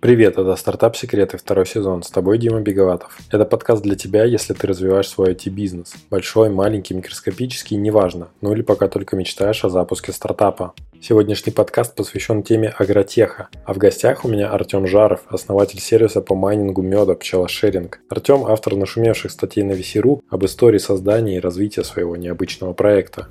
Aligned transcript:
Привет, 0.00 0.38
это 0.38 0.54
«Стартап 0.54 0.94
Секреты», 0.96 1.38
второй 1.38 1.66
сезон. 1.66 2.04
С 2.04 2.10
тобой 2.10 2.38
Дима 2.38 2.60
Беговатов. 2.60 3.18
Это 3.32 3.44
подкаст 3.44 3.82
для 3.82 3.96
тебя, 3.96 4.22
если 4.22 4.54
ты 4.54 4.68
развиваешь 4.68 5.08
свой 5.08 5.32
IT-бизнес. 5.32 5.92
Большой, 6.08 6.50
маленький, 6.50 6.94
микроскопический, 6.94 7.76
неважно. 7.76 8.28
Ну 8.40 8.52
или 8.52 8.62
пока 8.62 8.86
только 8.86 9.16
мечтаешь 9.16 9.64
о 9.64 9.70
запуске 9.70 10.12
стартапа. 10.12 10.72
Сегодняшний 11.02 11.52
подкаст 11.52 11.96
посвящен 11.96 12.44
теме 12.44 12.68
агротеха. 12.78 13.48
А 13.64 13.74
в 13.74 13.78
гостях 13.78 14.24
у 14.24 14.28
меня 14.28 14.50
Артем 14.50 14.86
Жаров, 14.86 15.22
основатель 15.30 15.80
сервиса 15.80 16.20
по 16.20 16.36
майнингу 16.36 16.80
меда 16.80 17.16
«Пчелошеринг». 17.16 17.98
Артем– 18.08 18.44
автор 18.46 18.76
нашумевших 18.76 19.32
статей 19.32 19.64
на 19.64 19.72
VC.ru 19.72 20.20
об 20.30 20.44
истории 20.44 20.78
создания 20.78 21.38
и 21.38 21.40
развития 21.40 21.82
своего 21.82 22.16
необычного 22.16 22.72
проекта 22.72 23.26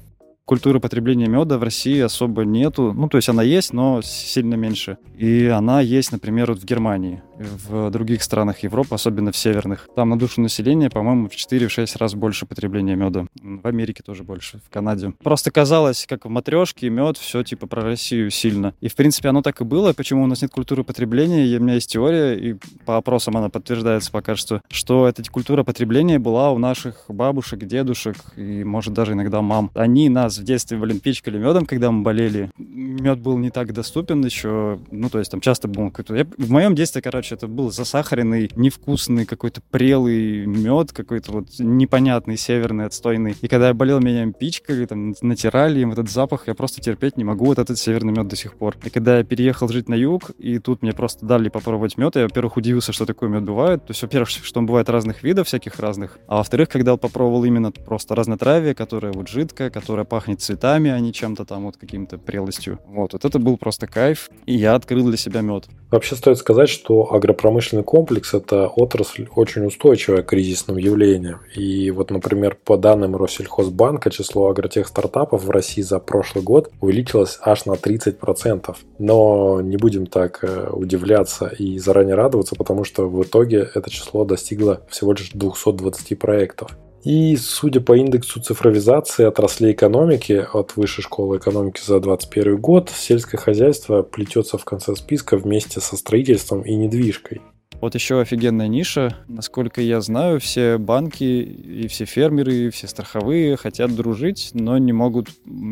культуры 0.47 0.79
потребления 0.79 1.27
меда 1.27 1.57
в 1.57 1.63
России 1.63 1.99
особо 1.99 2.45
нету. 2.45 2.93
Ну, 2.93 3.09
то 3.09 3.17
есть 3.17 3.27
она 3.27 3.43
есть, 3.43 3.73
но 3.73 4.01
сильно 4.01 4.55
меньше. 4.55 4.97
И 5.17 5.45
она 5.45 5.81
есть, 5.81 6.13
например, 6.13 6.51
вот 6.51 6.61
в 6.61 6.65
Германии 6.65 7.21
в 7.37 7.91
других 7.91 8.23
странах 8.23 8.63
Европы, 8.63 8.95
особенно 8.95 9.31
в 9.31 9.37
северных. 9.37 9.87
Там 9.95 10.09
на 10.09 10.17
душу 10.17 10.41
населения, 10.41 10.89
по-моему, 10.89 11.27
в 11.27 11.33
4-6 11.33 11.97
раз 11.99 12.15
больше 12.15 12.45
потребления 12.45 12.95
меда. 12.95 13.27
В 13.41 13.67
Америке 13.67 14.01
тоже 14.03 14.23
больше, 14.23 14.59
в 14.65 14.69
Канаде. 14.71 15.13
Просто 15.21 15.51
казалось, 15.51 16.05
как 16.07 16.25
в 16.25 16.29
матрешке, 16.29 16.89
мед, 16.89 17.17
все 17.17 17.43
типа 17.43 17.67
про 17.67 17.83
Россию 17.83 18.31
сильно. 18.31 18.73
И, 18.79 18.87
в 18.87 18.95
принципе, 18.95 19.29
оно 19.29 19.41
так 19.41 19.61
и 19.61 19.65
было. 19.65 19.93
Почему 19.93 20.23
у 20.23 20.27
нас 20.27 20.41
нет 20.41 20.51
культуры 20.51 20.83
потребления? 20.83 21.45
И 21.45 21.57
у 21.57 21.61
меня 21.61 21.75
есть 21.75 21.91
теория, 21.91 22.33
и 22.35 22.55
по 22.85 22.97
опросам 22.97 23.37
она 23.37 23.49
подтверждается 23.49 24.11
пока 24.11 24.35
что, 24.35 24.61
что 24.69 25.07
эта 25.07 25.21
культура 25.29 25.63
потребления 25.63 26.19
была 26.19 26.51
у 26.51 26.57
наших 26.57 27.05
бабушек, 27.09 27.65
дедушек 27.65 28.15
и, 28.37 28.63
может, 28.63 28.93
даже 28.93 29.11
иногда 29.11 29.41
мам. 29.41 29.69
Они 29.75 30.09
нас 30.09 30.36
в 30.37 30.43
детстве, 30.43 30.77
блин, 30.77 30.99
пичкали 30.99 31.37
медом, 31.37 31.65
когда 31.65 31.91
мы 31.91 32.03
болели. 32.03 32.51
Мед 32.57 33.19
был 33.19 33.37
не 33.37 33.49
так 33.49 33.73
доступен 33.73 34.23
еще. 34.23 34.79
Ну, 34.91 35.09
то 35.09 35.19
есть 35.19 35.31
там 35.31 35.41
часто 35.41 35.67
был 35.67 35.91
какой-то... 35.91 36.27
В 36.37 36.51
моем 36.51 36.75
детстве, 36.75 37.01
короче, 37.01 37.35
это 37.35 37.47
был 37.47 37.71
засахаренный, 37.71 38.51
невкусный 38.55 39.25
какой-то 39.25 39.61
прелый 39.69 40.45
мед, 40.45 40.91
какой-то 40.91 41.31
вот 41.31 41.47
непонятный, 41.59 42.37
северный, 42.37 42.85
отстойный. 42.85 43.35
И 43.41 43.47
когда 43.47 43.69
я 43.69 43.73
болел, 43.73 43.99
меня 43.99 44.31
пичкали, 44.31 44.85
там, 44.85 45.13
натирали 45.21 45.79
им 45.79 45.91
этот 45.91 46.09
запах, 46.09 46.47
я 46.47 46.53
просто 46.53 46.81
терпеть 46.81 47.17
не 47.17 47.23
могу 47.23 47.45
вот 47.45 47.59
этот 47.59 47.77
северный 47.77 48.13
мед 48.13 48.27
до 48.27 48.35
сих 48.35 48.55
пор. 48.55 48.75
И 48.83 48.89
когда 48.89 49.17
я 49.17 49.23
переехал 49.23 49.67
жить 49.69 49.89
на 49.89 49.95
юг, 49.95 50.31
и 50.37 50.59
тут 50.59 50.81
мне 50.81 50.93
просто 50.93 51.25
дали 51.25 51.49
попробовать 51.49 51.97
мед, 51.97 52.15
я, 52.15 52.23
во-первых, 52.23 52.57
удивился, 52.57 52.91
что 52.91 53.05
такой 53.05 53.29
мед 53.29 53.43
бывает. 53.43 53.85
То 53.85 53.91
есть, 53.91 54.01
во-первых, 54.01 54.29
что 54.29 54.59
он 54.59 54.65
бывает 54.65 54.89
разных 54.89 55.23
видов, 55.23 55.47
всяких 55.47 55.79
разных. 55.79 56.19
А 56.27 56.37
во-вторых, 56.37 56.69
когда 56.69 56.91
я 56.91 56.97
попробовал 56.97 57.45
именно 57.45 57.71
просто 57.71 58.15
разнотравие, 58.15 58.75
которое 58.75 59.13
вот 59.13 59.29
жидкое, 59.29 59.69
которое 59.69 60.03
пахнет 60.03 60.26
цветами, 60.35 60.91
а 60.91 60.99
не 60.99 61.13
чем-то 61.13 61.45
там 61.45 61.65
вот 61.65 61.77
каким-то 61.77 62.17
прелостью. 62.17 62.79
Вот, 62.87 63.13
вот 63.13 63.25
это 63.25 63.39
был 63.39 63.57
просто 63.57 63.87
кайф, 63.87 64.29
и 64.45 64.55
я 64.55 64.75
открыл 64.75 65.07
для 65.07 65.17
себя 65.17 65.41
мед. 65.41 65.65
Вообще 65.89 66.15
стоит 66.15 66.37
сказать, 66.37 66.69
что 66.69 67.13
агропромышленный 67.13 67.83
комплекс– 67.83 68.33
это 68.33 68.67
отрасль 68.67 69.27
очень 69.35 69.65
устойчивая 69.65 70.21
к 70.21 70.27
кризисным 70.27 70.77
явлениям. 70.77 71.39
И 71.55 71.91
вот, 71.91 72.11
например, 72.11 72.57
по 72.61 72.77
данным 72.77 73.15
Россельхозбанка, 73.15 74.11
число 74.11 74.49
агротех-стартапов 74.49 75.43
в 75.43 75.49
России 75.49 75.81
за 75.81 75.99
прошлый 75.99 76.43
год 76.43 76.71
увеличилось 76.81 77.39
аж 77.41 77.65
на 77.65 77.73
30%. 77.73 78.75
Но 78.99 79.61
не 79.61 79.77
будем 79.77 80.07
так 80.07 80.39
э, 80.43 80.69
удивляться 80.71 81.47
и 81.47 81.79
заранее 81.79 82.15
радоваться, 82.15 82.55
потому 82.55 82.83
что 82.83 83.07
в 83.07 83.23
итоге 83.23 83.69
это 83.73 83.89
число 83.89 84.25
достигло 84.25 84.81
всего 84.89 85.13
лишь 85.13 85.31
220 85.31 86.19
проектов. 86.19 86.77
И 87.07 87.37
судя 87.37 87.79
по 87.79 87.95
индексу 87.95 88.41
цифровизации 88.41 89.23
отраслей 89.23 89.71
экономики 89.71 90.45
от 90.51 90.75
Высшей 90.75 91.05
школы 91.05 91.37
экономики 91.37 91.79
за 91.79 92.01
2021 92.01 92.57
год, 92.57 92.89
сельское 92.93 93.37
хозяйство 93.37 94.03
плетется 94.03 94.57
в 94.57 94.65
конце 94.65 94.93
списка 94.93 95.37
вместе 95.37 95.79
со 95.79 95.95
строительством 95.95 96.63
и 96.63 96.75
недвижкой. 96.75 97.41
Вот 97.79 97.95
еще 97.95 98.19
офигенная 98.19 98.67
ниша. 98.67 99.15
Насколько 99.29 99.79
я 99.79 100.01
знаю, 100.01 100.41
все 100.41 100.77
банки 100.77 101.23
и 101.23 101.87
все 101.87 102.03
фермеры, 102.03 102.53
и 102.53 102.69
все 102.71 102.87
страховые 102.87 103.55
хотят 103.55 103.95
дружить, 103.95 104.49
но 104.53 104.77
не 104.77 104.91
могут 104.91 105.29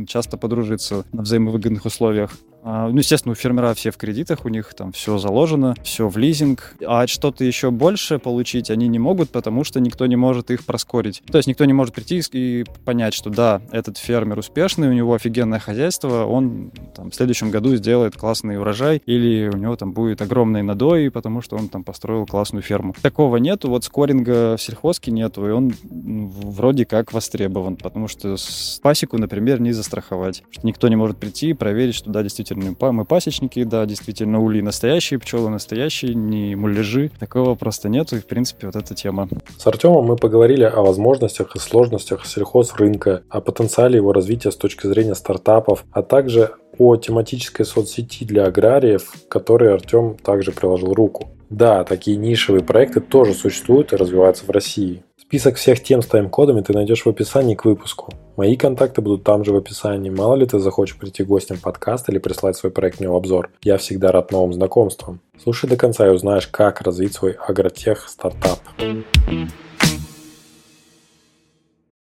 часто 0.08 0.38
подружиться 0.38 1.04
на 1.12 1.24
взаимовыгодных 1.24 1.84
условиях. 1.86 2.32
А, 2.68 2.90
ну, 2.90 2.98
естественно, 2.98 3.34
у 3.34 3.36
фермера 3.36 3.76
все 3.76 3.92
в 3.92 3.98
кредитах, 3.98 4.44
у 4.44 4.50
них 4.50 4.74
там 4.74 4.92
все 4.92 5.20
заложено, 5.20 5.76
все 5.84 6.10
в 6.10 6.18
лизинг. 6.18 6.76
А 6.84 7.06
что-то 7.06 7.44
еще 7.44 7.70
больше 7.70 8.18
получить 8.18 8.72
они 8.72 8.88
не 8.88 8.98
могут, 8.98 9.30
потому 9.30 9.64
что 9.64 9.80
никто 9.80 10.08
не 10.08 10.16
может 10.16 10.50
их 10.50 10.66
проскорить. 10.66 11.22
То 11.32 11.38
есть 11.38 11.48
никто 11.48 11.64
не 11.66 11.74
может 11.74 11.94
прийти 11.94 12.24
и 12.32 12.66
понять, 12.84 13.14
что 13.14 13.30
да, 13.30 13.62
этот 13.72 14.00
фермер 14.00 14.40
успешный, 14.40 14.90
у 14.90 14.94
него 14.94 15.14
офигенное 15.14 15.60
хозяйство, 15.60 16.26
он 16.26 16.72
там, 16.96 17.12
в 17.12 17.16
следующем 17.16 17.52
году 17.52 17.76
сделает 17.76 18.18
классный 18.18 18.58
урожай, 18.58 19.00
или 19.06 19.48
у 19.48 19.58
него 19.58 19.76
там 19.76 19.92
будет 19.94 20.24
огромный 20.24 20.64
надой, 20.64 21.12
потому 21.12 21.42
что 21.42 21.58
он 21.58 21.70
там 21.70 21.84
построил 21.84 22.26
классную 22.26 22.64
ферму. 22.64 22.96
Такого 23.00 23.38
нету, 23.38 23.70
вот 23.70 23.84
скоринга 23.84 24.58
в 24.58 24.62
сельхозке 24.62 25.12
нету, 25.12 25.48
и 25.48 25.52
он 25.52 25.72
вроде 25.84 26.86
как 26.86 27.14
востребован, 27.14 27.76
потому 27.76 28.08
что 28.08 28.38
пасеку, 28.82 29.20
например, 29.20 29.62
не 29.62 29.72
застраховать. 29.72 30.42
Никто 30.64 30.88
не 30.88 30.96
может 30.96 31.18
прийти 31.18 31.50
и 31.50 31.54
проверить, 31.54 31.94
что 31.94 32.10
да, 32.10 32.24
действительно 32.24 32.55
действительно, 32.56 32.92
мы 32.92 33.06
пасечники, 33.06 33.64
да, 33.64 33.86
действительно, 33.86 34.40
ули 34.40 34.62
настоящие, 34.62 35.20
пчелы 35.20 35.50
настоящие, 35.50 36.16
не 36.16 36.56
муляжи. 36.56 37.12
Такого 37.20 37.56
просто 37.56 37.90
нету, 37.90 38.18
и, 38.18 38.20
в 38.20 38.26
принципе, 38.26 38.68
вот 38.68 38.76
эта 38.76 38.94
тема. 38.96 39.28
С 39.58 39.68
Артемом 39.68 40.06
мы 40.06 40.16
поговорили 40.16 40.64
о 40.64 40.82
возможностях 40.82 41.56
и 41.56 41.60
сложностях 41.60 42.26
сельхозрынка, 42.26 43.24
о 43.30 43.42
потенциале 43.42 43.98
его 43.98 44.14
развития 44.14 44.52
с 44.52 44.56
точки 44.56 44.88
зрения 44.88 45.16
стартапов, 45.16 45.86
а 45.92 46.02
также 46.02 46.52
о 46.78 46.96
тематической 46.98 47.66
соцсети 47.66 48.26
для 48.26 48.46
аграриев, 48.46 49.14
которой 49.30 49.74
Артем 49.74 50.16
также 50.16 50.52
приложил 50.52 50.94
руку. 50.94 51.30
Да, 51.50 51.84
такие 51.84 52.18
нишевые 52.18 52.64
проекты 52.64 53.00
тоже 53.00 53.34
существуют 53.34 53.94
и 53.94 53.96
развиваются 53.96 54.46
в 54.46 54.50
России. 54.50 55.04
Список 55.28 55.56
всех 55.56 55.82
тем 55.82 56.04
с 56.04 56.06
тайм-кодами 56.06 56.62
ты 56.62 56.72
найдешь 56.72 57.04
в 57.04 57.10
описании 57.10 57.56
к 57.56 57.66
выпуску. 57.66 58.14
Мои 58.38 58.56
контакты 58.56 59.02
будут 59.02 59.24
там 59.24 59.44
же 59.44 59.54
в 59.54 59.56
описании. 59.56 60.12
Мало 60.12 60.36
ли 60.36 60.46
ты 60.46 60.60
захочешь 60.60 60.98
прийти 60.98 61.24
гостем 61.24 61.56
в 61.56 61.62
подкаст 61.62 62.08
или 62.10 62.20
прислать 62.20 62.56
свой 62.56 62.72
проект 62.72 63.00
мне 63.00 63.10
в 63.10 63.16
обзор. 63.16 63.50
Я 63.64 63.78
всегда 63.78 64.12
рад 64.12 64.32
новым 64.32 64.54
знакомствам. 64.54 65.20
Слушай 65.42 65.68
до 65.68 65.78
конца 65.78 66.06
и 66.06 66.12
узнаешь, 66.12 66.48
как 66.48 66.82
развить 66.82 67.16
свой 67.16 67.32
агротех 67.32 68.08
стартап. 68.08 68.60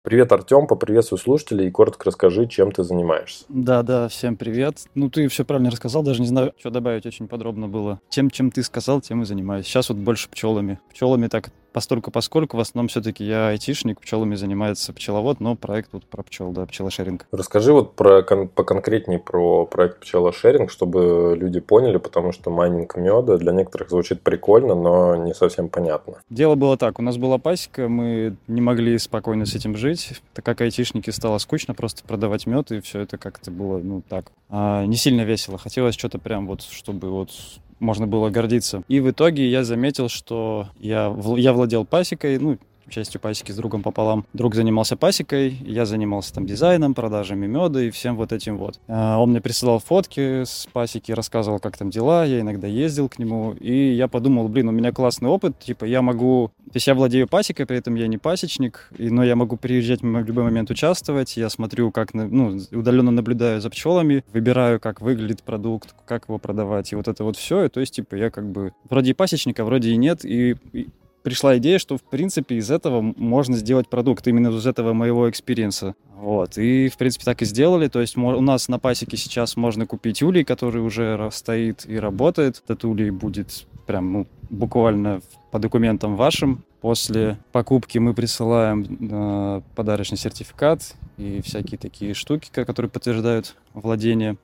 Привет, 0.01 0.31
Артем, 0.33 0.67
поприветствую 0.67 1.17
слушателей 1.17 1.67
и 1.67 1.71
коротко 1.71 2.07
расскажи, 2.07 2.47
чем 2.47 2.73
ты 2.73 2.83
занимаешься. 2.83 3.45
Да, 3.47 3.81
да, 3.81 4.09
всем 4.09 4.35
привет. 4.35 4.79
Ну, 4.93 5.09
ты 5.09 5.29
все 5.29 5.45
правильно 5.45 5.71
рассказал, 5.71 6.03
даже 6.03 6.19
не 6.19 6.27
знаю, 6.27 6.53
что 6.59 6.69
добавить, 6.69 7.05
очень 7.05 7.29
подробно 7.29 7.69
было. 7.69 8.01
Тем, 8.09 8.29
чем 8.29 8.51
ты 8.51 8.61
сказал, 8.61 8.99
тем 8.99 9.21
и 9.21 9.25
занимаюсь. 9.25 9.65
Сейчас 9.65 9.87
вот 9.87 9.97
больше 9.99 10.29
пчелами. 10.29 10.79
Пчелами 10.91 11.27
так 11.27 11.49
постольку 11.75 12.09
поскольку 12.09 12.55
в 12.55 12.61
основном 12.61 12.87
все-таки 12.87 13.25
я 13.25 13.49
айтишник, 13.49 13.99
пчелами 13.99 14.35
занимается 14.35 14.93
пчеловод, 14.93 15.41
но 15.41 15.57
проект 15.57 15.89
вот 15.91 16.05
про 16.05 16.23
пчел, 16.23 16.51
да, 16.51 16.65
пчелошеринг. 16.65 17.27
Расскажи 17.33 17.73
вот 17.73 17.95
про, 17.95 18.23
кон- 18.23 18.47
поконкретнее 18.47 19.19
про 19.19 19.65
проект 19.65 19.99
пчелошеринг, 19.99 20.71
чтобы 20.71 21.35
люди 21.37 21.59
поняли, 21.59 21.97
потому 21.97 22.31
что 22.31 22.49
майнинг 22.49 22.95
меда 22.95 23.35
для 23.35 23.51
некоторых 23.51 23.89
звучит 23.89 24.21
прикольно, 24.21 24.73
но 24.73 25.17
не 25.17 25.33
совсем 25.33 25.67
понятно. 25.67 26.13
Дело 26.29 26.55
было 26.55 26.77
так, 26.77 26.97
у 26.97 27.01
нас 27.01 27.17
была 27.17 27.39
пасека, 27.39 27.89
мы 27.89 28.37
не 28.47 28.61
могли 28.61 28.97
спокойно 28.97 29.45
с 29.45 29.53
этим 29.53 29.75
жить, 29.75 30.21
так 30.33 30.45
как 30.45 30.61
айтишники 30.61 31.09
стало 31.09 31.39
скучно 31.39 31.73
просто 31.73 32.05
продавать 32.05 32.47
мед, 32.47 32.71
и 32.71 32.79
все 32.79 33.01
это 33.01 33.17
как-то 33.17 33.51
было, 33.51 33.79
ну, 33.79 34.01
так, 34.07 34.31
а, 34.49 34.85
не 34.85 34.95
сильно 34.95 35.23
весело. 35.23 35.57
Хотелось 35.57 35.95
что-то 35.95 36.19
прям 36.19 36.47
вот, 36.47 36.61
чтобы 36.61 37.09
вот 37.09 37.31
можно 37.79 38.07
было 38.07 38.29
гордиться. 38.29 38.83
И 38.87 38.99
в 38.99 39.09
итоге 39.09 39.49
я 39.49 39.63
заметил, 39.63 40.09
что 40.09 40.67
я, 40.79 41.15
я 41.37 41.53
владел 41.53 41.85
пасекой, 41.85 42.37
ну, 42.39 42.57
частью 42.89 43.21
пасеки 43.21 43.51
с 43.51 43.55
другом 43.55 43.83
пополам. 43.83 44.25
Друг 44.33 44.55
занимался 44.55 44.97
пасекой, 44.97 45.57
я 45.61 45.85
занимался 45.85 46.33
там 46.33 46.45
дизайном, 46.45 46.93
продажами 46.93 47.47
меда 47.47 47.81
и 47.81 47.89
всем 47.89 48.15
вот 48.15 48.31
этим 48.31 48.57
вот. 48.57 48.79
А, 48.87 49.19
он 49.19 49.31
мне 49.31 49.41
присылал 49.41 49.79
фотки 49.79 50.43
с 50.43 50.67
пасеки, 50.71 51.11
рассказывал, 51.11 51.59
как 51.59 51.77
там 51.77 51.89
дела, 51.89 52.25
я 52.25 52.41
иногда 52.41 52.67
ездил 52.67 53.09
к 53.09 53.19
нему, 53.19 53.53
и 53.53 53.91
я 53.91 54.07
подумал, 54.07 54.47
блин, 54.47 54.69
у 54.69 54.71
меня 54.71 54.91
классный 54.91 55.29
опыт, 55.29 55.59
типа 55.59 55.85
я 55.85 56.01
могу... 56.01 56.51
То 56.65 56.75
есть 56.75 56.87
я 56.87 56.95
владею 56.95 57.27
пасекой, 57.27 57.65
при 57.65 57.77
этом 57.77 57.95
я 57.95 58.07
не 58.07 58.17
пасечник, 58.17 58.89
но 58.97 59.23
я 59.23 59.35
могу 59.35 59.57
приезжать 59.57 60.01
в 60.01 60.05
любой 60.05 60.43
момент 60.43 60.69
участвовать, 60.69 61.37
я 61.37 61.49
смотрю, 61.49 61.91
как, 61.91 62.13
ну, 62.13 62.59
удаленно 62.71 63.11
наблюдаю 63.11 63.61
за 63.61 63.69
пчелами, 63.69 64.23
выбираю, 64.33 64.79
как 64.79 65.01
выглядит 65.01 65.43
продукт, 65.43 65.95
как 66.05 66.25
его 66.27 66.37
продавать, 66.37 66.91
и 66.91 66.95
вот 66.95 67.07
это 67.07 67.23
вот 67.23 67.37
все, 67.37 67.65
и 67.65 67.69
то 67.69 67.79
есть, 67.79 67.95
типа, 67.95 68.15
я 68.15 68.29
как 68.29 68.49
бы 68.49 68.73
вроде 68.89 69.11
и 69.11 69.13
пасечник, 69.13 69.63
вроде 69.63 69.91
и 69.91 69.97
нет, 69.97 70.25
и, 70.25 70.55
и 70.73 70.87
пришла 71.25 71.57
идея, 71.57 71.79
что, 71.79 71.97
в 71.97 72.03
принципе, 72.03 72.55
из 72.55 72.69
этого 72.69 73.01
можно 73.01 73.57
сделать 73.57 73.89
продукт, 73.89 74.27
именно 74.27 74.55
из 74.55 74.67
этого 74.67 74.93
моего 74.93 75.27
experience 75.27 75.84
а. 75.84 75.95
Вот, 76.15 76.59
и, 76.59 76.87
в 76.87 76.97
принципе, 76.97 77.25
так 77.25 77.41
и 77.41 77.45
сделали. 77.45 77.87
То 77.87 77.99
есть 77.99 78.15
у 78.15 78.41
нас 78.41 78.69
на 78.69 78.77
пасеке 78.77 79.17
сейчас 79.17 79.57
можно 79.57 79.87
купить 79.87 80.21
улей, 80.21 80.43
который 80.43 80.83
уже 80.83 81.27
стоит 81.33 81.85
и 81.87 81.97
работает. 81.97 82.61
Этот 82.63 82.85
улей 82.85 83.09
будет 83.09 83.65
прям 83.87 84.13
ну, 84.13 84.27
буквально 84.51 85.21
по 85.49 85.57
документам 85.57 86.15
вашим. 86.15 86.63
После 86.79 87.39
покупки 87.51 87.97
мы 87.97 88.13
присылаем 88.13 88.85
э, 88.85 89.61
подарочный 89.75 90.19
сертификат 90.19 90.95
и 91.17 91.41
всякие 91.41 91.79
такие 91.79 92.13
штуки, 92.13 92.49
которые 92.51 92.91
подтверждают 92.91 93.55
владение, 93.73 94.37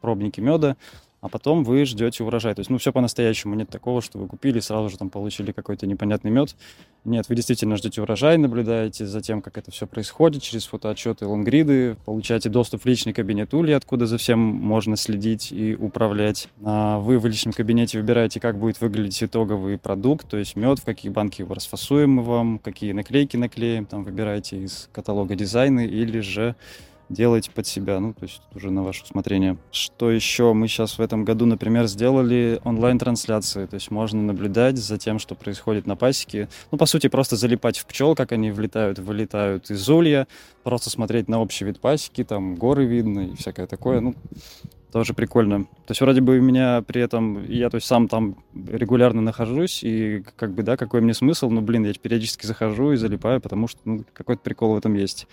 пробники 0.00 0.40
меда. 0.40 0.76
А 1.24 1.30
потом 1.30 1.64
вы 1.64 1.86
ждете 1.86 2.22
урожай. 2.22 2.54
То 2.54 2.60
есть, 2.60 2.68
ну, 2.70 2.76
все 2.76 2.92
по-настоящему. 2.92 3.54
Нет 3.54 3.70
такого, 3.70 4.02
что 4.02 4.18
вы 4.18 4.26
купили, 4.26 4.60
сразу 4.60 4.90
же 4.90 4.98
там 4.98 5.08
получили 5.08 5.52
какой-то 5.52 5.86
непонятный 5.86 6.30
мед. 6.30 6.54
Нет, 7.06 7.30
вы 7.30 7.34
действительно 7.34 7.78
ждете 7.78 8.02
урожай, 8.02 8.36
наблюдаете 8.36 9.06
за 9.06 9.22
тем, 9.22 9.40
как 9.40 9.56
это 9.56 9.70
все 9.70 9.86
происходит, 9.86 10.42
через 10.42 10.66
фотоотчеты, 10.66 11.24
лонгриды, 11.26 11.96
получаете 12.04 12.50
доступ 12.50 12.82
в 12.82 12.86
личный 12.86 13.14
кабинет 13.14 13.54
Ули, 13.54 13.72
откуда 13.72 14.06
за 14.06 14.18
всем 14.18 14.38
можно 14.38 14.96
следить 14.96 15.50
и 15.50 15.74
управлять. 15.74 16.48
А 16.62 16.98
вы 16.98 17.18
в 17.18 17.24
личном 17.24 17.54
кабинете 17.54 17.98
выбираете, 17.98 18.38
как 18.38 18.58
будет 18.58 18.82
выглядеть 18.82 19.22
итоговый 19.22 19.78
продукт, 19.78 20.28
то 20.28 20.36
есть 20.36 20.56
мед, 20.56 20.80
в 20.80 20.84
какие 20.84 21.10
банки 21.10 21.40
его 21.40 21.54
расфасуем 21.54 22.10
мы 22.10 22.22
вам, 22.22 22.58
какие 22.58 22.92
наклейки 22.92 23.38
наклеим, 23.38 23.86
там 23.86 24.04
выбираете 24.04 24.58
из 24.58 24.90
каталога 24.92 25.36
дизайны 25.36 25.86
или 25.86 26.20
же 26.20 26.54
делайте 27.08 27.50
под 27.50 27.66
себя, 27.66 28.00
ну, 28.00 28.12
то 28.12 28.24
есть 28.24 28.42
уже 28.54 28.70
на 28.70 28.82
ваше 28.82 29.04
усмотрение. 29.04 29.56
Что 29.70 30.10
еще? 30.10 30.52
Мы 30.52 30.68
сейчас 30.68 30.98
в 30.98 31.00
этом 31.00 31.24
году, 31.24 31.46
например, 31.46 31.86
сделали 31.86 32.60
онлайн-трансляции, 32.64 33.66
то 33.66 33.74
есть 33.74 33.90
можно 33.90 34.22
наблюдать 34.22 34.76
за 34.78 34.98
тем, 34.98 35.18
что 35.18 35.34
происходит 35.34 35.86
на 35.86 35.96
пасеке. 35.96 36.48
Ну, 36.70 36.78
по 36.78 36.86
сути, 36.86 37.08
просто 37.08 37.36
залипать 37.36 37.78
в 37.78 37.86
пчел, 37.86 38.14
как 38.14 38.32
они 38.32 38.50
влетают, 38.50 38.98
вылетают 38.98 39.70
из 39.70 39.88
улья, 39.88 40.26
просто 40.62 40.90
смотреть 40.90 41.28
на 41.28 41.40
общий 41.40 41.64
вид 41.64 41.80
пасеки, 41.80 42.24
там 42.24 42.54
горы 42.54 42.84
видно 42.84 43.28
и 43.28 43.36
всякое 43.36 43.66
такое, 43.66 44.00
ну, 44.00 44.14
тоже 44.94 45.12
прикольно. 45.12 45.64
То 45.64 45.90
есть 45.90 46.00
вроде 46.00 46.20
бы 46.20 46.38
у 46.38 46.40
меня 46.40 46.80
при 46.82 47.02
этом, 47.02 47.44
я 47.48 47.68
то 47.68 47.74
есть 47.74 47.86
сам 47.88 48.06
там 48.06 48.36
регулярно 48.54 49.20
нахожусь, 49.20 49.82
и 49.82 50.22
как 50.36 50.54
бы, 50.54 50.62
да, 50.62 50.76
какой 50.76 51.00
мне 51.00 51.14
смысл, 51.14 51.50
ну, 51.50 51.60
блин, 51.62 51.84
я 51.84 51.92
периодически 51.94 52.46
захожу 52.46 52.92
и 52.92 52.96
залипаю, 52.96 53.40
потому 53.40 53.66
что, 53.66 53.80
ну, 53.84 54.04
какой-то 54.12 54.42
прикол 54.42 54.74
в 54.74 54.78
этом 54.78 54.94
есть. 54.94 55.26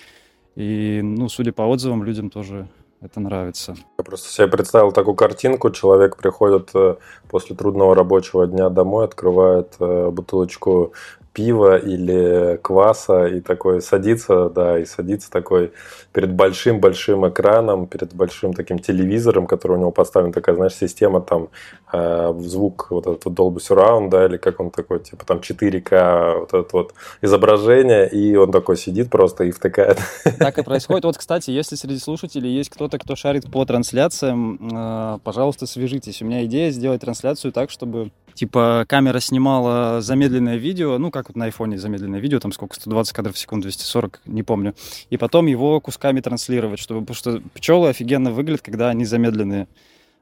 И, 0.56 1.02
ну, 1.04 1.30
судя 1.30 1.52
по 1.54 1.64
отзывам, 1.64 2.04
людям 2.04 2.30
тоже 2.30 2.68
это 3.02 3.20
нравится. 3.20 3.76
Я 3.98 4.04
просто 4.04 4.30
себе 4.30 4.48
представил 4.48 4.92
такую 4.92 5.16
картинку. 5.16 5.72
Человек 5.72 6.18
приходит 6.18 6.70
э, 6.76 6.96
после 7.30 7.56
трудного 7.56 7.96
рабочего 7.96 8.46
дня 8.46 8.70
домой, 8.70 9.06
открывает 9.06 9.76
э, 9.80 10.10
бутылочку 10.12 10.94
пива 11.34 11.78
или 11.78 12.60
кваса 12.62 13.26
и 13.26 13.40
такой 13.40 13.82
садится, 13.82 14.50
да, 14.50 14.80
и 14.80 14.86
садится 14.86 15.32
такой 15.32 15.72
перед 16.12 16.34
большим-большим 16.34 17.28
экраном, 17.30 17.88
перед 17.88 18.14
большим 18.14 18.54
таким 18.54 18.80
телевизором, 18.80 19.48
который 19.48 19.78
у 19.78 19.80
него 19.80 19.92
поставлен, 19.92 20.34
такая, 20.34 20.56
знаешь, 20.56 20.76
система 20.76 21.22
там 21.22 21.50
э, 21.94 22.34
звук 22.40 22.88
вот 22.90 23.08
этот 23.08 23.26
вот 23.26 23.34
Dolby 23.34 23.58
Surround, 23.58 24.10
да, 24.10 24.26
или 24.26 24.38
как 24.38 24.60
он 24.60 24.72
такой, 24.72 25.00
типа 25.00 25.26
там 25.26 25.38
4К 25.38 26.40
вот 26.40 26.54
это 26.54 26.70
вот 26.74 26.94
изображение, 27.22 28.10
и 28.10 28.36
он 28.36 28.52
такой 28.52 28.76
сидит 28.76 29.10
просто 29.10 29.46
и 29.46 29.52
втыкает. 29.52 30.00
Так 30.38 30.58
и 30.58 30.64
происходит. 30.64 31.06
Вот, 31.06 31.18
кстати, 31.18 31.52
если 31.52 31.76
среди 31.76 32.00
слушателей 32.00 32.52
есть 32.52 32.70
кто-то, 32.70 32.98
кто 32.98 33.16
шарит 33.16 33.50
по 33.50 33.64
трансляциям, 33.64 34.70
э, 34.72 35.20
пожалуйста, 35.24 35.66
свяжитесь. 35.66 36.22
У 36.22 36.26
меня 36.26 36.44
идея 36.46 36.72
сделать 36.72 37.02
трансляцию 37.02 37.54
так, 37.54 37.70
чтобы 37.70 38.12
Типа 38.34 38.86
камера 38.88 39.20
снимала 39.20 40.02
замедленное 40.02 40.58
видео, 40.58 40.98
ну 40.98 41.12
как 41.12 41.30
вот 41.30 41.36
на 41.36 41.46
айфоне 41.46 41.78
замедленное 41.78 42.20
видео, 42.20 42.40
там 42.40 42.52
сколько, 42.52 42.76
120 42.76 43.14
кадров 43.14 43.36
в 43.36 43.40
секунду, 43.40 43.64
240, 43.64 44.22
не 44.26 44.44
помню. 44.44 44.76
И 45.10 45.18
потом 45.18 45.48
его 45.48 45.80
кусками 45.80 46.20
транслировать, 46.22 46.80
чтобы, 46.80 47.02
потому 47.02 47.16
что 47.16 47.42
пчелы 47.54 47.90
офигенно 47.90 48.32
выглядят, 48.32 48.62
когда 48.62 48.90
они 48.90 49.06
замедленные. 49.06 49.68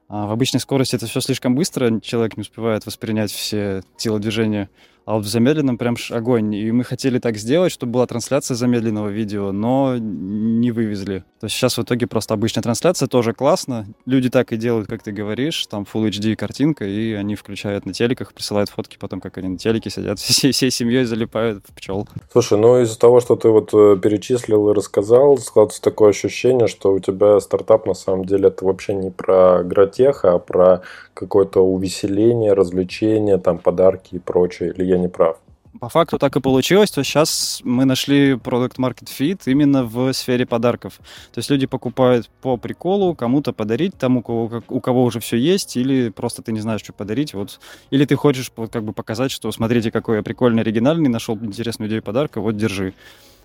А 0.08 0.26
в 0.26 0.32
обычной 0.32 0.58
скорости 0.58 0.96
это 0.96 1.06
все 1.06 1.20
слишком 1.20 1.54
быстро, 1.54 2.00
человек 2.00 2.36
не 2.36 2.40
успевает 2.40 2.84
воспринять 2.84 3.30
все 3.30 3.82
телодвижения. 3.96 4.68
А 5.10 5.14
вот 5.14 5.24
в 5.24 5.28
замедленном 5.28 5.76
прям 5.76 5.96
огонь. 6.10 6.54
И 6.54 6.70
мы 6.70 6.84
хотели 6.84 7.18
так 7.18 7.36
сделать, 7.36 7.72
чтобы 7.72 7.94
была 7.94 8.06
трансляция 8.06 8.54
замедленного 8.54 9.08
видео, 9.08 9.50
но 9.50 9.96
не 9.98 10.70
вывезли. 10.70 11.24
То 11.40 11.46
есть 11.46 11.56
сейчас 11.56 11.78
в 11.78 11.82
итоге 11.82 12.06
просто 12.06 12.34
обычная 12.34 12.62
трансляция, 12.62 13.08
тоже 13.08 13.32
классно. 13.32 13.86
Люди 14.06 14.30
так 14.30 14.52
и 14.52 14.56
делают, 14.56 14.86
как 14.86 15.02
ты 15.02 15.10
говоришь, 15.10 15.66
там 15.66 15.84
Full 15.92 16.10
HD 16.10 16.36
картинка, 16.36 16.84
и 16.84 17.14
они 17.14 17.34
включают 17.34 17.86
на 17.86 17.92
телеках, 17.92 18.32
присылают 18.32 18.70
фотки 18.70 18.98
потом, 19.00 19.20
как 19.20 19.36
они 19.38 19.48
на 19.48 19.58
телеке 19.58 19.90
сидят, 19.90 20.18
всей, 20.20 20.52
всей 20.52 20.70
семьей 20.70 21.02
залипают 21.02 21.64
в 21.66 21.74
пчел. 21.74 22.06
Слушай, 22.30 22.58
ну 22.58 22.80
из-за 22.80 22.96
того, 22.96 23.18
что 23.18 23.34
ты 23.34 23.48
вот 23.48 23.74
э, 23.74 23.96
перечислил 24.00 24.70
и 24.70 24.74
рассказал, 24.74 25.38
складывается 25.38 25.82
такое 25.82 26.10
ощущение, 26.10 26.68
что 26.68 26.92
у 26.92 27.00
тебя 27.00 27.40
стартап 27.40 27.84
на 27.84 27.94
самом 27.94 28.26
деле 28.26 28.46
это 28.46 28.64
вообще 28.64 28.94
не 28.94 29.10
про 29.10 29.64
гротех, 29.64 30.24
а 30.24 30.38
про 30.38 30.82
какое-то 31.14 31.60
увеселение, 31.60 32.52
развлечение, 32.52 33.38
там 33.38 33.58
подарки 33.58 34.14
и 34.14 34.18
прочее. 34.18 34.72
Или 34.72 34.84
я 34.84 34.99
не 35.00 35.08
прав? 35.08 35.38
По 35.78 35.88
факту 35.88 36.18
так 36.18 36.34
и 36.36 36.40
получилось, 36.40 36.90
то 36.90 37.02
сейчас 37.04 37.60
мы 37.64 37.84
нашли 37.84 38.36
продукт 38.36 38.78
Market 38.78 39.06
Fit 39.06 39.42
именно 39.46 39.84
в 39.84 40.12
сфере 40.12 40.44
подарков. 40.44 40.98
То 41.32 41.38
есть 41.38 41.48
люди 41.48 41.66
покупают 41.66 42.28
по 42.42 42.56
приколу, 42.56 43.14
кому-то 43.14 43.52
подарить, 43.52 43.94
тому, 43.96 44.20
у 44.20 44.22
кого, 44.22 44.62
у 44.68 44.80
кого 44.80 45.04
уже 45.04 45.20
все 45.20 45.36
есть, 45.36 45.76
или 45.76 46.10
просто 46.10 46.42
ты 46.42 46.52
не 46.52 46.60
знаешь, 46.60 46.82
что 46.82 46.92
подарить. 46.92 47.34
Вот. 47.34 47.60
Или 47.90 48.04
ты 48.04 48.16
хочешь 48.16 48.50
как 48.70 48.82
бы 48.82 48.92
показать, 48.92 49.30
что 49.30 49.50
смотрите, 49.52 49.92
какой 49.92 50.16
я 50.16 50.22
прикольный, 50.22 50.62
оригинальный, 50.62 51.08
нашел 51.08 51.36
интересную 51.36 51.88
идею 51.88 52.02
подарка, 52.02 52.40
вот 52.40 52.56
держи. 52.56 52.92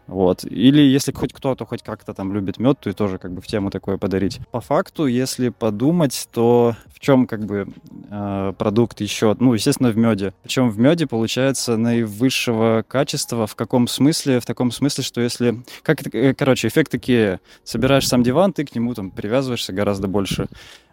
Вот. 0.08 0.44
Или 0.46 0.82
если 0.82 1.12
хоть 1.12 1.34
кто-то 1.34 1.66
хоть 1.66 1.82
как-то 1.82 2.14
там 2.14 2.34
любит 2.34 2.60
мед, 2.60 2.80
то 2.80 2.90
и 2.90 2.94
тоже 2.94 3.18
как 3.18 3.32
бы 3.34 3.42
в 3.42 3.48
тему 3.48 3.72
такое 3.72 3.98
подарить. 3.98 4.40
По 4.52 4.62
факту, 4.62 5.08
если 5.08 5.50
подумать, 5.50 6.28
то 6.32 6.76
в 6.94 7.00
чем 7.00 7.26
как 7.28 7.46
бы 7.46 7.68
э, 8.10 8.54
продукт 8.58 9.02
еще? 9.02 9.36
Ну, 9.40 9.54
естественно, 9.54 9.90
в 9.90 9.98
меде. 9.98 10.34
Причем 10.44 10.70
в 10.70 10.80
меде 10.80 11.08
получается 11.08 11.78
наивысшего 11.78 12.84
качества. 12.88 13.48
В 13.48 13.56
каком 13.56 13.88
смысле? 13.88 14.40
В 14.40 14.46
таком 14.46 14.72
смысле, 14.72 15.04
что 15.04 15.22
если... 15.22 15.64
Как, 15.82 16.02
э, 16.14 16.34
короче, 16.34 16.68
эффект 16.68 16.92
такие. 16.92 17.40
Собираешь 17.64 18.08
сам 18.08 18.24
диван, 18.24 18.54
ты 18.54 18.66
к 18.66 18.76
нему 18.76 18.94
там 18.94 19.12
привязываешься 19.12 19.74
гораздо 19.74 20.08
больше. 20.08 20.48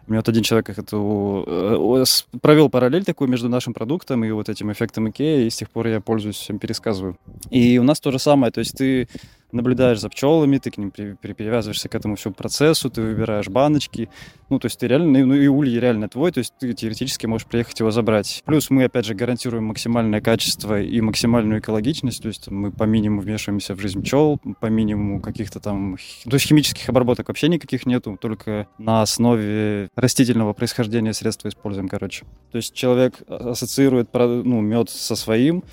У 0.05 0.11
меня 0.11 0.19
вот 0.19 0.29
один 0.29 0.43
человек 0.43 0.69
эту, 0.69 1.45
э, 1.47 2.03
провел 2.41 2.69
параллель 2.69 3.05
такую 3.05 3.29
между 3.29 3.47
нашим 3.47 3.73
продуктом 3.73 4.23
и 4.25 4.31
вот 4.31 4.49
этим 4.49 4.71
эффектом 4.71 5.09
Икея, 5.09 5.45
и 5.45 5.49
с 5.49 5.55
тех 5.55 5.69
пор 5.69 5.87
я 5.87 6.01
пользуюсь, 6.01 6.35
всем 6.35 6.59
пересказываю. 6.59 7.17
И 7.49 7.77
у 7.77 7.83
нас 7.83 8.01
то 8.01 8.11
же 8.11 8.19
самое, 8.19 8.51
то 8.51 8.59
есть 8.59 8.77
ты 8.77 9.07
наблюдаешь 9.53 9.99
за 9.99 10.09
пчелами, 10.09 10.57
ты 10.57 10.71
к 10.71 10.77
ним 10.77 10.91
при, 10.91 11.13
при, 11.13 11.33
привязываешься 11.33 11.89
к 11.89 11.95
этому 11.95 12.15
всему 12.15 12.33
процессу, 12.33 12.89
ты 12.89 13.01
выбираешь 13.01 13.47
баночки. 13.47 14.09
Ну, 14.49 14.59
то 14.59 14.65
есть 14.65 14.79
ты 14.79 14.87
реально, 14.87 15.25
ну 15.25 15.33
и 15.33 15.47
улей 15.47 15.79
реально 15.79 16.09
твой, 16.09 16.31
то 16.31 16.39
есть 16.39 16.53
ты 16.59 16.73
теоретически 16.73 17.25
можешь 17.25 17.47
приехать 17.47 17.79
его 17.79 17.91
забрать. 17.91 18.43
Плюс 18.45 18.69
мы, 18.69 18.83
опять 18.83 19.05
же, 19.05 19.15
гарантируем 19.15 19.65
максимальное 19.65 20.21
качество 20.21 20.81
и 20.81 21.01
максимальную 21.01 21.59
экологичность, 21.59 22.21
то 22.21 22.27
есть 22.27 22.49
мы 22.49 22.71
по 22.71 22.83
минимуму 22.83 23.21
вмешиваемся 23.21 23.75
в 23.75 23.79
жизнь 23.79 24.01
пчел, 24.01 24.39
по 24.59 24.67
минимуму 24.67 25.21
каких-то 25.21 25.59
там... 25.59 25.97
То 26.25 26.33
есть 26.33 26.45
химических 26.45 26.89
обработок 26.89 27.27
вообще 27.27 27.47
никаких 27.47 27.85
нету, 27.85 28.17
только 28.19 28.67
на 28.77 29.01
основе 29.01 29.89
растительного 29.95 30.53
происхождения 30.53 31.13
средства 31.13 31.47
используем, 31.47 31.87
короче. 31.87 32.25
То 32.51 32.57
есть 32.57 32.73
человек 32.73 33.21
ассоциирует 33.27 34.09
ну, 34.13 34.61
мед 34.61 34.89
со 34.89 35.15
своим, 35.15 35.63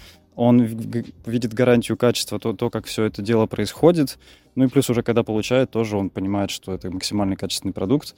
он 0.41 0.63
видит 0.63 1.53
гарантию 1.53 1.99
качества, 1.99 2.39
то, 2.39 2.55
то, 2.55 2.71
как 2.71 2.87
все 2.87 3.05
это 3.05 3.21
дело 3.21 3.45
происходит. 3.45 4.19
Ну 4.55 4.65
и 4.65 4.69
плюс 4.69 4.89
уже, 4.89 5.03
когда 5.03 5.23
получает, 5.23 5.71
тоже 5.71 5.99
он 5.99 6.09
понимает, 6.09 6.51
что 6.51 6.73
это 6.73 6.91
максимально 6.91 7.37
качественный 7.37 7.75
продукт. 7.75 8.15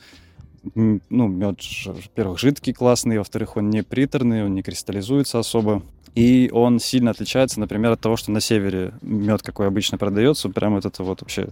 Ну, 0.77 1.01
мед, 1.11 1.59
во-первых, 1.85 2.39
жидкий 2.39 2.73
классный, 2.73 3.19
во-вторых, 3.19 3.57
он 3.57 3.71
не 3.71 3.83
приторный, 3.83 4.45
он 4.45 4.55
не 4.55 4.63
кристаллизуется 4.63 5.41
особо. 5.41 5.83
И 6.15 6.49
он 6.53 6.79
сильно 6.79 7.11
отличается, 7.11 7.59
например, 7.59 7.91
от 7.91 8.01
того, 8.01 8.17
что 8.17 8.31
на 8.31 8.41
севере 8.41 8.95
мед, 9.03 9.43
какой 9.43 9.67
обычно 9.67 9.99
продается, 9.99 10.49
прям 10.49 10.75
вот 10.75 10.85
это 10.85 11.03
вот 11.03 11.23
вообще 11.23 11.49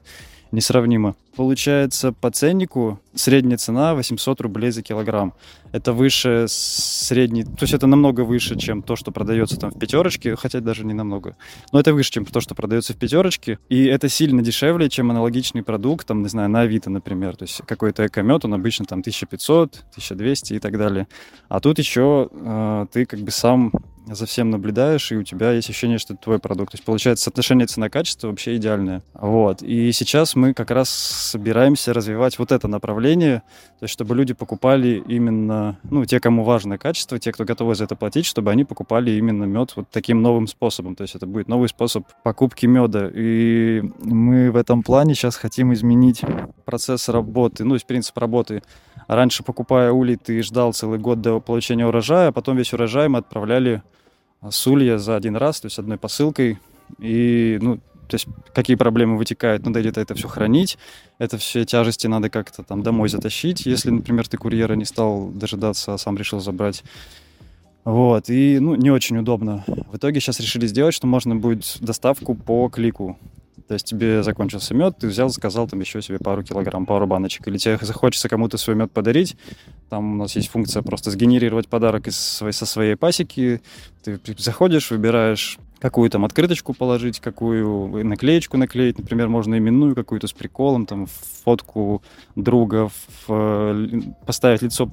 несравнимо. 0.52 1.14
Получается, 1.36 2.12
по 2.12 2.30
ценнику 2.30 3.00
средняя 3.14 3.56
цена 3.56 3.94
800 3.94 4.40
рублей 4.40 4.70
за 4.70 4.82
килограмм. 4.82 5.32
Это 5.72 5.92
выше 5.92 6.46
средней, 6.48 7.44
то 7.44 7.62
есть 7.62 7.72
это 7.72 7.86
намного 7.86 8.22
выше, 8.22 8.56
чем 8.56 8.82
то, 8.82 8.96
что 8.96 9.12
продается 9.12 9.56
там 9.56 9.70
в 9.70 9.78
пятерочке, 9.78 10.34
хотя 10.36 10.60
даже 10.60 10.84
не 10.84 10.92
намного. 10.92 11.36
Но 11.72 11.80
это 11.80 11.94
выше, 11.94 12.10
чем 12.10 12.24
то, 12.24 12.40
что 12.40 12.54
продается 12.54 12.92
в 12.92 12.96
пятерочке. 12.96 13.58
И 13.68 13.84
это 13.84 14.08
сильно 14.08 14.42
дешевле, 14.42 14.88
чем 14.90 15.10
аналогичный 15.10 15.62
продукт, 15.62 16.06
там, 16.06 16.22
не 16.22 16.28
знаю, 16.28 16.50
на 16.50 16.62
Авито, 16.62 16.90
например. 16.90 17.36
То 17.36 17.44
есть 17.44 17.62
какой-то 17.66 18.06
экомет, 18.06 18.44
он 18.44 18.54
обычно 18.54 18.84
там 18.84 19.00
1500, 19.00 19.84
1200 19.92 20.54
и 20.54 20.58
так 20.58 20.76
далее. 20.76 21.06
А 21.48 21.60
тут 21.60 21.78
еще 21.78 22.28
э, 22.32 22.86
ты 22.92 23.06
как 23.06 23.20
бы 23.20 23.30
сам 23.30 23.72
за 24.14 24.26
всем 24.26 24.50
наблюдаешь, 24.50 25.12
и 25.12 25.16
у 25.16 25.22
тебя 25.22 25.52
есть 25.52 25.68
ощущение, 25.68 25.98
что 25.98 26.14
это 26.14 26.22
твой 26.22 26.38
продукт. 26.38 26.72
То 26.72 26.76
есть 26.76 26.84
получается 26.84 27.24
соотношение 27.24 27.66
цена-качество 27.66 28.28
вообще 28.28 28.56
идеальное. 28.56 29.02
Вот. 29.14 29.62
И 29.62 29.92
сейчас 29.92 30.34
мы 30.34 30.54
как 30.54 30.70
раз 30.70 30.90
собираемся 30.90 31.92
развивать 31.92 32.38
вот 32.38 32.52
это 32.52 32.68
направление, 32.68 33.42
то 33.78 33.84
есть 33.84 33.92
чтобы 33.92 34.14
люди 34.14 34.34
покупали 34.34 35.02
именно, 35.06 35.78
ну, 35.84 36.04
те, 36.04 36.20
кому 36.20 36.44
важно 36.44 36.78
качество, 36.78 37.18
те, 37.18 37.32
кто 37.32 37.44
готовы 37.44 37.74
за 37.74 37.84
это 37.84 37.96
платить, 37.96 38.26
чтобы 38.26 38.50
они 38.50 38.64
покупали 38.64 39.12
именно 39.12 39.44
мед 39.44 39.72
вот 39.76 39.88
таким 39.90 40.22
новым 40.22 40.46
способом. 40.46 40.96
То 40.96 41.02
есть 41.02 41.14
это 41.14 41.26
будет 41.26 41.48
новый 41.48 41.68
способ 41.68 42.06
покупки 42.22 42.66
меда. 42.66 43.10
И 43.12 43.82
мы 44.02 44.50
в 44.50 44.56
этом 44.56 44.82
плане 44.82 45.14
сейчас 45.14 45.36
хотим 45.36 45.72
изменить 45.72 46.22
процесс 46.64 47.08
работы, 47.08 47.64
ну, 47.64 47.78
то 47.78 47.86
принцип 47.86 48.16
работы. 48.18 48.62
Раньше, 49.08 49.42
покупая 49.42 49.90
улей, 49.90 50.16
ты 50.16 50.42
ждал 50.42 50.72
целый 50.72 50.98
год 50.98 51.20
до 51.20 51.40
получения 51.40 51.86
урожая, 51.86 52.28
а 52.28 52.32
потом 52.32 52.56
весь 52.56 52.72
урожай 52.72 53.08
мы 53.08 53.18
отправляли 53.18 53.82
с 54.48 54.66
улья 54.66 54.98
за 54.98 55.16
один 55.16 55.36
раз, 55.36 55.60
то 55.60 55.66
есть 55.66 55.78
одной 55.78 55.98
посылкой. 55.98 56.58
И, 56.98 57.58
ну, 57.60 57.76
то 58.08 58.16
есть 58.16 58.26
какие 58.52 58.76
проблемы 58.76 59.16
вытекают, 59.16 59.64
надо 59.64 59.80
где-то 59.80 60.00
это 60.00 60.14
все 60.14 60.26
хранить, 60.26 60.78
это 61.18 61.38
все 61.38 61.64
тяжести 61.64 62.08
надо 62.08 62.28
как-то 62.28 62.62
там 62.64 62.82
домой 62.82 63.08
затащить, 63.08 63.66
если, 63.66 63.90
например, 63.90 64.26
ты 64.26 64.36
курьера 64.36 64.74
не 64.74 64.84
стал 64.84 65.28
дожидаться, 65.28 65.94
а 65.94 65.98
сам 65.98 66.16
решил 66.16 66.40
забрать. 66.40 66.82
Вот, 67.84 68.28
и, 68.28 68.58
ну, 68.60 68.74
не 68.74 68.90
очень 68.90 69.16
удобно. 69.16 69.64
В 69.66 69.96
итоге 69.96 70.20
сейчас 70.20 70.40
решили 70.40 70.66
сделать, 70.66 70.94
что 70.94 71.06
можно 71.06 71.36
будет 71.36 71.78
доставку 71.80 72.34
по 72.34 72.68
клику. 72.68 73.18
То 73.70 73.74
есть 73.74 73.86
тебе 73.86 74.24
закончился 74.24 74.74
мед, 74.74 74.96
ты 74.98 75.06
взял, 75.06 75.28
заказал 75.28 75.68
там 75.68 75.78
еще 75.78 76.02
себе 76.02 76.18
пару 76.18 76.42
килограмм, 76.42 76.86
пару 76.86 77.06
баночек. 77.06 77.46
Или 77.46 77.56
тебе 77.56 77.78
захочется 77.80 78.28
кому-то 78.28 78.58
свой 78.58 78.74
мед 78.74 78.90
подарить, 78.90 79.36
там 79.88 80.14
у 80.14 80.16
нас 80.16 80.34
есть 80.34 80.48
функция 80.48 80.82
просто 80.82 81.12
сгенерировать 81.12 81.68
подарок 81.68 82.08
из 82.08 82.18
своей, 82.18 82.52
со 82.52 82.66
своей 82.66 82.96
пасеки. 82.96 83.62
Ты 84.02 84.18
заходишь, 84.38 84.90
выбираешь 84.90 85.56
какую 85.78 86.10
там 86.10 86.24
открыточку 86.24 86.74
положить, 86.74 87.20
какую 87.20 88.04
наклеечку 88.04 88.56
наклеить, 88.56 88.98
например, 88.98 89.28
можно 89.28 89.56
именную 89.56 89.94
какую-то 89.94 90.26
с 90.26 90.32
приколом, 90.32 90.84
там 90.84 91.06
фотку 91.44 92.02
друга, 92.34 92.90
в, 93.28 93.86
поставить 94.26 94.62
лицо 94.62 94.90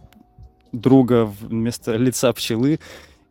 друга 0.72 1.26
вместо 1.26 1.96
лица 1.96 2.32
пчелы, 2.32 2.80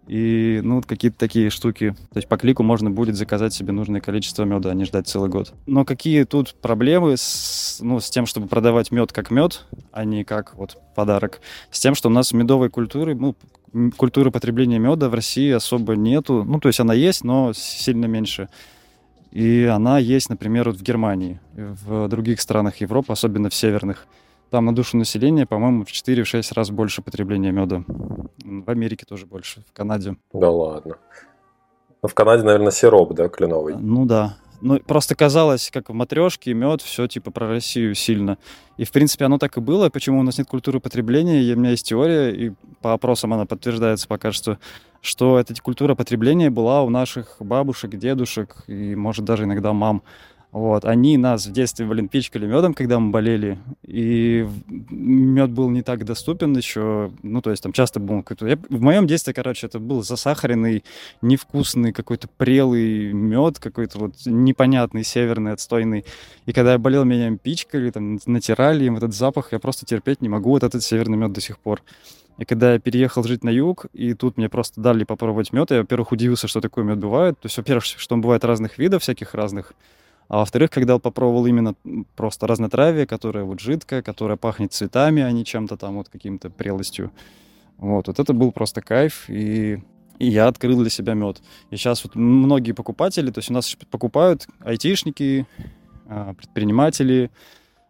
и, 0.07 0.61
ну, 0.63 0.83
какие-то 0.83 1.19
такие 1.19 1.51
штуки. 1.51 1.97
То 2.13 2.19
есть 2.19 2.29
по 2.29 2.37
клику 2.37 2.63
можно 2.63 2.91
будет 2.91 3.17
заказать 3.17 3.53
себе 3.53 3.73
нужное 3.73 4.01
количество 4.01 4.45
меда, 4.45 4.71
а 4.71 4.75
не 4.75 4.85
ждать 4.85 5.09
целый 5.09 5.29
год. 5.29 5.53
Но 5.67 5.85
какие 5.85 6.25
тут 6.25 6.55
проблемы 6.55 7.17
с, 7.17 7.79
ну, 7.83 7.99
с 7.99 8.09
тем, 8.09 8.27
чтобы 8.27 8.47
продавать 8.47 8.91
мед 8.91 9.13
как 9.13 9.31
мед, 9.31 9.65
а 9.93 10.05
не 10.05 10.25
как 10.25 10.55
вот 10.55 10.79
подарок? 10.95 11.41
С 11.71 11.81
тем, 11.81 11.95
что 11.95 12.09
у 12.09 12.13
нас 12.13 12.33
медовой 12.33 12.71
культуры, 12.71 13.15
ну, 13.15 13.35
культуры 13.97 14.31
потребления 14.31 14.79
меда 14.79 15.09
в 15.09 15.15
России 15.15 15.51
особо 15.51 15.97
нету. 15.97 16.45
Ну, 16.45 16.61
то 16.61 16.69
есть 16.69 16.81
она 16.81 16.95
есть, 16.95 17.25
но 17.25 17.53
сильно 17.53 18.07
меньше. 18.07 18.49
И 19.33 19.65
она 19.65 19.99
есть, 19.99 20.31
например, 20.31 20.71
вот 20.71 20.79
в 20.79 20.83
Германии, 20.83 21.41
в 21.55 22.09
других 22.09 22.41
странах 22.41 22.77
Европы, 22.77 23.13
особенно 23.13 23.51
в 23.51 23.55
северных. 23.55 24.07
Там 24.51 24.67
на 24.67 24.75
душу 24.75 24.97
населения, 24.97 25.47
по-моему, 25.47 25.85
в 25.85 25.89
4-6 25.89 26.53
раз 26.55 26.71
больше 26.71 27.03
потребления 27.03 27.51
меда. 27.51 27.85
В 27.87 28.71
Америке 28.71 29.05
тоже 29.07 29.27
больше, 29.27 29.63
в 29.69 29.73
Канаде. 29.73 30.17
Да 30.33 30.51
ладно. 30.51 30.97
Ну, 32.03 32.09
в 32.09 32.15
Канаде, 32.15 32.45
наверное, 32.45 32.71
сироп, 32.71 33.15
да, 33.15 33.29
кленовый? 33.29 33.75
Ну 33.77 34.07
да. 34.07 34.37
Ну, 34.61 34.79
просто 34.79 35.15
казалось, 35.15 35.71
как 35.73 35.91
в 35.91 35.93
матрешке, 35.93 36.55
мед, 36.55 36.81
все 36.81 37.07
типа 37.07 37.31
про 37.31 37.49
Россию 37.49 37.95
сильно. 37.95 38.39
И, 38.77 38.85
в 38.85 38.93
принципе, 38.93 39.25
оно 39.25 39.39
так 39.39 39.57
и 39.57 39.61
было. 39.61 39.91
Почему 39.91 40.21
у 40.21 40.23
нас 40.23 40.39
нет 40.39 40.47
культуры 40.47 40.81
потребления? 40.81 41.43
И 41.43 41.53
у 41.55 41.59
меня 41.59 41.71
есть 41.71 41.87
теория, 41.87 42.31
и 42.31 42.53
по 42.81 42.93
опросам 42.93 43.35
она 43.35 43.45
подтверждается 43.45 44.09
пока 44.09 44.33
что, 44.33 44.59
что 45.01 45.39
эта 45.39 45.55
культура 45.61 45.95
потребления 45.95 46.51
была 46.51 46.83
у 46.83 46.89
наших 46.89 47.37
бабушек, 47.41 47.97
дедушек 47.97 48.65
и, 48.67 48.95
может, 48.95 49.25
даже 49.25 49.45
иногда 49.45 49.73
мам. 49.73 50.03
Вот, 50.57 50.87
они 50.87 51.19
нас 51.19 51.45
в 51.45 51.53
детстве, 51.53 51.85
блин, 51.85 52.09
пичкали 52.09 52.47
медом, 52.47 52.73
когда 52.73 52.99
мы 52.99 53.11
болели, 53.11 53.59
и 53.83 54.49
мед 54.89 55.51
был 55.51 55.69
не 55.69 55.83
так 55.83 56.07
доступен 56.07 56.57
еще, 56.57 57.13
ну, 57.23 57.43
то 57.43 57.51
есть 57.51 57.63
там 57.63 57.75
часто 57.75 58.01
был 58.01 58.23
какой-то... 58.23 58.47
Я, 58.47 58.59
в 58.71 58.81
моем 58.81 59.07
детстве, 59.07 59.35
короче, 59.35 59.67
это 59.67 59.79
был 59.79 60.03
засахаренный, 60.03 60.83
невкусный, 61.21 61.93
какой-то 61.93 62.29
прелый 62.39 63.13
мед, 63.13 63.59
какой-то 63.59 63.99
вот 63.99 64.15
непонятный, 64.25 65.05
северный, 65.05 65.53
отстойный. 65.53 66.07
И 66.47 66.55
когда 66.55 66.73
я 66.73 66.79
болел, 66.79 67.05
меня 67.05 67.37
пичкали, 67.37 67.91
там, 67.91 68.19
натирали 68.25 68.87
им 68.87 68.97
этот 68.97 69.13
запах, 69.13 69.53
я 69.53 69.59
просто 69.59 69.85
терпеть 69.85 70.23
не 70.23 70.31
могу 70.31 70.53
вот 70.53 70.63
этот 70.63 70.83
северный 70.83 71.19
мед 71.19 71.33
до 71.33 71.43
сих 71.43 71.59
пор. 71.59 71.83
И 72.39 72.47
когда 72.47 72.73
я 72.73 72.79
переехал 72.79 73.23
жить 73.25 73.45
на 73.45 73.51
юг, 73.51 73.89
и 73.93 74.15
тут 74.15 74.39
мне 74.39 74.49
просто 74.49 74.81
дали 74.81 75.05
попробовать 75.05 75.53
мед, 75.53 75.71
я, 75.71 75.81
во-первых, 75.81 76.13
удивился, 76.13 76.49
что 76.49 76.63
такой 76.63 76.85
мед 76.85 76.97
бывает. 76.97 77.39
То 77.39 77.45
есть, 77.45 77.59
во-первых, 77.59 77.85
что 77.85 78.15
он 78.15 78.23
бывает 78.23 78.43
разных 78.43 78.79
видов, 78.79 79.03
всяких 79.03 79.35
разных, 79.35 79.75
а 80.29 80.39
во-вторых, 80.39 80.71
когда 80.71 80.99
попробовал 80.99 81.47
именно 81.47 81.75
просто 82.17 82.47
разнотравие, 82.47 83.07
которое 83.07 83.45
вот 83.45 83.61
жидкое, 83.61 84.03
которое 84.03 84.37
пахнет 84.37 84.73
цветами, 84.73 85.23
а 85.23 85.31
не 85.31 85.45
чем-то 85.45 85.77
там 85.77 85.97
вот 85.97 86.09
каким-то 86.09 86.51
прелостью. 86.51 87.13
Вот, 87.79 88.09
вот 88.09 88.19
это 88.19 88.33
был 88.33 88.53
просто 88.53 88.81
кайф, 88.81 89.29
и, 89.29 89.83
и 90.19 90.27
я 90.27 90.49
открыл 90.49 90.81
для 90.81 90.91
себя 90.91 91.15
мед. 91.15 91.43
И 91.71 91.77
сейчас 91.77 92.03
вот 92.05 92.15
многие 92.15 92.73
покупатели, 92.73 93.31
то 93.31 93.39
есть 93.39 93.51
у 93.51 93.55
нас 93.55 93.77
покупают 93.91 94.47
айтишники, 94.61 95.47
а, 96.09 96.35
предприниматели, 96.35 97.31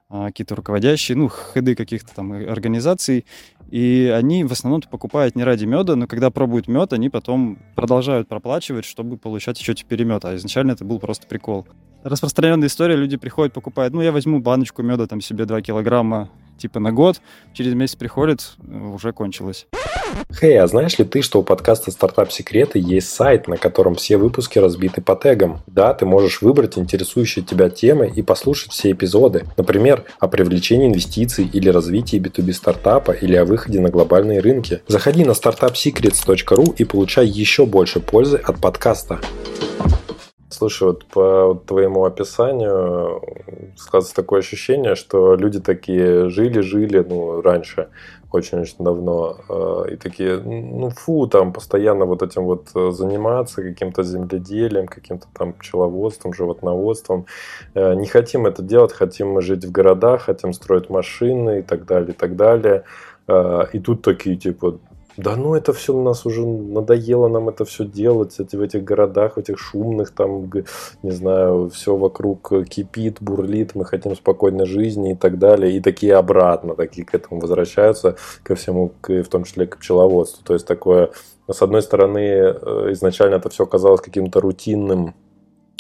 какие-то 0.09 0.55
руководящие, 0.55 1.17
ну, 1.17 1.29
ходы 1.29 1.75
каких-то 1.75 2.15
там 2.15 2.33
организаций, 2.33 3.27
и 3.71 4.13
они 4.15 4.45
в 4.45 4.53
основном 4.53 4.83
покупают 4.83 5.35
не 5.35 5.45
ради 5.45 5.65
меда, 5.65 5.97
но 5.97 6.07
когда 6.07 6.31
пробуют 6.31 6.69
мед, 6.69 6.93
они 6.93 7.11
потом 7.11 7.59
продолжают 7.75 8.29
проплачивать, 8.29 8.85
чтобы 8.85 9.17
получать 9.17 9.61
еще 9.61 9.75
теперь 9.75 10.05
мед. 10.05 10.25
А 10.25 10.37
изначально 10.37 10.73
это 10.73 10.85
был 10.85 11.01
просто 11.01 11.27
прикол 11.27 11.67
распространенная 12.07 12.69
история, 12.69 12.95
люди 12.95 13.17
приходят, 13.17 13.53
покупают, 13.53 13.93
ну, 13.93 14.01
я 14.01 14.13
возьму 14.13 14.41
баночку 14.41 14.83
меда, 14.83 15.07
там, 15.07 15.21
себе 15.21 15.45
2 15.45 15.61
килограмма, 15.61 16.31
типа, 16.57 16.79
на 16.79 16.93
год, 16.93 17.21
через 17.53 17.75
месяц 17.75 17.97
приходит, 17.97 18.57
уже 18.69 19.13
кончилось. 19.13 19.67
Хей, 20.39 20.59
а 20.61 20.67
знаешь 20.67 20.99
ли 20.99 21.05
ты, 21.05 21.23
что 21.23 21.41
у 21.41 21.43
подкаста 21.43 21.91
«Стартап 21.91 22.31
Секреты» 22.31 22.79
есть 22.79 23.09
сайт, 23.09 23.49
на 23.49 23.57
котором 23.57 23.95
все 23.95 24.17
выпуски 24.17 24.59
разбиты 24.59 25.01
по 25.01 25.17
тегам? 25.17 25.63
Да, 25.67 25.95
ты 25.95 26.05
можешь 26.05 26.43
выбрать 26.43 26.77
интересующие 26.77 27.45
тебя 27.45 27.71
темы 27.71 28.13
и 28.15 28.23
послушать 28.23 28.73
все 28.73 28.93
эпизоды. 28.93 29.45
Например, 29.57 30.05
о 30.19 30.29
привлечении 30.29 30.89
инвестиций 30.89 31.49
или 31.51 31.69
развитии 31.69 32.19
B2B 32.19 32.53
стартапа 32.53 33.13
или 33.13 33.37
о 33.37 33.45
выходе 33.45 33.81
на 33.81 33.89
глобальные 33.89 34.41
рынки. 34.41 34.83
Заходи 34.89 35.25
на 35.25 35.33
startupsecrets.ru 35.33 36.75
и 36.77 36.85
получай 36.85 37.27
еще 37.27 37.65
больше 37.67 38.01
пользы 38.01 38.37
от 38.37 38.59
подкаста. 38.59 39.21
Слушай, 40.49 40.85
вот 40.85 41.05
по 41.07 41.61
твоему 41.67 42.05
описанию 42.05 43.21
складывается 43.77 44.15
такое 44.15 44.41
ощущение, 44.41 44.95
что 44.95 45.35
люди 45.35 45.61
такие 45.61 46.29
жили-жили, 46.31 47.05
ну, 47.07 47.41
раньше, 47.43 47.89
очень-очень 48.31 48.85
давно, 48.85 49.39
э, 49.49 49.95
и 49.95 49.97
такие, 49.97 50.39
ну, 50.39 50.91
фу, 50.91 51.27
там, 51.27 51.53
постоянно 51.53 52.05
вот 52.05 52.23
этим 52.23 52.45
вот 52.45 52.69
э, 52.75 52.91
заниматься 52.93 53.63
каким-то 53.63 54.03
земледелием, 54.05 54.87
каким-то 54.87 55.27
там 55.37 55.53
пчеловодством, 55.53 56.33
животноводством. 56.33 57.27
Э, 57.75 57.95
не 57.95 58.07
хотим 58.07 58.47
это 58.47 58.63
делать, 58.63 58.93
хотим 58.93 59.31
мы 59.31 59.43
жить 59.43 59.65
в 59.65 59.73
городах, 59.73 60.23
хотим 60.23 60.53
строить 60.53 60.91
машины 60.91 61.61
и 61.61 61.63
так 61.63 61.87
далее, 61.87 62.11
и 62.11 62.17
так 62.17 62.37
далее. 62.37 62.85
И 63.73 63.81
тут 63.81 64.03
такие, 64.03 64.37
типа, 64.37 64.79
да 65.17 65.37
ну 65.37 65.55
это 65.55 65.73
все 65.73 65.95
у 65.95 66.03
нас 66.03 66.27
уже 66.27 66.45
надоело 66.47 67.29
нам 67.29 67.49
это 67.49 67.65
все 67.65 67.85
делать 67.85 68.39
эти, 68.39 68.57
в 68.57 68.61
этих 68.61 68.85
городах, 68.85 69.37
в 69.37 69.39
этих 69.39 69.59
шумных 69.59 70.11
там, 70.11 70.51
не 71.03 71.11
знаю, 71.11 71.71
все 71.71 71.97
вокруг 71.97 72.53
кипит, 72.69 73.19
бурлит, 73.21 73.75
мы 73.75 73.85
хотим 73.85 74.15
спокойной 74.15 74.67
жизни 74.67 75.13
и 75.13 75.15
так 75.15 75.39
далее. 75.39 75.77
И 75.77 75.81
такие 75.81 76.15
обратно, 76.17 76.75
такие 76.75 77.07
к 77.07 77.15
этому 77.15 77.41
возвращаются, 77.41 78.17
ко 78.43 78.55
всему, 78.55 78.93
в 79.03 79.29
том 79.29 79.45
числе 79.45 79.67
к 79.67 79.79
пчеловодству. 79.79 80.45
То 80.45 80.55
есть 80.55 80.67
такое, 80.67 81.11
с 81.51 81.63
одной 81.63 81.83
стороны, 81.83 82.19
э, 82.19 82.93
изначально 82.93 83.37
это 83.37 83.49
все 83.49 83.67
казалось 83.67 84.01
каким-то 84.01 84.41
рутинным 84.41 85.15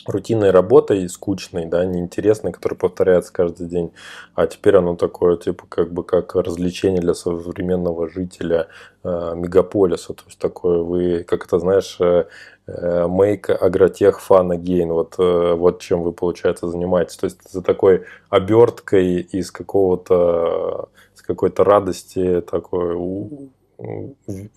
рутинной 0.07 0.51
работой, 0.51 1.09
скучной, 1.09 1.67
да, 1.67 1.85
неинтересной, 1.85 2.53
которая 2.53 2.79
повторяется 2.79 3.33
каждый 3.33 3.67
день, 3.67 3.93
а 4.35 4.47
теперь 4.47 4.77
оно 4.77 4.97
такое, 4.97 5.37
типа, 5.37 5.65
как 5.69 5.93
бы 5.93 6.05
как 6.05 6.35
развлечение 6.35 7.01
для 7.01 7.15
современного 7.15 8.09
жителя 8.09 8.69
э, 9.05 9.33
мегаполиса, 9.37 10.15
то 10.15 10.23
есть 10.27 10.39
такое 10.39 10.79
вы, 10.79 11.25
как 11.25 11.47
это 11.47 11.59
знаешь, 11.59 11.97
э, 12.01 12.27
э 12.67 13.07
make 13.07 13.53
агротех 13.53 14.21
fun 14.29 14.51
again, 14.51 14.93
вот, 14.93 15.15
э, 15.19 15.55
вот 15.55 15.81
чем 15.81 16.03
вы, 16.03 16.13
получается, 16.13 16.69
занимаетесь, 16.69 17.17
то 17.17 17.27
есть 17.27 17.51
за 17.51 17.63
такой 17.63 18.05
оберткой 18.31 19.21
из 19.21 19.51
какого-то, 19.51 20.89
какой-то 21.27 21.65
радости 21.65 22.41
такой 22.41 22.95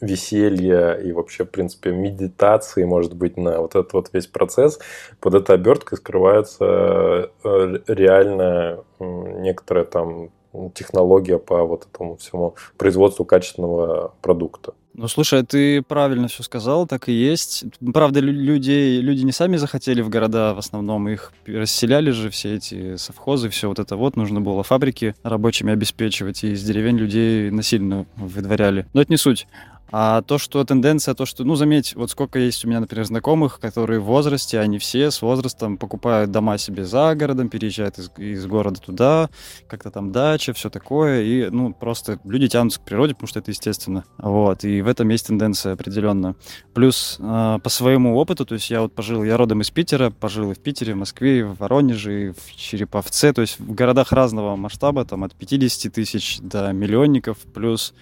веселья 0.02 0.94
и 0.94 1.12
вообще, 1.12 1.46
в 1.46 1.50
принципе, 1.50 1.92
медитации, 1.92 2.84
может 2.84 3.16
быть, 3.16 3.38
на 3.38 3.60
вот 3.60 3.76
этот 3.76 3.94
вот 3.94 4.10
весь 4.14 4.28
процесс, 4.28 4.80
под 5.20 5.36
этой 5.36 5.56
оберткой 5.56 5.98
скрывается 5.98 7.32
э, 7.44 7.80
реально 7.88 8.84
некоторая 9.00 9.86
там 9.86 10.30
технология 10.74 11.38
по 11.38 11.64
вот 11.64 11.88
этому 11.92 12.18
всему 12.18 12.56
производству 12.78 13.26
качественного 13.26 14.14
продукта. 14.22 14.74
Ну, 15.00 15.08
слушай, 15.08 15.44
ты 15.44 15.82
правильно 15.82 16.28
все 16.28 16.44
сказал, 16.44 16.86
так 16.86 17.08
и 17.08 17.14
есть. 17.14 17.64
Правда, 17.94 18.20
людей, 18.20 19.00
люди 19.00 19.22
не 19.22 19.32
сами 19.32 19.56
захотели 19.56 20.02
в 20.02 20.10
города 20.10 20.54
в 20.54 20.58
основном, 20.58 21.08
их 21.08 21.32
расселяли 21.48 22.12
же 22.12 22.30
все 22.30 22.56
эти 22.56 22.98
совхозы, 22.98 23.48
все 23.48 23.70
вот 23.70 23.80
это 23.80 23.96
вот, 23.96 24.18
нужно 24.18 24.42
было 24.42 24.62
фабрики 24.62 25.16
рабочими 25.24 25.72
обеспечивать, 25.72 26.44
и 26.44 26.52
из 26.52 26.64
деревень 26.66 26.98
людей 26.98 27.50
насильно 27.50 28.08
выдворяли. 28.18 28.88
Но 28.94 29.00
это 29.02 29.10
не 29.10 29.16
суть. 29.16 29.48
А 29.92 30.22
то, 30.22 30.38
что 30.38 30.64
тенденция, 30.64 31.16
то, 31.16 31.26
что, 31.26 31.44
ну, 31.44 31.56
заметь, 31.56 31.96
вот 31.96 32.12
сколько 32.12 32.38
есть 32.38 32.64
у 32.64 32.68
меня, 32.68 32.80
например, 32.80 33.06
знакомых, 33.06 33.60
которые 33.60 34.00
в 34.00 34.04
возрасте, 34.04 34.60
они 34.60 34.78
все 34.78 35.10
с 35.10 35.22
возрастом 35.22 35.78
покупают 35.78 36.32
дома 36.32 36.58
себе 36.58 36.86
за 36.86 37.16
городом, 37.16 37.50
переезжают 37.50 37.98
из, 37.98 38.12
из 38.18 38.46
города 38.46 38.80
туда, 38.80 39.30
как-то 39.68 39.90
там 39.90 40.12
дача, 40.12 40.54
все 40.54 40.70
такое, 40.70 41.24
и, 41.24 41.50
ну, 41.50 41.74
просто 41.74 42.20
люди 42.24 42.48
тянутся 42.48 42.80
к 42.80 42.84
природе, 42.84 43.16
потому 43.16 43.30
что 43.30 43.40
это 43.40 43.50
естественно. 43.50 44.04
Вот, 44.18 44.64
и 44.64 44.82
в 44.82 44.88
этом 44.90 45.10
есть 45.10 45.28
тенденция 45.28 45.74
определенно. 45.74 46.36
Плюс 46.74 47.18
э, 47.20 47.60
по 47.64 47.70
своему 47.70 48.18
опыту, 48.18 48.46
то 48.46 48.56
есть 48.56 48.70
я 48.70 48.82
вот 48.82 48.94
пожил, 48.94 49.24
я 49.24 49.38
родом 49.38 49.62
из 49.62 49.70
Питера, 49.70 50.10
пожил 50.10 50.52
и 50.52 50.56
в 50.56 50.60
Питере, 50.60 50.94
в 50.94 50.98
Москве, 50.98 51.40
и 51.40 51.44
в 51.44 51.56
Воронеже, 51.56 52.28
и 52.28 52.30
в 52.32 52.56
Череповце, 52.56 53.34
то 53.34 53.42
есть 53.42 53.60
в 53.60 53.74
городах 53.74 54.12
разного 54.12 54.56
масштаба, 54.56 55.06
там 55.06 55.24
от 55.24 55.36
50 55.36 55.94
тысяч 55.94 56.40
до 56.42 56.72
миллионников, 56.72 57.38
плюс 57.54 57.94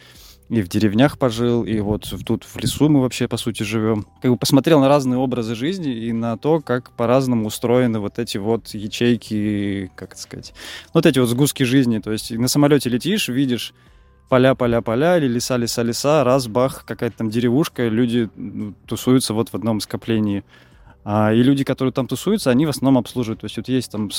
и 0.50 0.62
в 0.62 0.70
деревнях 0.70 1.18
пожил, 1.18 1.64
и 1.64 1.80
вот 1.80 2.14
тут 2.26 2.46
в 2.46 2.58
лесу 2.58 2.88
мы 2.88 3.02
вообще, 3.02 3.28
по 3.28 3.38
сути, 3.38 3.64
живем. 3.64 4.08
Как 4.22 4.32
бы 4.32 4.38
посмотрел 4.38 4.80
на 4.80 4.88
разные 4.88 5.18
образы 5.18 5.56
жизни 5.56 5.94
и 5.94 6.14
на 6.14 6.38
то, 6.38 6.62
как 6.62 6.92
по-разному 6.92 7.48
устроены 7.48 8.00
вот 8.00 8.18
эти 8.18 8.38
вот 8.38 8.70
ячейки, 8.70 9.92
как 9.96 10.14
это 10.14 10.22
сказать, 10.22 10.54
вот 10.94 11.06
эти 11.06 11.20
вот 11.20 11.28
сгустки 11.28 11.64
жизни. 11.64 12.00
То 12.00 12.12
есть 12.12 12.32
на 12.32 12.48
самолете 12.48 12.90
летишь, 12.90 13.28
видишь 13.28 13.74
поля, 14.30 14.56
поля, 14.56 14.82
поля, 14.82 15.18
или 15.18 15.28
леса, 15.28 15.58
леса, 15.58 15.84
леса, 15.84 16.24
раз, 16.24 16.48
бах, 16.48 16.84
какая-то 16.86 17.18
там 17.18 17.30
деревушка, 17.30 17.88
люди 17.88 18.30
ну, 18.36 18.74
тусуются 18.86 19.34
вот 19.34 19.50
в 19.50 19.56
одном 19.56 19.80
скоплении. 19.80 20.44
А, 21.10 21.32
и 21.32 21.42
люди, 21.42 21.64
которые 21.64 21.94
там 21.94 22.06
тусуются, 22.06 22.52
они 22.52 22.66
в 22.66 22.70
основном 22.70 22.98
обслуживают. 22.98 23.40
То 23.40 23.46
есть 23.46 23.56
вот 23.56 23.70
есть 23.70 23.92
там 23.92 24.10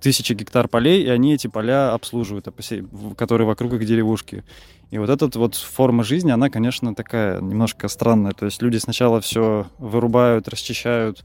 тысячи 0.00 0.32
гектар 0.32 0.68
полей, 0.68 1.02
и 1.02 1.08
они 1.08 1.34
эти 1.34 1.48
поля 1.48 1.92
обслуживают, 1.92 2.46
которые 3.16 3.48
вокруг 3.48 3.72
их 3.72 3.84
деревушки. 3.84 4.44
И 4.90 4.98
вот 4.98 5.10
эта 5.10 5.26
вот 5.38 5.56
форма 5.56 6.04
жизни, 6.04 6.30
она, 6.30 6.48
конечно, 6.48 6.94
такая 6.94 7.40
немножко 7.40 7.88
странная. 7.88 8.32
То 8.32 8.44
есть 8.44 8.62
люди 8.62 8.76
сначала 8.76 9.20
все 9.20 9.66
вырубают, 9.78 10.46
расчищают, 10.46 11.24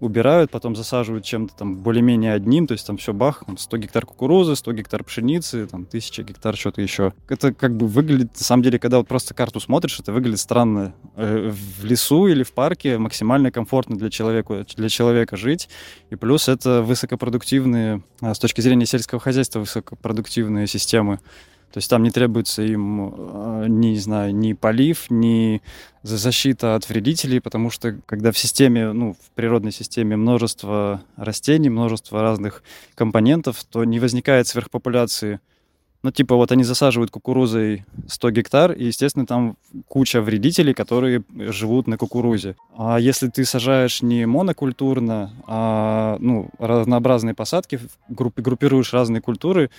убирают, 0.00 0.50
потом 0.50 0.76
засаживают 0.76 1.24
чем-то 1.24 1.54
там 1.54 1.76
более-менее 1.76 2.32
одним, 2.32 2.66
то 2.66 2.72
есть 2.72 2.86
там 2.86 2.96
все 2.96 3.12
бах, 3.12 3.42
100 3.56 3.76
гектар 3.78 4.06
кукурузы, 4.06 4.56
100 4.56 4.72
гектар 4.72 5.04
пшеницы, 5.04 5.66
там 5.66 5.82
1000 5.82 6.22
гектар 6.22 6.56
что-то 6.56 6.82
еще. 6.82 7.12
Это 7.28 7.52
как 7.52 7.76
бы 7.76 7.86
выглядит, 7.86 8.32
на 8.38 8.44
самом 8.44 8.62
деле, 8.62 8.78
когда 8.78 8.98
вот 8.98 9.08
просто 9.08 9.34
карту 9.34 9.60
смотришь, 9.60 9.98
это 10.00 10.12
выглядит 10.12 10.40
странно. 10.40 10.94
Э, 11.16 11.50
в 11.50 11.84
лесу 11.84 12.26
или 12.26 12.42
в 12.42 12.52
парке 12.52 12.98
максимально 12.98 13.50
комфортно 13.50 13.96
для 13.96 14.10
человека, 14.10 14.66
для 14.76 14.88
человека 14.88 15.36
жить, 15.36 15.68
и 16.10 16.16
плюс 16.16 16.48
это 16.48 16.82
высокопродуктивные, 16.82 18.02
а, 18.20 18.34
с 18.34 18.38
точки 18.38 18.60
зрения 18.60 18.86
сельского 18.86 19.20
хозяйства, 19.20 19.60
высокопродуктивные 19.60 20.66
системы. 20.66 21.20
То 21.74 21.78
есть 21.78 21.90
там 21.90 22.04
не 22.04 22.12
требуется 22.12 22.62
им, 22.62 23.12
э, 23.16 23.66
не 23.66 23.98
знаю, 23.98 24.32
ни 24.32 24.52
полив, 24.52 25.10
ни 25.10 25.60
защита 26.04 26.76
от 26.76 26.88
вредителей, 26.88 27.40
потому 27.40 27.68
что 27.68 27.98
когда 28.06 28.30
в 28.30 28.38
системе, 28.38 28.92
ну, 28.92 29.14
в 29.14 29.30
природной 29.34 29.72
системе 29.72 30.14
множество 30.14 31.02
растений, 31.16 31.70
множество 31.70 32.22
разных 32.22 32.62
компонентов, 32.94 33.64
то 33.64 33.82
не 33.82 33.98
возникает 33.98 34.46
сверхпопуляции. 34.46 35.40
Ну, 36.04 36.12
типа, 36.12 36.36
вот 36.36 36.52
они 36.52 36.62
засаживают 36.62 37.10
кукурузой 37.10 37.84
100 38.06 38.30
гектар, 38.30 38.70
и, 38.70 38.84
естественно, 38.84 39.26
там 39.26 39.56
куча 39.88 40.20
вредителей, 40.20 40.74
которые 40.74 41.24
живут 41.50 41.88
на 41.88 41.98
кукурузе. 41.98 42.54
А 42.78 43.00
если 43.00 43.26
ты 43.26 43.44
сажаешь 43.44 44.00
не 44.00 44.26
монокультурно, 44.26 45.32
а, 45.48 46.18
ну, 46.20 46.50
разнообразные 46.60 47.34
посадки, 47.34 47.80
группируешь 48.08 48.92
разные 48.92 49.20
культуры, 49.20 49.70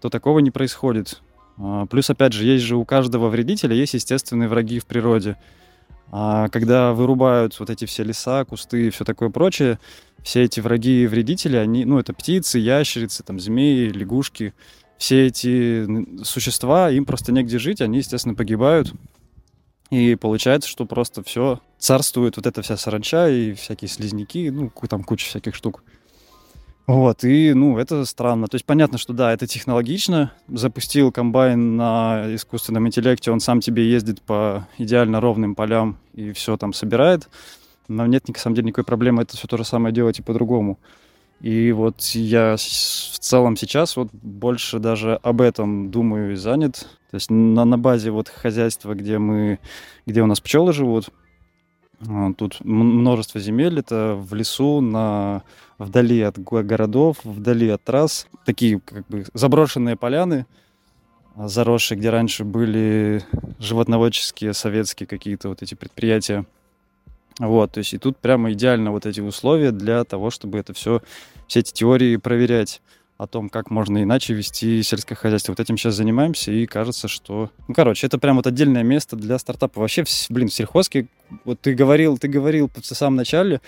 то 0.00 0.08
такого 0.08 0.38
не 0.38 0.50
происходит. 0.50 1.22
А, 1.58 1.86
плюс, 1.86 2.10
опять 2.10 2.32
же, 2.32 2.44
есть 2.44 2.64
же 2.64 2.76
у 2.76 2.84
каждого 2.84 3.28
вредителя 3.28 3.74
есть 3.74 3.94
естественные 3.94 4.48
враги 4.48 4.78
в 4.78 4.86
природе. 4.86 5.36
А 6.10 6.48
когда 6.48 6.92
вырубают 6.92 7.58
вот 7.58 7.70
эти 7.70 7.86
все 7.86 8.04
леса, 8.04 8.44
кусты 8.44 8.86
и 8.86 8.90
все 8.90 9.04
такое 9.04 9.30
прочее, 9.30 9.78
все 10.22 10.42
эти 10.42 10.60
враги 10.60 11.02
и 11.02 11.06
вредители, 11.06 11.56
они, 11.56 11.84
ну, 11.84 11.98
это 11.98 12.12
птицы, 12.12 12.58
ящерицы, 12.58 13.22
там, 13.22 13.40
змеи, 13.40 13.88
лягушки, 13.88 14.54
все 14.96 15.26
эти 15.26 16.22
существа, 16.22 16.90
им 16.90 17.04
просто 17.04 17.32
негде 17.32 17.58
жить, 17.58 17.80
они, 17.80 17.98
естественно, 17.98 18.34
погибают. 18.34 18.92
И 19.90 20.14
получается, 20.14 20.68
что 20.68 20.86
просто 20.86 21.22
все 21.22 21.60
царствует 21.78 22.36
вот 22.36 22.46
эта 22.46 22.62
вся 22.62 22.76
саранча 22.76 23.28
и 23.28 23.52
всякие 23.52 23.88
слизняки, 23.88 24.50
ну, 24.50 24.72
там 24.88 25.04
куча 25.04 25.26
всяких 25.26 25.54
штук. 25.54 25.82
Вот, 26.86 27.24
и, 27.24 27.54
ну, 27.54 27.78
это 27.78 28.04
странно. 28.04 28.46
То 28.46 28.56
есть 28.56 28.66
понятно, 28.66 28.98
что 28.98 29.14
да, 29.14 29.32
это 29.32 29.46
технологично. 29.46 30.32
Запустил 30.48 31.10
комбайн 31.12 31.76
на 31.76 32.34
искусственном 32.34 32.86
интеллекте, 32.86 33.30
он 33.30 33.40
сам 33.40 33.60
тебе 33.60 33.90
ездит 33.90 34.20
по 34.20 34.68
идеально 34.76 35.20
ровным 35.20 35.54
полям 35.54 35.96
и 36.12 36.32
все 36.32 36.58
там 36.58 36.74
собирает. 36.74 37.28
Но 37.88 38.06
нет, 38.06 38.28
на 38.28 38.34
самом 38.34 38.56
деле, 38.56 38.66
никакой 38.66 38.84
проблемы 38.84 39.22
это 39.22 39.36
все 39.36 39.48
то 39.48 39.56
же 39.56 39.64
самое 39.64 39.94
делать 39.94 40.18
и 40.18 40.22
по-другому. 40.22 40.78
И 41.40 41.72
вот 41.72 42.00
я 42.14 42.56
в 42.56 43.18
целом 43.18 43.56
сейчас 43.56 43.96
вот 43.96 44.08
больше 44.12 44.78
даже 44.78 45.18
об 45.22 45.40
этом 45.40 45.90
думаю 45.90 46.32
и 46.32 46.36
занят. 46.36 46.86
То 47.10 47.16
есть 47.16 47.30
на, 47.30 47.64
на 47.64 47.78
базе 47.78 48.10
вот 48.10 48.28
хозяйства, 48.28 48.94
где 48.94 49.18
мы, 49.18 49.58
где 50.06 50.22
у 50.22 50.26
нас 50.26 50.40
пчелы 50.40 50.72
живут, 50.72 51.10
тут 52.36 52.60
множество 52.64 53.40
земель, 53.40 53.78
это 53.78 54.14
в 54.14 54.34
лесу, 54.34 54.80
на, 54.80 55.42
вдали 55.78 56.20
от 56.22 56.38
городов, 56.38 57.18
вдали 57.24 57.68
от 57.68 57.82
трасс. 57.82 58.26
Такие 58.44 58.80
как 58.80 59.06
бы 59.06 59.24
заброшенные 59.34 59.96
поляны, 59.96 60.46
а, 61.36 61.48
заросшие, 61.48 61.98
где 61.98 62.10
раньше 62.10 62.44
были 62.44 63.22
животноводческие, 63.58 64.54
советские 64.54 65.06
какие-то 65.06 65.48
вот 65.48 65.62
эти 65.62 65.74
предприятия. 65.74 66.44
Вот, 67.38 67.72
то 67.72 67.78
есть 67.78 67.94
и 67.94 67.98
тут 67.98 68.16
прямо 68.18 68.52
идеально 68.52 68.92
вот 68.92 69.06
эти 69.06 69.20
условия 69.20 69.72
для 69.72 70.04
того, 70.04 70.30
чтобы 70.30 70.58
это 70.58 70.72
все, 70.72 71.02
все 71.48 71.60
эти 71.60 71.72
теории 71.72 72.16
проверять 72.16 72.80
о 73.16 73.26
том, 73.26 73.48
как 73.48 73.70
можно 73.70 74.02
иначе 74.02 74.34
вести 74.34 74.82
сельское 74.82 75.14
хозяйство. 75.14 75.52
Вот 75.52 75.60
этим 75.60 75.76
сейчас 75.76 75.94
занимаемся, 75.94 76.50
и 76.50 76.66
кажется, 76.66 77.06
что... 77.06 77.50
Ну, 77.68 77.74
короче, 77.74 78.06
это 78.06 78.18
прям 78.18 78.36
вот 78.36 78.46
отдельное 78.46 78.82
место 78.82 79.16
для 79.16 79.38
стартапа. 79.38 79.80
Вообще, 79.80 80.04
блин, 80.30 80.48
в 80.48 80.54
сельхозке, 80.54 81.06
вот 81.44 81.60
ты 81.60 81.74
говорил, 81.74 82.18
ты 82.18 82.26
говорил 82.26 82.68
в 82.74 82.84
самом 82.84 83.16
начале, 83.16 83.60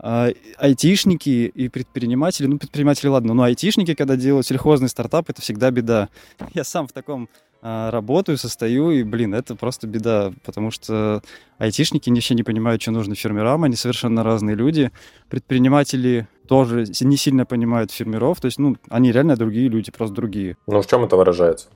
а, 0.00 0.30
айтишники 0.58 1.50
и 1.52 1.68
предприниматели, 1.68 2.46
ну, 2.46 2.58
предприниматели, 2.58 3.08
ладно, 3.08 3.34
но 3.34 3.42
айтишники, 3.44 3.94
когда 3.94 4.16
делают 4.16 4.46
сельхозный 4.46 4.88
стартап, 4.88 5.28
это 5.30 5.42
всегда 5.42 5.70
беда. 5.70 6.08
Я 6.54 6.64
сам 6.64 6.86
в 6.86 6.92
таком 6.92 7.28
а, 7.62 7.90
работаю, 7.90 8.38
состою, 8.38 8.90
и, 8.90 9.02
блин, 9.02 9.34
это 9.34 9.56
просто 9.56 9.86
беда, 9.88 10.32
потому 10.44 10.70
что 10.70 11.22
айтишники 11.58 12.10
вообще 12.10 12.34
не 12.34 12.44
понимают, 12.44 12.82
что 12.82 12.92
нужно 12.92 13.16
фермерам, 13.16 13.64
они 13.64 13.74
совершенно 13.74 14.22
разные 14.22 14.54
люди. 14.54 14.92
Предприниматели 15.28 16.28
тоже 16.48 16.86
не 17.00 17.16
сильно 17.16 17.44
понимают 17.46 17.92
фермеров, 17.92 18.40
то 18.40 18.46
есть, 18.46 18.58
ну, 18.58 18.76
они 18.88 19.12
реально 19.12 19.36
другие 19.36 19.68
люди, 19.68 19.92
просто 19.92 20.14
другие. 20.14 20.56
Ну, 20.66 20.80
в 20.80 20.86
чем 20.86 21.04
это 21.04 21.16
выражается? 21.16 21.68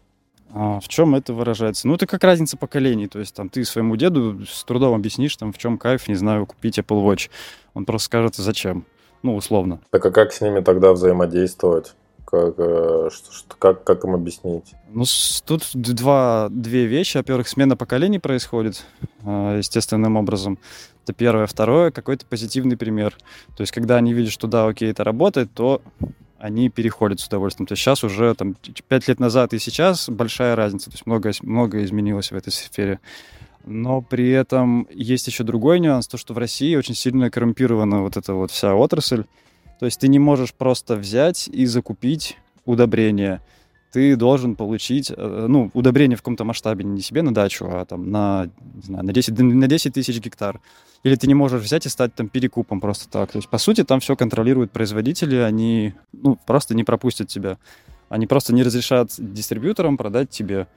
А 0.54 0.80
в 0.80 0.88
чем 0.88 1.14
это 1.14 1.32
выражается? 1.32 1.88
Ну, 1.88 1.94
это 1.94 2.06
как 2.06 2.24
разница 2.24 2.56
поколений. 2.56 3.06
То 3.06 3.18
есть, 3.18 3.34
там, 3.34 3.48
ты 3.48 3.64
своему 3.64 3.96
деду 3.96 4.44
с 4.46 4.64
трудом 4.64 4.94
объяснишь, 4.94 5.36
там, 5.36 5.52
в 5.52 5.58
чем 5.58 5.78
кайф, 5.78 6.08
не 6.08 6.14
знаю, 6.14 6.46
купить 6.46 6.78
Apple 6.78 7.02
Watch. 7.04 7.30
Он 7.74 7.84
просто 7.84 8.06
скажет, 8.06 8.34
зачем. 8.36 8.84
Ну, 9.22 9.36
условно. 9.36 9.80
Так 9.90 10.04
а 10.04 10.10
как 10.10 10.32
с 10.32 10.40
ними 10.40 10.60
тогда 10.60 10.92
взаимодействовать? 10.92 11.94
Как, 12.32 12.54
э, 12.56 13.10
что, 13.12 13.56
как, 13.58 13.84
как 13.84 14.04
им 14.04 14.14
объяснить? 14.14 14.72
Ну, 14.88 15.04
тут 15.44 15.68
два, 15.74 16.48
две 16.50 16.86
вещи. 16.86 17.18
Во-первых, 17.18 17.46
смена 17.46 17.76
поколений 17.76 18.18
происходит 18.18 18.86
э, 19.22 19.56
естественным 19.58 20.16
образом. 20.16 20.58
Это 21.04 21.12
первое. 21.12 21.46
Второе, 21.46 21.90
какой-то 21.90 22.24
позитивный 22.24 22.78
пример. 22.78 23.18
То 23.54 23.60
есть, 23.60 23.70
когда 23.70 23.96
они 23.96 24.14
видят, 24.14 24.32
что 24.32 24.46
да, 24.46 24.66
окей, 24.66 24.90
это 24.90 25.04
работает, 25.04 25.52
то 25.52 25.82
они 26.38 26.70
переходят 26.70 27.20
с 27.20 27.26
удовольствием. 27.26 27.66
То 27.66 27.72
есть 27.72 27.82
сейчас 27.82 28.02
уже 28.02 28.34
там 28.34 28.56
5 28.88 29.08
лет 29.08 29.20
назад 29.20 29.52
и 29.52 29.58
сейчас 29.58 30.08
большая 30.08 30.56
разница. 30.56 30.86
То 30.86 30.94
есть 30.94 31.04
многое, 31.04 31.34
многое 31.42 31.84
изменилось 31.84 32.32
в 32.32 32.34
этой 32.34 32.50
сфере. 32.50 32.98
Но 33.66 34.00
при 34.00 34.30
этом 34.30 34.88
есть 34.90 35.26
еще 35.26 35.44
другой 35.44 35.80
нюанс, 35.80 36.08
то, 36.08 36.16
что 36.16 36.32
в 36.32 36.38
России 36.38 36.74
очень 36.76 36.94
сильно 36.94 37.30
коррумпирована 37.30 38.00
вот 38.00 38.16
эта 38.16 38.32
вот 38.32 38.50
вся 38.50 38.74
отрасль. 38.74 39.24
То 39.82 39.86
есть 39.86 39.98
ты 39.98 40.06
не 40.06 40.20
можешь 40.20 40.54
просто 40.54 40.94
взять 40.94 41.48
и 41.48 41.66
закупить 41.66 42.36
удобрения. 42.64 43.42
Ты 43.90 44.14
должен 44.14 44.54
получить, 44.54 45.10
э, 45.10 45.46
ну, 45.48 45.72
удобрение 45.74 46.16
в 46.16 46.20
каком-то 46.20 46.44
масштабе, 46.44 46.84
не 46.84 47.00
себе 47.00 47.22
на 47.22 47.34
дачу, 47.34 47.66
а 47.68 47.84
там 47.84 48.08
на, 48.08 48.48
не 48.76 48.82
знаю, 48.82 49.04
на 49.04 49.12
10, 49.12 49.36
на 49.36 49.66
10 49.66 49.92
тысяч 49.92 50.20
гектар. 50.20 50.60
Или 51.02 51.16
ты 51.16 51.26
не 51.26 51.34
можешь 51.34 51.60
взять 51.60 51.84
и 51.84 51.88
стать 51.88 52.14
там 52.14 52.28
перекупом 52.28 52.80
просто 52.80 53.10
так. 53.10 53.32
То 53.32 53.38
есть, 53.38 53.48
по 53.48 53.58
сути, 53.58 53.82
там 53.82 53.98
все 53.98 54.14
контролируют 54.14 54.70
производители, 54.70 55.34
они, 55.34 55.94
ну, 56.12 56.38
просто 56.46 56.76
не 56.76 56.84
пропустят 56.84 57.26
тебя. 57.26 57.58
Они 58.08 58.28
просто 58.28 58.54
не 58.54 58.62
разрешат 58.62 59.10
дистрибьюторам 59.18 59.96
продать 59.96 60.30
тебе. 60.30 60.68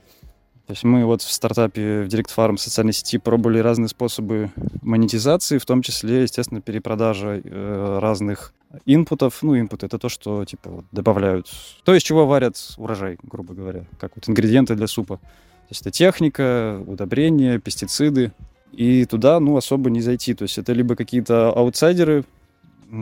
То 0.67 0.71
есть 0.71 0.84
мы 0.84 1.06
вот 1.06 1.21
в 1.21 1.32
стартапе 1.32 2.01
в 2.01 2.08
Direct 2.08 2.32
Farm 2.36 2.58
социальной 2.58 2.93
сети 2.93 3.19
пробовали 3.19 3.60
разные 3.60 3.88
способы 3.88 4.49
монетизации, 4.82 5.60
в 5.60 5.65
том 5.65 5.84
числе, 5.84 6.23
естественно, 6.23 6.60
перепродажа 6.60 7.39
э, 7.43 7.99
разных 8.01 8.51
инпутов. 8.86 9.39
Ну, 9.43 9.60
инпут— 9.60 9.84
это 9.84 9.99
то, 9.99 10.10
что, 10.10 10.43
типа, 10.43 10.69
вот, 10.69 10.86
добавляют... 10.91 11.51
То, 11.84 11.93
из 11.93 12.01
чего 12.01 12.25
варят 12.25 12.58
урожай, 12.78 13.17
грубо 13.21 13.54
говоря, 13.54 13.86
как 13.99 14.13
вот 14.15 14.28
ингредиенты 14.28 14.73
для 14.73 14.88
супа. 14.88 15.17
То 15.17 15.69
есть 15.69 15.82
это 15.82 15.91
техника, 15.91 16.82
удобрения, 16.88 17.60
пестициды. 17.60 18.32
И 18.71 19.06
туда, 19.06 19.39
ну, 19.39 19.58
особо 19.58 19.91
не 19.91 20.01
зайти. 20.01 20.34
То 20.34 20.43
есть 20.43 20.58
это 20.58 20.73
либо 20.73 20.95
какие-то 20.95 21.49
аутсайдеры, 21.49 22.25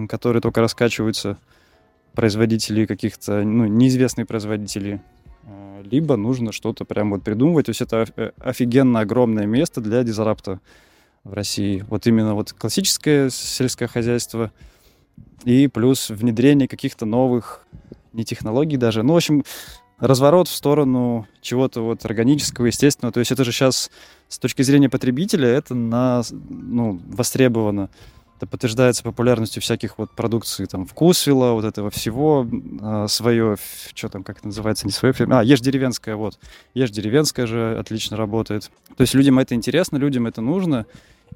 которые 0.09 0.41
только 0.41 0.59
раскачиваются, 0.59 1.37
производители 2.13 2.85
каких-то, 2.85 3.41
ну, 3.41 3.65
неизвестные 3.65 4.25
производители, 4.25 5.01
либо 5.83 6.15
нужно 6.15 6.51
что-то 6.51 6.85
прям 6.85 7.11
вот 7.11 7.23
придумывать. 7.23 7.67
То 7.67 7.69
есть 7.71 7.81
это 7.81 8.05
э, 8.15 8.31
офигенно 8.37 9.01
огромное 9.01 9.45
место 9.45 9.81
для 9.81 10.03
дизрапта 10.03 10.59
в 11.23 11.33
России. 11.33 11.85
Вот 11.89 12.07
именно 12.07 12.35
вот 12.35 12.53
классическое 12.53 13.29
сельское 13.29 13.87
хозяйство 13.87 14.51
и 15.43 15.67
плюс 15.67 16.09
внедрение 16.09 16.67
каких-то 16.67 17.05
новых, 17.05 17.65
не 18.13 18.23
технологий 18.23 18.77
даже, 18.77 19.03
ну, 19.03 19.13
в 19.13 19.17
общем, 19.17 19.43
разворот 19.99 20.47
в 20.47 20.55
сторону 20.55 21.27
чего-то 21.41 21.81
вот 21.81 22.05
органического, 22.05 22.67
естественного. 22.67 23.13
То 23.13 23.19
есть 23.19 23.31
это 23.31 23.43
же 23.43 23.51
сейчас 23.51 23.89
с 24.27 24.39
точки 24.39 24.61
зрения 24.61 24.89
потребителя 24.89 25.47
это 25.47 25.75
на, 25.75 26.23
ну, 26.31 26.99
востребовано. 27.07 27.89
Это 28.43 28.49
подтверждается 28.49 29.03
популярностью 29.03 29.61
всяких 29.61 29.97
вот 29.97 30.11
продукций, 30.11 30.65
там, 30.65 30.85
вкусвилла, 30.85 31.53
вот 31.53 31.63
этого 31.63 31.89
всего, 31.89 32.45
а, 32.81 33.07
свое, 33.07 33.55
что 33.93 34.09
там, 34.09 34.25
как 34.25 34.39
это 34.39 34.47
называется, 34.47 34.85
не 34.85 34.91
свое, 34.91 35.15
а, 35.29 35.41
ешь 35.41 35.61
деревенская, 35.61 36.17
вот. 36.17 36.37
Ешь 36.73 36.89
деревенская 36.89 37.47
же 37.47 37.77
отлично 37.79 38.17
работает. 38.17 38.69
То 38.97 39.01
есть 39.01 39.13
людям 39.13 39.39
это 39.39 39.55
интересно, 39.55 39.95
людям 39.95 40.27
это 40.27 40.41
нужно, 40.41 40.85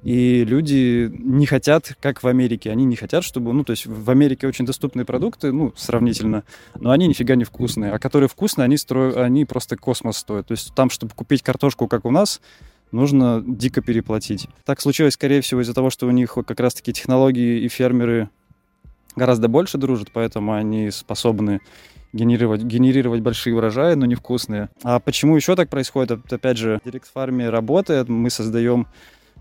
и 0.02 0.44
люди 0.44 1.10
не 1.10 1.46
хотят, 1.46 1.96
как 1.98 2.22
в 2.22 2.28
Америке, 2.28 2.70
они 2.70 2.84
не 2.84 2.96
хотят, 2.96 3.24
чтобы, 3.24 3.54
ну, 3.54 3.64
то 3.64 3.70
есть 3.70 3.86
в 3.86 4.10
Америке 4.10 4.46
очень 4.46 4.66
доступные 4.66 5.06
продукты, 5.06 5.50
ну, 5.50 5.72
сравнительно, 5.76 6.44
но 6.78 6.90
они 6.90 7.06
нифига 7.06 7.36
не 7.36 7.44
вкусные. 7.44 7.92
А 7.92 7.98
которые 7.98 8.28
вкусные, 8.28 8.66
они, 8.66 8.76
строят, 8.76 9.16
они 9.16 9.46
просто 9.46 9.78
космос 9.78 10.18
стоят. 10.18 10.48
То 10.48 10.52
есть 10.52 10.74
там, 10.74 10.90
чтобы 10.90 11.14
купить 11.14 11.42
картошку, 11.42 11.88
как 11.88 12.04
у 12.04 12.10
нас, 12.10 12.42
нужно 12.92 13.42
дико 13.46 13.80
переплатить. 13.80 14.48
Так 14.64 14.80
случилось, 14.80 15.14
скорее 15.14 15.40
всего, 15.40 15.60
из-за 15.60 15.74
того, 15.74 15.90
что 15.90 16.06
у 16.06 16.10
них 16.10 16.34
как 16.34 16.60
раз-таки 16.60 16.92
технологии 16.92 17.60
и 17.60 17.68
фермеры 17.68 18.30
гораздо 19.16 19.48
больше 19.48 19.78
дружат, 19.78 20.10
поэтому 20.12 20.52
они 20.52 20.90
способны 20.90 21.60
генерировать, 22.12 22.62
генерировать 22.62 23.20
большие 23.20 23.54
урожаи, 23.54 23.94
но 23.94 24.06
невкусные. 24.06 24.70
А 24.82 24.98
почему 25.00 25.36
еще 25.36 25.56
так 25.56 25.68
происходит? 25.68 26.32
Опять 26.32 26.56
же, 26.56 26.80
Direct 26.84 27.04
Farm 27.14 27.48
работает, 27.48 28.08
мы 28.08 28.30
создаем 28.30 28.86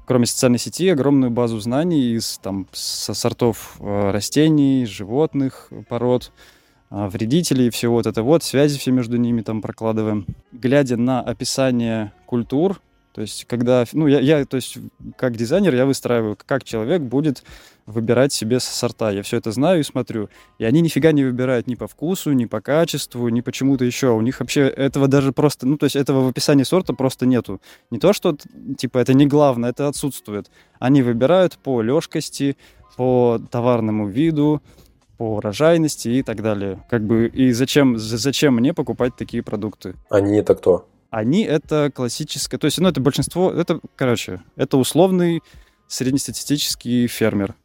кроме 0.07 0.25
социальной 0.25 0.57
сети, 0.57 0.87
огромную 0.87 1.29
базу 1.29 1.59
знаний 1.59 2.15
из 2.15 2.39
там, 2.41 2.65
со 2.71 3.13
сортов 3.13 3.75
э, 3.79 4.11
растений, 4.11 4.85
животных, 4.85 5.69
пород, 5.89 6.31
э, 6.89 7.07
вредителей, 7.09 7.69
все 7.69 7.89
вот 7.89 8.07
это 8.07 8.23
вот, 8.23 8.41
связи 8.41 8.79
все 8.79 8.91
между 8.91 9.17
ними 9.17 9.41
там 9.41 9.61
прокладываем. 9.61 10.25
Глядя 10.53 10.95
на 10.95 11.19
описание 11.19 12.13
культур, 12.25 12.79
то 13.17 13.21
есть, 13.21 13.45
когда, 13.45 13.83
ну, 13.93 14.05
я, 14.05 14.19
я, 14.19 14.45
то 14.45 14.57
есть, 14.57 14.77
как 15.15 15.35
дизайнер, 15.35 15.73
я 15.73 15.87
выстраиваю, 15.87 16.37
как 16.45 16.63
человек 16.63 17.01
будет 17.01 17.41
выбирать 17.87 18.31
себе 18.31 18.59
сорта. 18.59 19.09
Я 19.09 19.23
все 19.23 19.37
это 19.37 19.51
знаю 19.51 19.79
и 19.79 19.83
смотрю. 19.83 20.29
И 20.59 20.65
они 20.65 20.81
нифига 20.81 21.11
не 21.13 21.23
выбирают 21.23 21.65
ни 21.65 21.73
по 21.73 21.87
вкусу, 21.87 22.33
ни 22.33 22.45
по 22.45 22.61
качеству, 22.61 23.27
ни 23.29 23.41
почему-то 23.41 23.85
еще. 23.85 24.11
У 24.11 24.21
них 24.21 24.39
вообще 24.39 24.67
этого 24.67 25.07
даже 25.07 25.31
просто, 25.31 25.65
ну, 25.65 25.77
то 25.77 25.85
есть 25.85 25.95
этого 25.95 26.25
в 26.25 26.27
описании 26.27 26.63
сорта 26.63 26.93
просто 26.93 27.25
нету. 27.25 27.59
Не 27.89 27.97
то, 27.97 28.13
что, 28.13 28.37
типа, 28.77 28.99
это 28.99 29.15
не 29.15 29.25
главное, 29.25 29.71
это 29.71 29.87
отсутствует. 29.87 30.51
Они 30.77 31.01
выбирают 31.01 31.57
по 31.57 31.81
легкости, 31.81 32.55
по 32.97 33.41
товарному 33.49 34.07
виду, 34.07 34.61
по 35.17 35.37
урожайности 35.37 36.09
и 36.09 36.21
так 36.21 36.43
далее. 36.43 36.85
Как 36.87 37.03
бы, 37.03 37.25
и 37.25 37.51
зачем, 37.51 37.97
зачем 37.97 38.57
мне 38.57 38.75
покупать 38.75 39.15
такие 39.15 39.41
продукты? 39.41 39.95
Они 40.11 40.37
это 40.37 40.53
кто? 40.53 40.85
Они 41.17 41.41
это 41.41 41.91
классическое, 41.91 42.59
то 42.59 42.65
есть, 42.65 42.77
ну, 42.77 42.87
это 42.87 43.01
большинство, 43.01 43.49
это, 43.51 43.79
короче, 43.95 44.43
это 44.55 44.77
условный 44.77 45.41
среднестатистический 45.87 47.07
фермер 47.07 47.55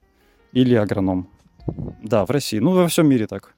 или 0.53 0.75
агроном. 0.75 1.29
Да, 2.03 2.25
в 2.25 2.31
России, 2.31 2.61
ну, 2.61 2.71
во 2.73 2.89
всем 2.89 3.11
мире 3.11 3.27
так. 3.27 3.55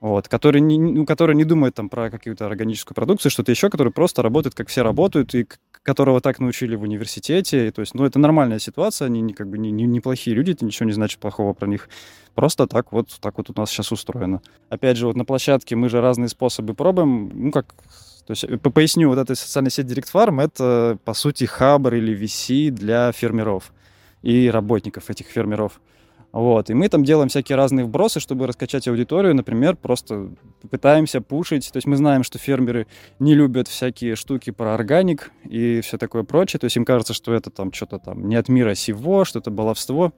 Вот, 0.00 0.28
который 0.28 0.60
не, 0.60 0.78
ну, 0.78 1.06
который 1.06 1.34
не 1.34 1.44
думает 1.44 1.74
там 1.74 1.88
про 1.88 2.10
какую-то 2.10 2.44
органическую 2.44 2.94
продукцию, 2.94 3.32
что-то 3.32 3.50
еще, 3.50 3.70
который 3.70 3.94
просто 3.94 4.22
работает, 4.22 4.54
как 4.54 4.68
все 4.68 4.82
работают, 4.82 5.34
и 5.34 5.48
которого 5.82 6.20
так 6.20 6.38
научили 6.38 6.76
в 6.76 6.82
университете. 6.82 7.68
И, 7.68 7.70
то 7.70 7.80
есть, 7.80 7.94
ну, 7.94 8.04
это 8.04 8.18
нормальная 8.18 8.58
ситуация, 8.58 9.06
они 9.06 9.22
не, 9.22 9.32
как 9.32 9.48
бы 9.48 9.56
не, 9.56 9.70
не, 9.70 9.84
не 9.84 10.00
плохие 10.00 10.36
люди, 10.36 10.50
это 10.50 10.66
ничего 10.66 10.84
не 10.84 10.92
значит 10.92 11.18
плохого 11.18 11.54
про 11.54 11.66
них. 11.66 11.88
Просто 12.34 12.66
так 12.66 12.92
вот, 12.92 13.08
так 13.22 13.38
вот 13.38 13.48
у 13.48 13.58
нас 13.58 13.70
сейчас 13.70 13.90
устроено. 13.90 14.42
Опять 14.68 14.98
же, 14.98 15.06
вот 15.06 15.16
на 15.16 15.24
площадке 15.24 15.76
мы 15.76 15.88
же 15.88 16.02
разные 16.02 16.28
способы 16.28 16.74
пробуем, 16.74 17.30
ну, 17.32 17.52
как 17.52 17.74
то 18.28 18.32
есть, 18.32 18.44
э, 18.44 18.58
поясню, 18.58 19.08
вот 19.08 19.16
эта 19.16 19.34
социальная 19.34 19.70
сеть 19.70 19.86
Direct 19.86 20.12
Farm— 20.12 20.42
это, 20.44 20.98
по 21.02 21.14
сути, 21.14 21.44
хабр 21.44 21.94
или 21.94 22.14
VC 22.14 22.70
для 22.70 23.10
фермеров 23.10 23.72
и 24.20 24.50
работников 24.50 25.08
этих 25.08 25.28
фермеров. 25.28 25.80
Вот. 26.30 26.68
И 26.68 26.74
мы 26.74 26.90
там 26.90 27.04
делаем 27.04 27.30
всякие 27.30 27.56
разные 27.56 27.86
вбросы, 27.86 28.20
чтобы 28.20 28.46
раскачать 28.46 28.86
аудиторию. 28.86 29.34
Например, 29.34 29.76
просто 29.76 30.28
пытаемся 30.70 31.22
пушить. 31.22 31.72
То 31.72 31.78
есть 31.78 31.86
мы 31.86 31.96
знаем, 31.96 32.22
что 32.22 32.38
фермеры 32.38 32.86
не 33.18 33.34
любят 33.34 33.66
всякие 33.66 34.14
штуки 34.14 34.50
про 34.50 34.74
органик 34.74 35.30
и 35.44 35.80
все 35.80 35.96
такое 35.96 36.22
прочее. 36.22 36.60
То 36.60 36.64
есть 36.64 36.76
им 36.76 36.84
кажется, 36.84 37.14
что 37.14 37.32
это 37.32 37.48
там 37.48 37.72
что-то 37.72 37.98
там 37.98 38.28
не 38.28 38.36
от 38.36 38.50
мира 38.50 38.74
сего, 38.74 39.24
что 39.24 39.38
это 39.38 39.50
баловство 39.50 40.12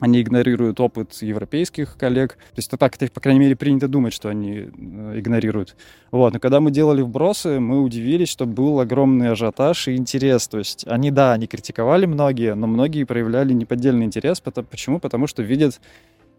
они 0.00 0.22
игнорируют 0.22 0.80
опыт 0.80 1.14
европейских 1.22 1.96
коллег. 1.96 2.34
То 2.34 2.56
есть 2.56 2.68
это 2.68 2.76
так, 2.76 2.96
это, 3.00 3.12
по 3.12 3.20
крайней 3.20 3.40
мере, 3.40 3.56
принято 3.56 3.88
думать, 3.88 4.12
что 4.12 4.28
они 4.28 4.52
э, 4.52 5.18
игнорируют. 5.18 5.76
Вот. 6.10 6.32
Но 6.32 6.40
когда 6.40 6.60
мы 6.60 6.70
делали 6.70 7.02
вбросы, 7.02 7.60
мы 7.60 7.82
удивились, 7.82 8.28
что 8.28 8.46
был 8.46 8.80
огромный 8.80 9.30
ажиотаж 9.30 9.88
и 9.88 9.96
интерес. 9.96 10.48
То 10.48 10.58
есть 10.58 10.84
они, 10.88 11.10
да, 11.10 11.32
они 11.32 11.46
критиковали 11.46 12.06
многие, 12.06 12.54
но 12.54 12.66
многие 12.66 13.04
проявляли 13.04 13.52
неподдельный 13.52 14.06
интерес. 14.06 14.40
Почему? 14.40 14.98
Потому 14.98 15.26
что 15.26 15.42
видят, 15.42 15.80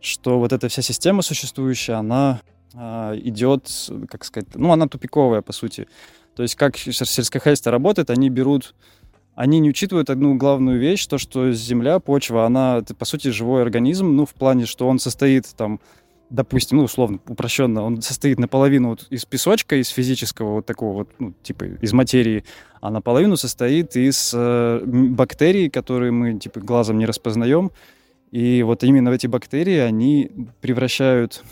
что 0.01 0.39
вот 0.39 0.51
эта 0.51 0.67
вся 0.67 0.81
система 0.81 1.21
существующая, 1.21 1.93
она 1.93 2.41
а, 2.73 3.15
идет, 3.15 3.69
как 4.09 4.25
сказать, 4.25 4.49
ну, 4.55 4.71
она 4.71 4.87
тупиковая, 4.87 5.41
по 5.41 5.53
сути. 5.53 5.87
То 6.35 6.43
есть 6.43 6.55
как 6.55 6.77
сельское 6.77 7.39
хозяйство 7.39 7.71
работает, 7.71 8.09
они 8.09 8.29
берут 8.29 8.75
они 9.35 9.59
не 9.59 9.69
учитывают 9.69 10.09
одну 10.09 10.35
главную 10.35 10.79
вещь, 10.79 11.05
то, 11.07 11.17
что 11.17 11.51
Земля, 11.51 11.99
почва, 11.99 12.45
она, 12.45 12.81
по 12.97 13.05
сути, 13.05 13.27
живой 13.27 13.61
организм, 13.61 14.15
ну, 14.15 14.25
в 14.25 14.33
плане, 14.33 14.65
что 14.65 14.87
он 14.87 14.97
состоит 14.97 15.45
там, 15.57 15.81
допустим, 16.29 16.77
ну, 16.77 16.85
условно, 16.85 17.19
упрощенно, 17.27 17.83
он 17.83 18.01
состоит 18.01 18.39
наполовину 18.39 18.89
вот 18.89 19.07
из 19.09 19.25
песочка, 19.25 19.75
из 19.75 19.89
физического 19.89 20.55
вот 20.55 20.65
такого 20.65 20.93
вот, 20.93 21.09
ну, 21.19 21.33
типа, 21.43 21.65
из 21.65 21.91
материи, 21.91 22.45
а 22.79 22.89
наполовину 22.89 23.35
состоит 23.35 23.97
из 23.97 24.31
э, 24.33 24.81
бактерий, 24.85 25.69
которые 25.69 26.11
мы, 26.11 26.39
типа, 26.39 26.61
глазом 26.61 26.97
не 26.97 27.05
распознаем. 27.05 27.71
И 28.31 28.63
вот 28.63 28.83
именно 28.83 29.09
эти 29.09 29.27
бактерии, 29.27 29.77
они 29.77 30.31
превращают 30.61 31.43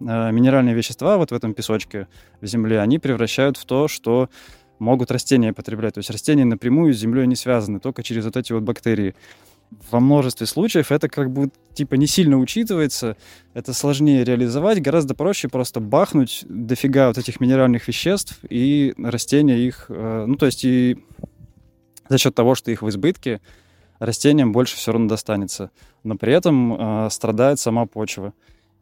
э, 0.00 0.04
минеральные 0.32 0.74
вещества 0.74 1.18
вот 1.18 1.32
в 1.32 1.34
этом 1.34 1.52
песочке 1.52 2.08
в 2.40 2.46
земле, 2.46 2.80
они 2.80 2.98
превращают 2.98 3.58
в 3.58 3.66
то, 3.66 3.88
что 3.88 4.30
могут 4.78 5.10
растения 5.10 5.52
потреблять. 5.52 5.94
То 5.94 5.98
есть 5.98 6.10
растения 6.10 6.44
напрямую 6.44 6.92
с 6.92 6.98
землей 6.98 7.26
не 7.26 7.36
связаны, 7.36 7.80
только 7.80 8.02
через 8.02 8.24
вот 8.24 8.36
эти 8.36 8.52
вот 8.52 8.62
бактерии. 8.62 9.14
Во 9.90 9.98
множестве 9.98 10.46
случаев 10.46 10.92
это 10.92 11.08
как 11.08 11.32
бы 11.32 11.50
типа 11.74 11.94
не 11.94 12.06
сильно 12.06 12.38
учитывается, 12.38 13.16
это 13.52 13.72
сложнее 13.72 14.22
реализовать, 14.22 14.80
гораздо 14.80 15.14
проще 15.14 15.48
просто 15.48 15.80
бахнуть 15.80 16.44
дофига 16.48 17.08
вот 17.08 17.18
этих 17.18 17.40
минеральных 17.40 17.88
веществ 17.88 18.38
и 18.48 18.94
растения 18.96 19.58
их, 19.58 19.86
э, 19.88 20.24
ну 20.28 20.36
то 20.36 20.46
есть 20.46 20.64
и 20.64 20.98
за 22.08 22.18
счет 22.18 22.34
того, 22.34 22.54
что 22.54 22.70
их 22.70 22.82
в 22.82 22.88
избытке, 22.88 23.40
растениям 23.98 24.52
больше 24.52 24.76
все 24.76 24.92
равно 24.92 25.08
достанется. 25.08 25.70
Но 26.04 26.16
при 26.16 26.32
этом 26.32 27.06
э, 27.06 27.10
страдает 27.10 27.58
сама 27.58 27.86
почва. 27.86 28.32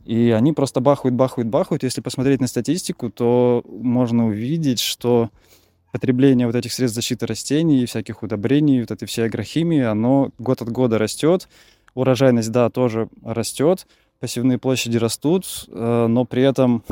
И 0.04 0.30
они 0.30 0.52
просто 0.52 0.80
бахают, 0.80 1.14
бахают, 1.14 1.48
бахают. 1.48 1.82
Если 1.82 2.02
посмотреть 2.02 2.40
на 2.40 2.46
статистику, 2.46 3.10
то 3.10 3.64
можно 3.66 4.26
увидеть, 4.26 4.80
что 4.80 5.30
потребление 5.94 6.48
вот 6.48 6.56
этих 6.56 6.72
средств 6.72 6.96
защиты 6.96 7.24
растений, 7.24 7.86
всяких 7.86 8.24
удобрений, 8.24 8.80
вот 8.80 8.90
этой 8.90 9.06
всей 9.06 9.26
агрохимии, 9.26 9.80
оно 9.80 10.32
год 10.38 10.60
от 10.60 10.68
года 10.68 10.98
растет. 10.98 11.48
Урожайность, 11.94 12.50
да, 12.50 12.68
тоже 12.68 13.08
растет, 13.22 13.86
пассивные 14.18 14.58
площади 14.58 14.96
растут, 14.96 15.44
э, 15.68 16.06
но 16.08 16.24
при 16.24 16.42
этом 16.42 16.82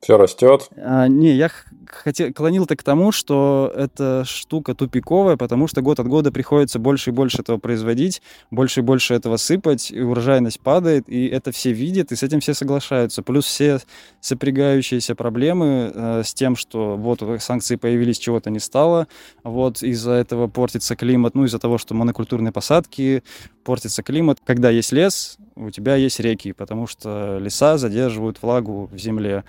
все 0.00 0.16
растет. 0.16 0.70
А, 0.76 1.08
не, 1.08 1.32
я 1.32 1.50
хотел, 1.86 2.32
клонил-то 2.32 2.76
к 2.76 2.82
тому, 2.82 3.12
что 3.12 3.72
эта 3.76 4.24
штука 4.24 4.74
тупиковая, 4.74 5.36
потому 5.36 5.66
что 5.66 5.82
год 5.82 6.00
от 6.00 6.08
года 6.08 6.32
приходится 6.32 6.78
больше 6.78 7.10
и 7.10 7.12
больше 7.12 7.42
этого 7.42 7.58
производить, 7.58 8.22
больше 8.50 8.80
и 8.80 8.82
больше 8.82 9.14
этого 9.14 9.36
сыпать, 9.36 9.90
и 9.90 10.00
урожайность 10.00 10.60
падает, 10.60 11.08
и 11.08 11.26
это 11.26 11.52
все 11.52 11.72
видят, 11.72 12.12
и 12.12 12.16
с 12.16 12.22
этим 12.22 12.40
все 12.40 12.54
соглашаются. 12.54 13.22
Плюс 13.22 13.44
все 13.44 13.80
сопрягающиеся 14.20 15.14
проблемы 15.14 15.92
э, 15.94 16.22
с 16.24 16.32
тем, 16.32 16.56
что 16.56 16.96
вот 16.96 17.22
санкции 17.40 17.76
появились, 17.76 18.18
чего-то 18.18 18.50
не 18.50 18.58
стало, 18.58 19.06
вот 19.44 19.82
из-за 19.82 20.12
этого 20.12 20.48
портится 20.48 20.96
климат, 20.96 21.34
ну 21.34 21.44
из-за 21.44 21.58
того, 21.58 21.76
что 21.76 21.94
монокультурные 21.94 22.52
посадки, 22.52 23.22
портится 23.64 24.02
климат. 24.02 24.38
Когда 24.44 24.70
есть 24.70 24.92
лес, 24.92 25.36
у 25.60 25.70
тебя 25.70 25.96
есть 25.96 26.20
реки, 26.20 26.52
потому 26.52 26.86
что 26.86 27.38
леса 27.38 27.78
задерживают 27.78 28.42
влагу 28.42 28.88
в 28.92 28.98
земле. 28.98 29.44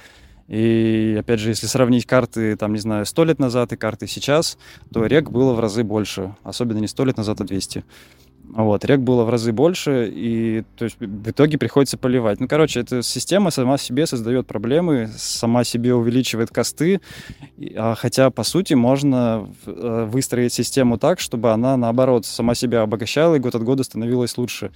И, 0.47 1.15
опять 1.17 1.39
же, 1.39 1.49
если 1.49 1.67
сравнить 1.67 2.05
карты, 2.05 2.57
там, 2.57 2.73
не 2.73 2.79
знаю, 2.79 3.05
100 3.05 3.23
лет 3.23 3.39
назад 3.39 3.71
и 3.71 3.77
карты 3.77 4.05
сейчас, 4.07 4.57
то 4.93 5.05
рек 5.05 5.29
было 5.29 5.53
в 5.53 5.59
разы 5.61 5.83
больше. 5.83 6.35
Особенно 6.43 6.79
не 6.79 6.87
100 6.87 7.05
лет 7.05 7.17
назад, 7.17 7.39
а 7.39 7.45
200. 7.45 7.85
Вот, 8.53 8.83
рек 8.83 8.99
было 8.99 9.23
в 9.23 9.29
разы 9.29 9.53
больше, 9.53 10.11
и 10.13 10.63
то 10.75 10.83
есть, 10.83 10.97
в 10.99 11.29
итоге 11.29 11.57
приходится 11.57 11.97
поливать. 11.97 12.41
Ну, 12.41 12.49
короче, 12.49 12.81
эта 12.81 13.01
система 13.01 13.49
сама 13.49 13.77
себе 13.77 14.05
создает 14.05 14.45
проблемы, 14.45 15.09
сама 15.15 15.63
себе 15.63 15.95
увеличивает 15.95 16.49
косты, 16.49 16.99
а, 17.77 17.95
хотя, 17.95 18.29
по 18.29 18.43
сути, 18.43 18.73
можно 18.73 19.47
э, 19.65 20.05
выстроить 20.09 20.51
систему 20.51 20.97
так, 20.97 21.21
чтобы 21.21 21.53
она, 21.53 21.77
наоборот, 21.77 22.25
сама 22.25 22.53
себя 22.53 22.81
обогащала 22.81 23.35
и 23.35 23.39
год 23.39 23.55
от 23.55 23.63
года 23.63 23.83
становилась 23.83 24.37
лучше. 24.37 24.71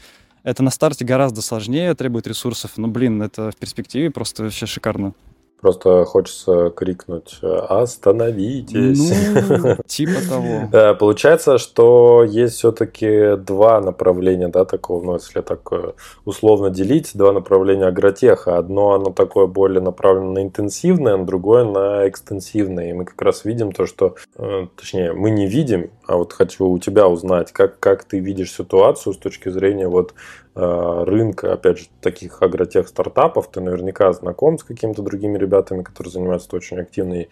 Это 0.46 0.62
на 0.62 0.70
старте 0.70 1.04
гораздо 1.04 1.42
сложнее, 1.42 1.96
требует 1.96 2.28
ресурсов, 2.28 2.74
но, 2.78 2.88
блин, 2.88 3.20
это 3.24 3.50
в 3.50 3.56
перспективе 3.56 4.12
просто 4.12 4.44
вообще 4.44 4.68
шикарно. 4.68 5.14
Просто 5.62 6.06
хочется 6.06 6.70
крикнуть 6.70 7.40
«Остановитесь!» 7.42 9.12
Ну, 9.50 9.78
типа 9.88 10.20
того. 10.30 10.70
Э, 10.72 10.94
получается, 10.94 11.58
что 11.58 12.24
есть 12.24 12.56
все-таки 12.56 13.36
два 13.38 13.82
направления, 13.82 14.48
да, 14.48 14.66
такого, 14.66 15.04
ну, 15.04 15.14
если 15.14 15.42
так 15.42 15.62
э, 15.72 15.94
условно 16.26 16.70
делить, 16.70 17.12
два 17.16 17.32
направления 17.32 17.86
агротеха. 17.86 18.58
Одно, 18.58 18.94
оно 18.94 19.12
такое 19.12 19.48
более 19.48 19.82
направлено 19.82 20.34
на 20.34 20.44
интенсивное, 20.44 21.18
другое 21.18 21.64
на 21.64 22.08
экстенсивное. 22.08 22.90
И 22.90 22.94
мы 22.94 23.06
как 23.06 23.22
раз 23.22 23.46
видим 23.46 23.72
то, 23.72 23.86
что, 23.86 24.16
э, 24.38 24.68
точнее, 24.76 25.14
мы 25.14 25.30
не 25.30 25.48
видим, 25.48 25.90
а 26.06 26.18
вот 26.18 26.34
хочу 26.34 26.68
у 26.68 26.80
тебя 26.80 27.08
узнать, 27.08 27.52
как, 27.52 27.80
как 27.80 28.04
ты 28.04 28.20
видишь 28.20 28.52
ситуацию 28.52 29.14
с 29.14 29.18
точки 29.18 29.50
зрения 29.50 29.88
вот 29.88 30.14
Э, 30.14 30.45
рынка, 30.56 31.52
опять 31.54 31.80
же, 31.80 31.86
таких 32.02 32.42
агротех 32.42 32.88
стартапов, 32.88 33.50
ты 33.52 33.60
наверняка 33.60 34.14
знаком 34.14 34.58
с 34.58 34.64
какими-то 34.64 35.02
другими 35.02 35.38
ребятами, 35.38 35.84
которые 35.84 36.14
занимаются 36.14 36.56
очень 36.56 36.80
активно, 36.80 37.26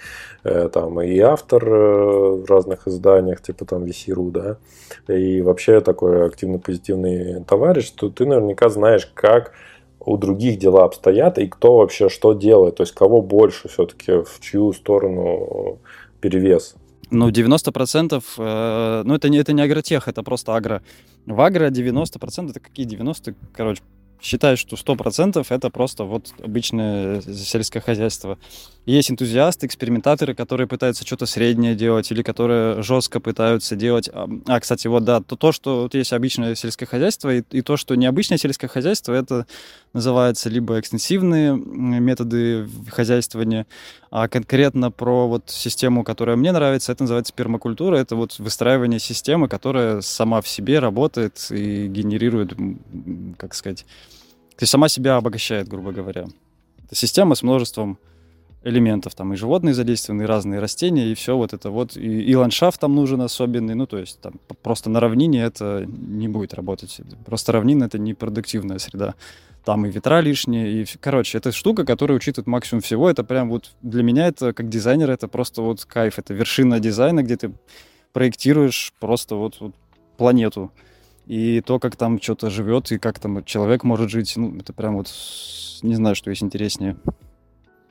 э, 0.43 0.69
там 0.69 1.01
и 1.01 1.17
автор 1.19 1.65
э, 1.65 2.31
в 2.35 2.45
разных 2.45 2.87
изданиях, 2.87 3.41
типа 3.41 3.65
там 3.65 3.85
VC.ru, 3.85 4.29
да, 4.31 4.57
и 5.13 5.41
вообще 5.41 5.79
такой 5.79 6.25
активный 6.25 6.59
позитивный 6.59 7.43
товарищ, 7.45 7.91
то 7.91 8.09
ты 8.09 8.25
наверняка 8.25 8.67
знаешь, 8.67 9.09
как 9.13 9.53
у 10.01 10.17
других 10.17 10.59
дела 10.59 10.83
обстоят 10.83 11.37
и 11.39 11.47
кто 11.47 11.77
вообще 11.77 12.09
что 12.09 12.33
делает, 12.33 12.75
то 12.75 12.83
есть 12.83 12.93
кого 12.93 13.21
больше 13.21 13.69
все-таки, 13.69 14.23
в 14.23 14.39
чью 14.41 14.73
сторону 14.73 15.79
перевес. 16.19 16.75
Ну, 17.13 17.29
90%, 17.29 18.23
э, 18.37 19.03
ну, 19.05 19.13
это 19.13 19.29
не, 19.29 19.37
это 19.37 19.53
не 19.53 19.61
агротех, 19.61 20.07
это 20.07 20.23
просто 20.23 20.55
агро. 20.55 20.81
В 21.27 21.39
агро 21.41 21.69
90% 21.69 22.49
это 22.49 22.59
какие 22.59 22.87
90? 22.87 23.35
Короче, 23.53 23.83
считаю, 24.23 24.57
что 24.57 24.75
100% 24.75 25.45
это 25.49 25.69
просто 25.69 26.05
вот 26.05 26.33
обычное 26.41 27.21
сельское 27.21 27.81
хозяйство. 27.81 28.39
Есть 28.85 29.11
энтузиасты, 29.11 29.65
экспериментаторы, 29.65 30.33
которые 30.33 30.67
пытаются 30.67 31.05
что-то 31.05 31.25
среднее 31.25 31.75
делать 31.75 32.11
или 32.11 32.21
которые 32.21 32.81
жестко 32.81 33.19
пытаются 33.19 33.75
делать. 33.75 34.09
А, 34.13 34.59
кстати, 34.59 34.87
вот 34.87 35.03
да, 35.03 35.21
то, 35.21 35.35
то 35.35 35.51
что 35.51 35.83
вот 35.83 35.93
есть 35.93 36.13
обычное 36.13 36.55
сельское 36.55 36.85
хозяйство 36.85 37.33
и, 37.33 37.43
и 37.51 37.61
то, 37.61 37.77
что 37.77 37.95
необычное 37.95 38.37
сельское 38.37 38.67
хозяйство, 38.67 39.13
это 39.13 39.45
называется 39.93 40.49
либо 40.49 40.79
экстенсивные 40.79 41.55
методы 41.55 42.67
хозяйствования, 42.89 43.67
а 44.09 44.27
конкретно 44.27 44.91
про 44.91 45.27
вот 45.27 45.49
систему, 45.49 46.03
которая 46.03 46.35
мне 46.35 46.51
нравится, 46.51 46.91
это 46.91 47.03
называется 47.03 47.33
пермакультура. 47.33 47.97
Это 47.97 48.15
вот 48.15 48.37
выстраивание 48.39 48.99
системы, 48.99 49.47
которая 49.47 50.01
сама 50.01 50.41
в 50.41 50.47
себе 50.47 50.79
работает 50.79 51.47
и 51.51 51.87
генерирует, 51.87 52.53
как 53.37 53.53
сказать, 53.53 53.85
есть 54.61 54.71
сама 54.71 54.87
себя 54.89 55.17
обогащает, 55.17 55.67
грубо 55.67 55.91
говоря. 55.91 56.27
Это 56.85 56.95
система 56.95 57.35
с 57.35 57.43
множеством 57.43 57.97
элементов, 58.63 59.13
там 59.15 59.33
и 59.33 59.35
животные 59.35 59.73
задействованы, 59.73 60.23
и 60.23 60.25
разные 60.25 60.59
растения, 60.59 61.11
и 61.11 61.15
все 61.15 61.35
вот 61.35 61.53
это 61.53 61.69
вот, 61.69 61.97
и, 61.97 62.21
и 62.21 62.35
ландшафт 62.35 62.79
там 62.79 62.95
нужен 62.95 63.21
особенный, 63.21 63.75
ну, 63.75 63.85
то 63.85 63.97
есть 63.97 64.21
там 64.21 64.35
просто 64.61 64.89
на 64.89 64.99
равнине 64.99 65.43
это 65.43 65.85
не 65.85 66.27
будет 66.29 66.53
работать, 66.53 67.01
просто 67.25 67.51
равнина 67.51 67.85
это 67.85 67.99
не 67.99 68.13
продуктивная 68.13 68.79
среда, 68.79 69.15
там 69.65 69.85
и 69.85 69.91
ветра 69.91 70.21
лишние, 70.21 70.83
и, 70.83 70.85
короче, 70.99 71.37
это 71.37 71.51
штука, 71.51 71.85
которая 71.85 72.17
учитывает 72.17 72.47
максимум 72.47 72.81
всего, 72.81 73.09
это 73.09 73.23
прям 73.23 73.49
вот 73.49 73.71
для 73.81 74.03
меня 74.03 74.27
это, 74.27 74.53
как 74.53 74.69
дизайнер, 74.69 75.11
это 75.11 75.27
просто 75.27 75.61
вот 75.61 75.83
кайф, 75.83 76.19
это 76.19 76.33
вершина 76.33 76.79
дизайна, 76.79 77.23
где 77.23 77.35
ты 77.35 77.51
проектируешь 78.13 78.93
просто 78.99 79.35
вот, 79.35 79.57
вот 79.59 79.75
планету, 80.17 80.71
и 81.25 81.61
то, 81.61 81.79
как 81.79 81.95
там 81.95 82.21
что-то 82.21 82.49
живет, 82.49 82.91
и 82.91 82.97
как 82.97 83.19
там 83.19 83.43
человек 83.45 83.83
может 83.83 84.09
жить, 84.09 84.33
ну, 84.35 84.57
это 84.57 84.73
прям 84.73 84.97
вот, 84.97 85.07
не 85.81 85.95
знаю, 85.95 86.15
что 86.15 86.29
есть 86.29 86.43
интереснее. 86.43 86.97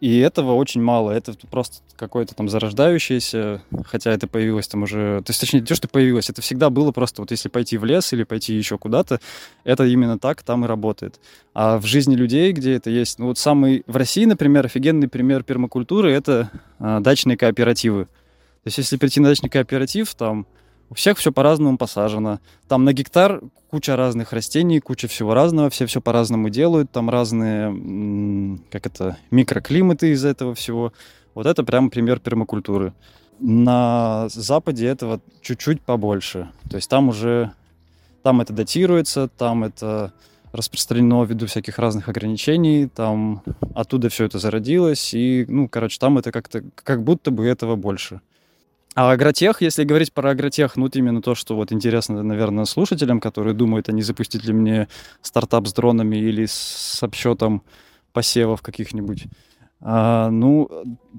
И 0.02 0.18
этого 0.18 0.54
очень 0.54 0.82
мало. 0.82 1.12
Это 1.12 1.32
просто 1.48 1.76
какое-то 1.94 2.34
там 2.34 2.48
зарождающееся, 2.48 3.62
хотя 3.84 4.10
это 4.10 4.26
появилось 4.26 4.66
там 4.66 4.82
уже... 4.82 5.22
То 5.24 5.30
есть, 5.30 5.38
точнее, 5.38 5.60
не 5.60 5.66
то, 5.66 5.76
что 5.76 5.86
появилось, 5.86 6.28
это 6.28 6.42
всегда 6.42 6.70
было 6.70 6.90
просто 6.90 7.22
вот 7.22 7.30
если 7.30 7.48
пойти 7.48 7.78
в 7.78 7.84
лес 7.84 8.12
или 8.12 8.24
пойти 8.24 8.52
еще 8.52 8.78
куда-то, 8.78 9.20
это 9.62 9.84
именно 9.84 10.18
так 10.18 10.42
там 10.42 10.64
и 10.64 10.68
работает. 10.68 11.20
А 11.54 11.78
в 11.78 11.86
жизни 11.86 12.16
людей, 12.16 12.50
где 12.50 12.74
это 12.74 12.90
есть... 12.90 13.20
Ну 13.20 13.26
вот 13.26 13.38
самый... 13.38 13.84
В 13.86 13.96
России, 13.96 14.24
например, 14.24 14.66
офигенный 14.66 15.06
пример 15.06 15.44
пермакультуры— 15.44 16.10
это 16.12 16.50
а, 16.80 16.98
дачные 16.98 17.36
кооперативы. 17.36 18.06
То 18.06 18.66
есть, 18.66 18.78
если 18.78 18.96
прийти 18.96 19.20
на 19.20 19.28
дачный 19.28 19.50
кооператив, 19.50 20.12
там 20.16 20.48
у 20.92 20.94
всех 20.94 21.16
все 21.16 21.32
по-разному 21.32 21.78
посажено. 21.78 22.38
Там 22.68 22.84
на 22.84 22.92
гектар 22.92 23.40
куча 23.70 23.96
разных 23.96 24.34
растений, 24.34 24.78
куча 24.78 25.08
всего 25.08 25.32
разного, 25.32 25.70
все 25.70 25.86
все 25.86 26.02
по-разному 26.02 26.50
делают. 26.50 26.90
Там 26.90 27.08
разные, 27.08 28.58
как 28.70 28.84
это, 28.84 29.16
микроклиматы 29.30 30.12
из 30.12 30.22
этого 30.22 30.54
всего. 30.54 30.92
Вот 31.32 31.46
это 31.46 31.64
прям 31.64 31.88
пример 31.88 32.20
пермакультуры. 32.20 32.92
На 33.40 34.28
Западе 34.28 34.86
этого 34.86 35.22
чуть-чуть 35.40 35.80
побольше. 35.80 36.50
То 36.68 36.76
есть 36.76 36.90
там 36.90 37.08
уже, 37.08 37.52
там 38.22 38.42
это 38.42 38.52
датируется, 38.52 39.28
там 39.28 39.64
это 39.64 40.12
распространено 40.52 41.24
ввиду 41.24 41.46
всяких 41.46 41.78
разных 41.78 42.10
ограничений, 42.10 42.86
там 42.86 43.42
оттуда 43.74 44.10
все 44.10 44.26
это 44.26 44.38
зародилось, 44.38 45.14
и, 45.14 45.46
ну, 45.48 45.70
короче, 45.70 45.98
там 45.98 46.18
это 46.18 46.32
как-то, 46.32 46.62
как 46.74 47.02
будто 47.02 47.30
бы 47.30 47.46
этого 47.46 47.76
больше. 47.76 48.20
А 48.94 49.10
агротех, 49.10 49.62
если 49.62 49.84
говорить 49.84 50.12
про 50.12 50.30
агротех, 50.30 50.76
ну, 50.76 50.82
вот 50.82 50.96
именно 50.96 51.22
то, 51.22 51.34
что 51.34 51.56
вот 51.56 51.72
интересно, 51.72 52.22
наверное, 52.22 52.66
слушателям, 52.66 53.20
которые 53.20 53.54
думают, 53.54 53.88
а 53.88 53.92
не 53.92 54.02
запустить 54.02 54.44
ли 54.44 54.52
мне 54.52 54.88
стартап 55.22 55.66
с 55.66 55.72
дронами 55.72 56.16
или 56.16 56.44
с 56.44 57.02
обсчетом 57.02 57.62
посевов 58.12 58.60
каких-нибудь. 58.60 59.24
А, 59.80 60.30
ну, 60.30 60.70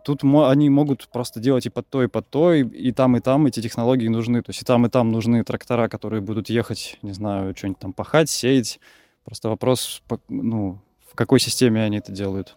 тут 0.06 0.24
они 0.24 0.70
могут 0.70 1.10
просто 1.12 1.40
делать 1.40 1.66
и 1.66 1.70
под 1.70 1.90
то, 1.90 2.04
и 2.04 2.08
под 2.08 2.30
то, 2.30 2.54
и, 2.54 2.64
и 2.64 2.92
там, 2.92 3.18
и 3.18 3.20
там 3.20 3.48
эти 3.48 3.60
технологии 3.62 4.08
нужны. 4.08 4.42
То 4.42 4.52
есть 4.52 4.62
и 4.62 4.66
там, 4.66 4.86
и 4.86 4.90
там 4.90 5.12
нужны 5.12 5.44
трактора, 5.44 5.90
которые 5.90 6.22
будут 6.22 6.50
ехать, 6.50 7.00
не 7.02 7.12
знаю, 7.12 7.56
что-нибудь 7.58 7.80
там 7.80 7.94
пахать, 7.94 8.30
сеять. 8.30 8.80
Просто 9.26 9.50
вопрос, 9.50 10.04
ну, 10.30 10.80
в 11.12 11.16
какой 11.16 11.40
системе 11.40 11.84
они 11.84 11.98
это 11.98 12.12
делают. 12.12 12.56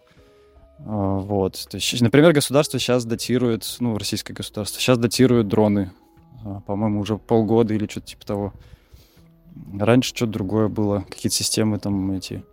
А, 0.79 1.19
вот. 1.19 1.65
То 1.69 1.77
есть, 1.77 2.01
например, 2.01 2.33
государство 2.33 2.79
сейчас 2.79 3.05
датирует, 3.05 3.65
ну, 3.79 3.97
российское 3.97 4.33
государство, 4.33 4.79
сейчас 4.79 4.97
датирует 4.97 5.47
дроны. 5.47 5.91
А, 6.45 6.61
по-моему, 6.61 7.01
уже 7.01 7.17
полгода 7.17 7.73
или 7.73 7.87
что-то 7.87 8.07
типа 8.07 8.25
того. 8.25 8.53
Раньше 9.79 10.15
что-то 10.15 10.33
другое 10.33 10.67
было. 10.67 11.05
Какие-то 11.09 11.35
системы 11.35 11.79
там 11.79 12.11
эти... 12.11 12.43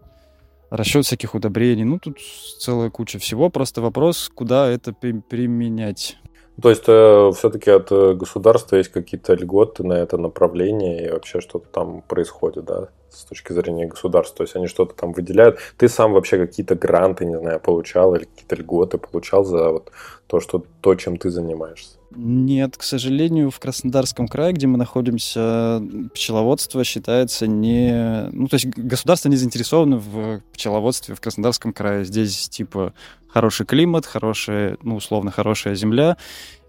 Расчет 0.71 1.05
всяких 1.05 1.35
удобрений. 1.35 1.85
Ну, 1.85 1.99
тут 2.01 2.19
целая 2.59 2.91
куча 2.91 3.19
всего. 3.19 3.49
Просто 3.51 3.81
вопрос, 3.81 4.31
куда 4.35 4.69
это 4.69 4.93
при- 4.93 5.21
применять. 5.21 6.17
То 6.61 6.71
есть 6.71 6.85
э, 6.87 7.31
все-таки 7.37 7.71
от 7.71 7.93
э, 7.93 8.15
государства 8.15 8.77
есть 8.77 8.91
какие-то 8.91 9.35
льготы 9.35 9.85
на 9.85 9.93
это 9.93 10.19
направление 10.19 11.07
и 11.07 11.11
вообще 11.11 11.41
что-то 11.41 11.67
там 11.69 12.03
происходит, 12.03 12.65
да? 12.65 12.89
С 13.15 13.25
точки 13.25 13.53
зрения 13.53 13.87
государства, 13.87 14.39
то 14.39 14.43
есть 14.45 14.57
они 14.57 14.67
что-то 14.67 14.95
там 14.95 15.13
выделяют. 15.13 15.59
Ты 15.77 15.89
сам 15.89 16.13
вообще 16.13 16.39
какие-то 16.39 16.75
гранты, 16.75 17.25
не 17.25 17.39
знаю, 17.39 17.61
получал 17.61 18.15
или 18.15 18.25
какие-то 18.25 18.57
льготы 18.57 18.99
получал 18.99 19.45
за 19.45 19.71
вот 19.71 19.91
то, 20.27 20.41
что, 20.41 20.65
то, 20.81 20.95
чем 20.95 21.17
ты 21.17 21.31
занимаешься? 21.31 21.97
Нет, 22.17 22.77
к 22.77 22.83
сожалению, 22.83 23.51
в 23.51 23.59
Краснодарском 23.59 24.29
крае, 24.29 24.53
где 24.53 24.67
мы 24.67 24.79
находимся, 24.79 25.83
пчеловодство 26.15 26.85
считается 26.85 27.47
не... 27.47 28.29
Ну, 28.31 28.47
то 28.47 28.55
есть 28.55 28.67
государство 28.67 29.29
не 29.29 29.37
заинтересовано 29.37 29.99
в 29.99 30.41
пчеловодстве 30.53 31.15
в 31.15 31.21
Краснодарском 31.21 31.73
крае. 31.73 32.05
Здесь, 32.05 32.49
типа, 32.49 32.95
хороший 33.29 33.67
климат, 33.67 34.07
хорошая, 34.07 34.79
ну, 34.83 34.97
условно, 34.97 35.31
хорошая 35.33 35.75
земля, 35.75 36.17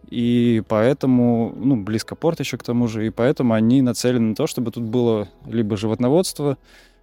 и 0.09 0.63
поэтому, 0.67 1.53
ну, 1.55 1.75
близко 1.77 2.15
порт 2.15 2.39
еще 2.39 2.57
к 2.57 2.63
тому 2.63 2.87
же, 2.87 3.05
и 3.07 3.09
поэтому 3.09 3.53
они 3.53 3.81
нацелены 3.81 4.29
на 4.29 4.35
то, 4.35 4.47
чтобы 4.47 4.71
тут 4.71 4.83
было 4.83 5.27
либо 5.45 5.77
животноводство, 5.77 6.57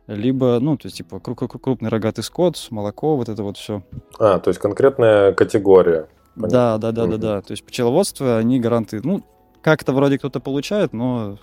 либо, 0.07 0.59
ну, 0.61 0.77
то 0.77 0.87
есть, 0.87 0.99
типа, 0.99 1.21
крупный 1.21 1.88
рогатый 1.88 2.25
скот, 2.25 2.59
молоко, 2.71 3.17
вот 3.17 3.29
это 3.29 3.43
вот 3.43 3.57
все. 3.57 3.83
А, 4.19 4.38
то 4.38 4.49
есть 4.49 4.61
конкретная 4.61 5.33
категория. 5.33 6.09
Понятно. 6.35 6.51
Да, 6.51 6.79
да, 6.79 6.93
да, 6.93 7.05
угу. 7.05 7.11
да, 7.12 7.19
да. 7.19 7.43
То 7.43 7.53
есть 7.53 7.65
пчеловодство, 7.65 8.38
они 8.38 8.59
гаранты, 8.61 9.01
ну, 9.03 9.23
как-то 9.61 9.93
вроде 9.93 10.19
кто-то 10.19 10.41
получает, 10.41 10.93
но 10.93 11.38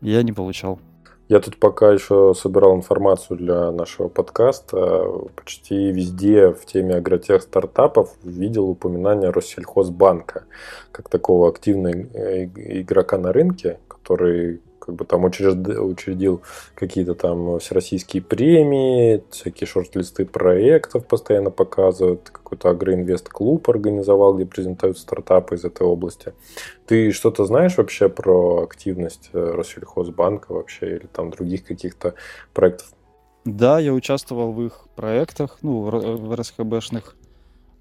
я 0.00 0.22
не 0.22 0.32
получал. 0.32 0.80
Я 1.28 1.40
тут 1.40 1.58
пока 1.58 1.92
еще 1.92 2.32
собирал 2.34 2.74
информацию 2.74 3.36
для 3.36 3.70
нашего 3.70 4.08
подкаста. 4.08 5.04
Почти 5.36 5.92
везде 5.92 6.52
в 6.52 6.64
теме 6.64 6.94
агротех 6.96 7.42
стартапов 7.42 8.14
видел 8.22 8.70
упоминание 8.70 9.28
Россельхозбанка 9.28 10.44
как 10.90 11.10
такого 11.10 11.50
активного 11.50 11.92
игрока 11.94 13.18
на 13.18 13.34
рынке, 13.34 13.78
который 13.88 14.62
как 14.88 14.94
бы 14.94 15.04
там 15.04 15.24
учредил, 15.24 15.86
учредил 15.86 16.40
какие-то 16.74 17.14
там 17.14 17.58
всероссийские 17.58 18.22
премии, 18.22 19.22
всякие 19.30 19.66
шорт-листы 19.66 20.24
проектов 20.24 21.06
постоянно 21.06 21.50
показывают, 21.50 22.30
какой-то 22.30 22.70
агроинвест-клуб 22.70 23.68
организовал, 23.68 24.34
где 24.34 24.46
презентуют 24.46 24.96
стартапы 24.96 25.56
из 25.56 25.64
этой 25.66 25.86
области. 25.86 26.32
Ты 26.86 27.12
что-то 27.12 27.44
знаешь 27.44 27.76
вообще 27.76 28.08
про 28.08 28.62
активность 28.62 29.28
э, 29.34 29.52
Россельхозбанка 29.54 30.54
вообще 30.54 30.96
или 30.96 31.06
там 31.06 31.28
других 31.28 31.66
каких-то 31.66 32.14
проектов? 32.54 32.88
Да, 33.44 33.78
я 33.78 33.92
участвовал 33.92 34.52
в 34.52 34.62
их 34.62 34.86
проектах, 34.96 35.58
ну, 35.60 35.82
в 35.82 36.34
РСХБшных. 36.34 37.14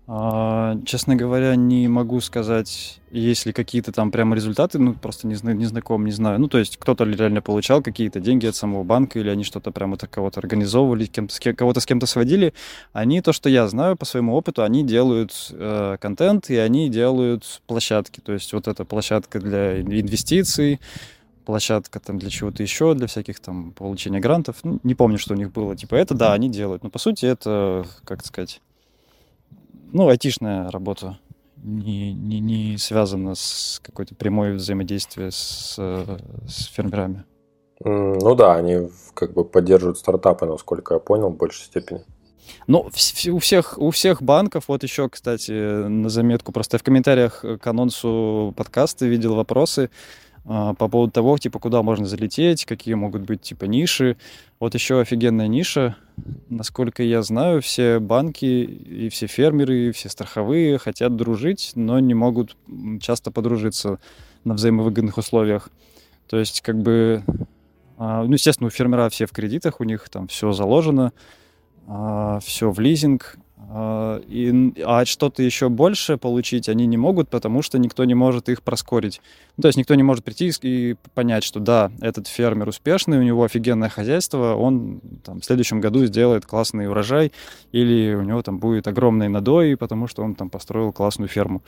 А, 0.10 0.78
честно 0.86 1.18
говоря, 1.18 1.54
не 1.58 1.90
могу 1.90 2.22
сказать, 2.22 3.02
есть 3.12 3.46
ли 3.46 3.52
какие-то 3.52 3.92
там 3.92 4.10
прямо 4.10 4.38
результаты, 4.38 4.80
ну, 4.80 4.94
просто 4.94 5.28
не, 5.28 5.36
не 5.54 5.66
знаком, 5.66 6.06
не 6.06 6.12
знаю. 6.12 6.40
Ну, 6.40 6.48
то 6.48 6.60
есть 6.60 6.78
кто-то 6.78 7.04
реально 7.04 7.42
получал 7.42 7.82
какие-то 7.82 8.22
деньги 8.22 8.46
от 8.46 8.56
самого 8.56 8.84
банка, 8.84 9.20
или 9.20 9.28
они 9.28 9.44
что-то 9.44 9.72
прямо 9.72 9.98
так 9.98 10.10
кого-то 10.10 10.40
организовывали, 10.40 11.08
кем-то, 11.08 11.36
с 11.36 11.40
кем- 11.40 11.58
кого-то 11.58 11.82
с 11.82 11.86
кем-то 11.86 12.06
сводили. 12.06 12.54
Они, 12.94 13.20
то, 13.20 13.34
что 13.34 13.50
я 13.50 13.68
знаю 13.68 13.98
по 13.98 14.06
своему 14.06 14.34
опыту, 14.34 14.64
они 14.64 14.86
делают 14.86 15.34
э, 15.52 15.98
контент, 16.00 16.50
и 16.50 16.56
они 16.56 16.88
делают 16.88 17.62
площадки. 17.68 18.22
То 18.22 18.32
есть 18.32 18.54
вот 18.54 18.70
эта 18.70 18.86
площадка 18.86 19.42
для 19.42 19.82
инвестиций, 19.82 20.80
площадка 21.44 22.00
там 22.00 22.18
для 22.18 22.30
чего-то 22.30 22.64
еще, 22.64 22.94
для 22.94 23.08
всяких 23.08 23.42
там 23.42 23.72
получения 23.72 24.22
грантов. 24.22 24.56
Ну, 24.64 24.80
не 24.84 24.96
помню, 24.96 25.18
что 25.18 25.34
у 25.34 25.38
них 25.38 25.52
было. 25.52 25.76
Типа 25.76 25.96
это, 25.96 26.14
да, 26.14 26.32
они 26.32 26.50
делают. 26.50 26.84
Но 26.84 26.90
по 26.90 27.00
сути 27.00 27.26
это, 27.26 27.86
как 28.06 28.26
сказать, 28.26 28.62
ну, 29.92 30.08
айтишная 30.10 30.70
работа, 30.72 31.20
не, 31.64 32.14
не, 32.14 32.40
не 32.40 32.78
связана 32.78 33.36
с 33.36 33.80
какой-то 33.84 34.16
прямой 34.16 34.54
взаимодействием 34.54 35.32
с, 35.32 35.76
с 35.76 36.66
фермерами. 36.74 37.26
Ну 37.84 38.36
да, 38.36 38.56
они 38.56 38.90
как 39.14 39.34
бы 39.34 39.46
поддерживают 39.46 39.98
стартапы, 39.98 40.46
насколько 40.46 40.96
я 40.96 41.00
понял, 41.00 41.30
в 41.30 41.38
большей 41.38 41.66
степени. 41.66 42.02
Ну, 42.68 42.90
у 43.30 43.40
всех, 43.40 43.78
у 43.78 43.92
всех 43.92 44.22
банков, 44.22 44.66
вот 44.68 44.84
еще, 44.84 45.10
кстати, 45.10 45.52
на 45.52 46.10
заметку, 46.10 46.52
просто 46.52 46.78
в 46.78 46.84
комментариях 46.84 47.44
к 47.62 47.68
анонсу 47.68 48.54
подкаста 48.56 49.06
видел 49.06 49.36
вопросы, 49.36 49.90
по 50.48 50.88
поводу 50.88 51.12
того, 51.12 51.38
типа, 51.38 51.60
куда 51.60 51.84
можно 51.84 52.06
залететь, 52.06 52.64
какие 52.66 52.94
могут 52.94 53.24
быть, 53.24 53.42
типа, 53.42 53.66
ниши. 53.66 54.16
Вот 54.60 54.74
еще 54.76 55.02
офигенная 55.02 55.48
ниша. 55.48 55.98
Насколько 56.50 57.04
я 57.04 57.22
знаю, 57.22 57.62
все 57.62 58.00
банки 58.00 58.46
и 58.46 59.10
все 59.10 59.28
фермеры, 59.28 59.90
и 59.90 59.92
все 59.92 60.08
страховые 60.08 60.78
хотят 60.78 61.16
дружить, 61.18 61.74
но 61.76 62.00
не 62.00 62.14
могут 62.14 62.56
часто 63.02 63.30
подружиться 63.30 64.00
на 64.46 64.54
взаимовыгодных 64.54 65.18
условиях. 65.18 65.70
То 66.30 66.38
есть, 66.38 66.62
как 66.62 66.82
бы, 66.82 67.24
а, 67.98 68.24
ну, 68.24 68.34
естественно, 68.34 68.68
у 68.68 68.72
фермера 68.72 69.10
все 69.10 69.26
в 69.26 69.32
кредитах, 69.32 69.82
у 69.82 69.84
них 69.84 70.08
там 70.10 70.28
все 70.28 70.54
заложено, 70.54 71.12
а, 71.88 72.40
все 72.40 72.72
в 72.72 72.80
лизинг, 72.80 73.38
а, 73.38 73.47
и, 73.70 74.74
а 74.86 75.04
что-то 75.04 75.44
еще 75.44 75.68
больше 75.68 76.18
получить 76.18 76.70
они 76.70 76.86
не 76.86 76.96
могут, 76.96 77.30
потому 77.30 77.62
что 77.62 77.78
никто 77.78 78.06
не 78.06 78.14
может 78.14 78.48
их 78.48 78.62
проскорить. 78.62 79.22
Ну, 79.58 79.64
то 79.64 79.68
есть 79.68 79.78
никто 79.78 79.94
не 79.96 80.04
может 80.04 80.24
прийти 80.24 80.52
и 80.62 80.96
понять, 81.14 81.44
что 81.44 81.60
да, 81.60 81.92
этот 82.00 82.28
фермер 82.28 82.70
успешный, 82.70 83.18
у 83.18 83.24
него 83.24 83.44
офигенное 83.44 83.90
хозяйство, 83.90 84.56
он 84.56 85.02
там, 85.24 85.42
в 85.42 85.46
следующем 85.46 85.82
году 85.82 86.06
сделает 86.06 86.46
классный 86.46 86.88
урожай, 86.88 87.34
или 87.74 88.16
у 88.16 88.22
него 88.22 88.42
там 88.42 88.60
будет 88.60 88.88
огромный 88.88 89.28
надой, 89.28 89.76
потому 89.76 90.08
что 90.08 90.24
он 90.24 90.36
там 90.36 90.50
построил 90.50 90.94
классную 90.94 91.28
ферму 91.28 91.62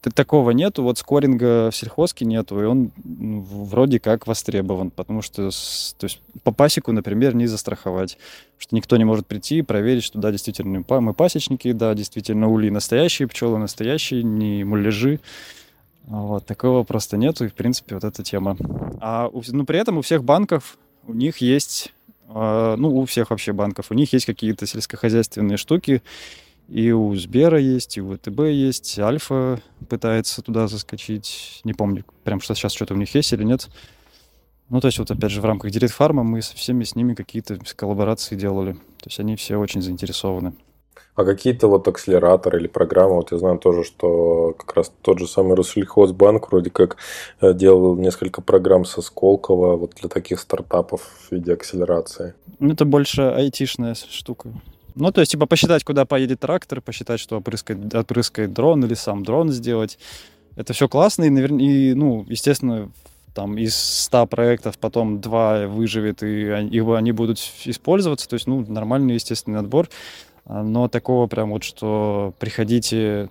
такого 0.00 0.50
нету, 0.50 0.82
вот 0.82 0.98
скоринга 0.98 1.70
в 1.70 1.76
сельхозке 1.76 2.24
нету, 2.24 2.60
и 2.60 2.64
он 2.64 2.92
ну, 3.04 3.40
вроде 3.40 3.98
как 3.98 4.26
востребован, 4.26 4.90
потому 4.90 5.22
что 5.22 5.50
то 5.98 6.04
есть, 6.04 6.20
по 6.44 6.52
пасеку, 6.52 6.92
например, 6.92 7.34
не 7.34 7.46
застраховать, 7.46 8.18
что 8.58 8.76
никто 8.76 8.96
не 8.96 9.04
может 9.04 9.26
прийти 9.26 9.58
и 9.58 9.62
проверить, 9.62 10.04
что 10.04 10.18
да, 10.18 10.30
действительно 10.30 10.84
мы 10.88 11.14
пасечники, 11.14 11.72
да, 11.72 11.94
действительно 11.94 12.48
ули 12.48 12.70
настоящие, 12.70 13.28
пчелы 13.28 13.58
настоящие, 13.58 14.22
не 14.22 14.64
муляжи. 14.64 15.20
Вот, 16.04 16.46
такого 16.46 16.84
просто 16.84 17.18
нету, 17.18 17.44
и, 17.44 17.48
в 17.48 17.54
принципе, 17.54 17.94
вот 17.94 18.02
эта 18.02 18.22
тема. 18.22 18.56
А, 19.00 19.30
ну, 19.48 19.66
при 19.66 19.78
этом 19.78 19.98
у 19.98 20.02
всех 20.02 20.24
банков, 20.24 20.78
у 21.06 21.12
них 21.12 21.38
есть, 21.38 21.92
э, 22.28 22.74
ну, 22.78 22.96
у 22.96 23.04
всех 23.04 23.28
вообще 23.28 23.52
банков, 23.52 23.90
у 23.90 23.94
них 23.94 24.10
есть 24.14 24.24
какие-то 24.24 24.66
сельскохозяйственные 24.66 25.58
штуки, 25.58 26.02
и 26.68 26.92
у 26.92 27.14
Сбера 27.14 27.58
есть, 27.58 27.96
и 27.96 28.02
у 28.02 28.14
ВТБ 28.14 28.40
есть. 28.40 28.98
Альфа 28.98 29.60
пытается 29.88 30.42
туда 30.42 30.68
заскочить. 30.68 31.62
Не 31.64 31.72
помню, 31.72 32.04
прям 32.24 32.40
что 32.40 32.54
сейчас 32.54 32.72
что-то 32.72 32.94
у 32.94 32.98
них 32.98 33.14
есть 33.14 33.32
или 33.32 33.42
нет. 33.42 33.68
Ну, 34.68 34.80
то 34.80 34.86
есть 34.88 34.98
вот 34.98 35.10
опять 35.10 35.30
же 35.30 35.40
в 35.40 35.46
рамках 35.46 35.70
Директ 35.70 35.94
Фарма 35.94 36.22
мы 36.24 36.42
со 36.42 36.54
всеми 36.54 36.84
с 36.84 36.94
ними 36.94 37.14
какие-то 37.14 37.58
коллаборации 37.74 38.36
делали. 38.36 38.74
То 38.74 39.06
есть 39.06 39.18
они 39.18 39.34
все 39.36 39.56
очень 39.56 39.80
заинтересованы. 39.80 40.52
А 41.14 41.24
какие-то 41.24 41.68
вот 41.68 41.88
акселераторы 41.88 42.60
или 42.60 42.68
программы, 42.68 43.16
вот 43.16 43.32
я 43.32 43.38
знаю 43.38 43.58
тоже, 43.58 43.82
что 43.82 44.54
как 44.56 44.76
раз 44.76 44.92
тот 45.02 45.18
же 45.18 45.26
самый 45.26 45.56
Россельхозбанк 45.56 46.48
вроде 46.52 46.70
как 46.70 46.96
э, 47.40 47.54
делал 47.54 47.96
несколько 47.96 48.40
программ 48.40 48.84
со 48.84 49.00
Сколково 49.02 49.76
вот 49.76 49.94
для 49.96 50.08
таких 50.08 50.38
стартапов 50.38 51.00
в 51.00 51.32
виде 51.32 51.54
акселерации. 51.54 52.34
Ну, 52.60 52.72
это 52.72 52.84
больше 52.84 53.22
айтишная 53.22 53.94
штука. 53.94 54.52
Ну, 54.98 55.12
то 55.12 55.20
есть, 55.20 55.32
типа, 55.32 55.46
посчитать, 55.46 55.84
куда 55.84 56.04
поедет 56.04 56.40
трактор, 56.40 56.80
посчитать, 56.80 57.20
что 57.20 57.38
опрыскает, 57.38 57.94
опрыскает 57.94 58.52
дрон 58.52 58.84
или 58.84 58.94
сам 58.94 59.22
дрон 59.22 59.50
сделать. 59.50 59.98
Это 60.56 60.72
все 60.72 60.88
классно, 60.88 61.24
и, 61.24 61.30
наверное, 61.30 61.64
и, 61.64 61.94
ну, 61.94 62.24
естественно, 62.28 62.90
там 63.34 63.56
из 63.56 63.76
100 63.76 64.26
проектов 64.26 64.78
потом 64.78 65.20
два 65.20 65.68
выживет, 65.68 66.24
и 66.24 66.48
они, 66.48 66.80
они 66.80 67.12
будут 67.12 67.38
использоваться. 67.64 68.28
То 68.28 68.34
есть, 68.34 68.48
ну, 68.48 68.64
нормальный, 68.66 69.14
естественный 69.14 69.60
отбор. 69.60 69.88
А, 70.44 70.64
но 70.64 70.88
такого 70.88 71.28
прям 71.28 71.50
вот, 71.50 71.62
что 71.62 72.34
приходите 72.40 73.28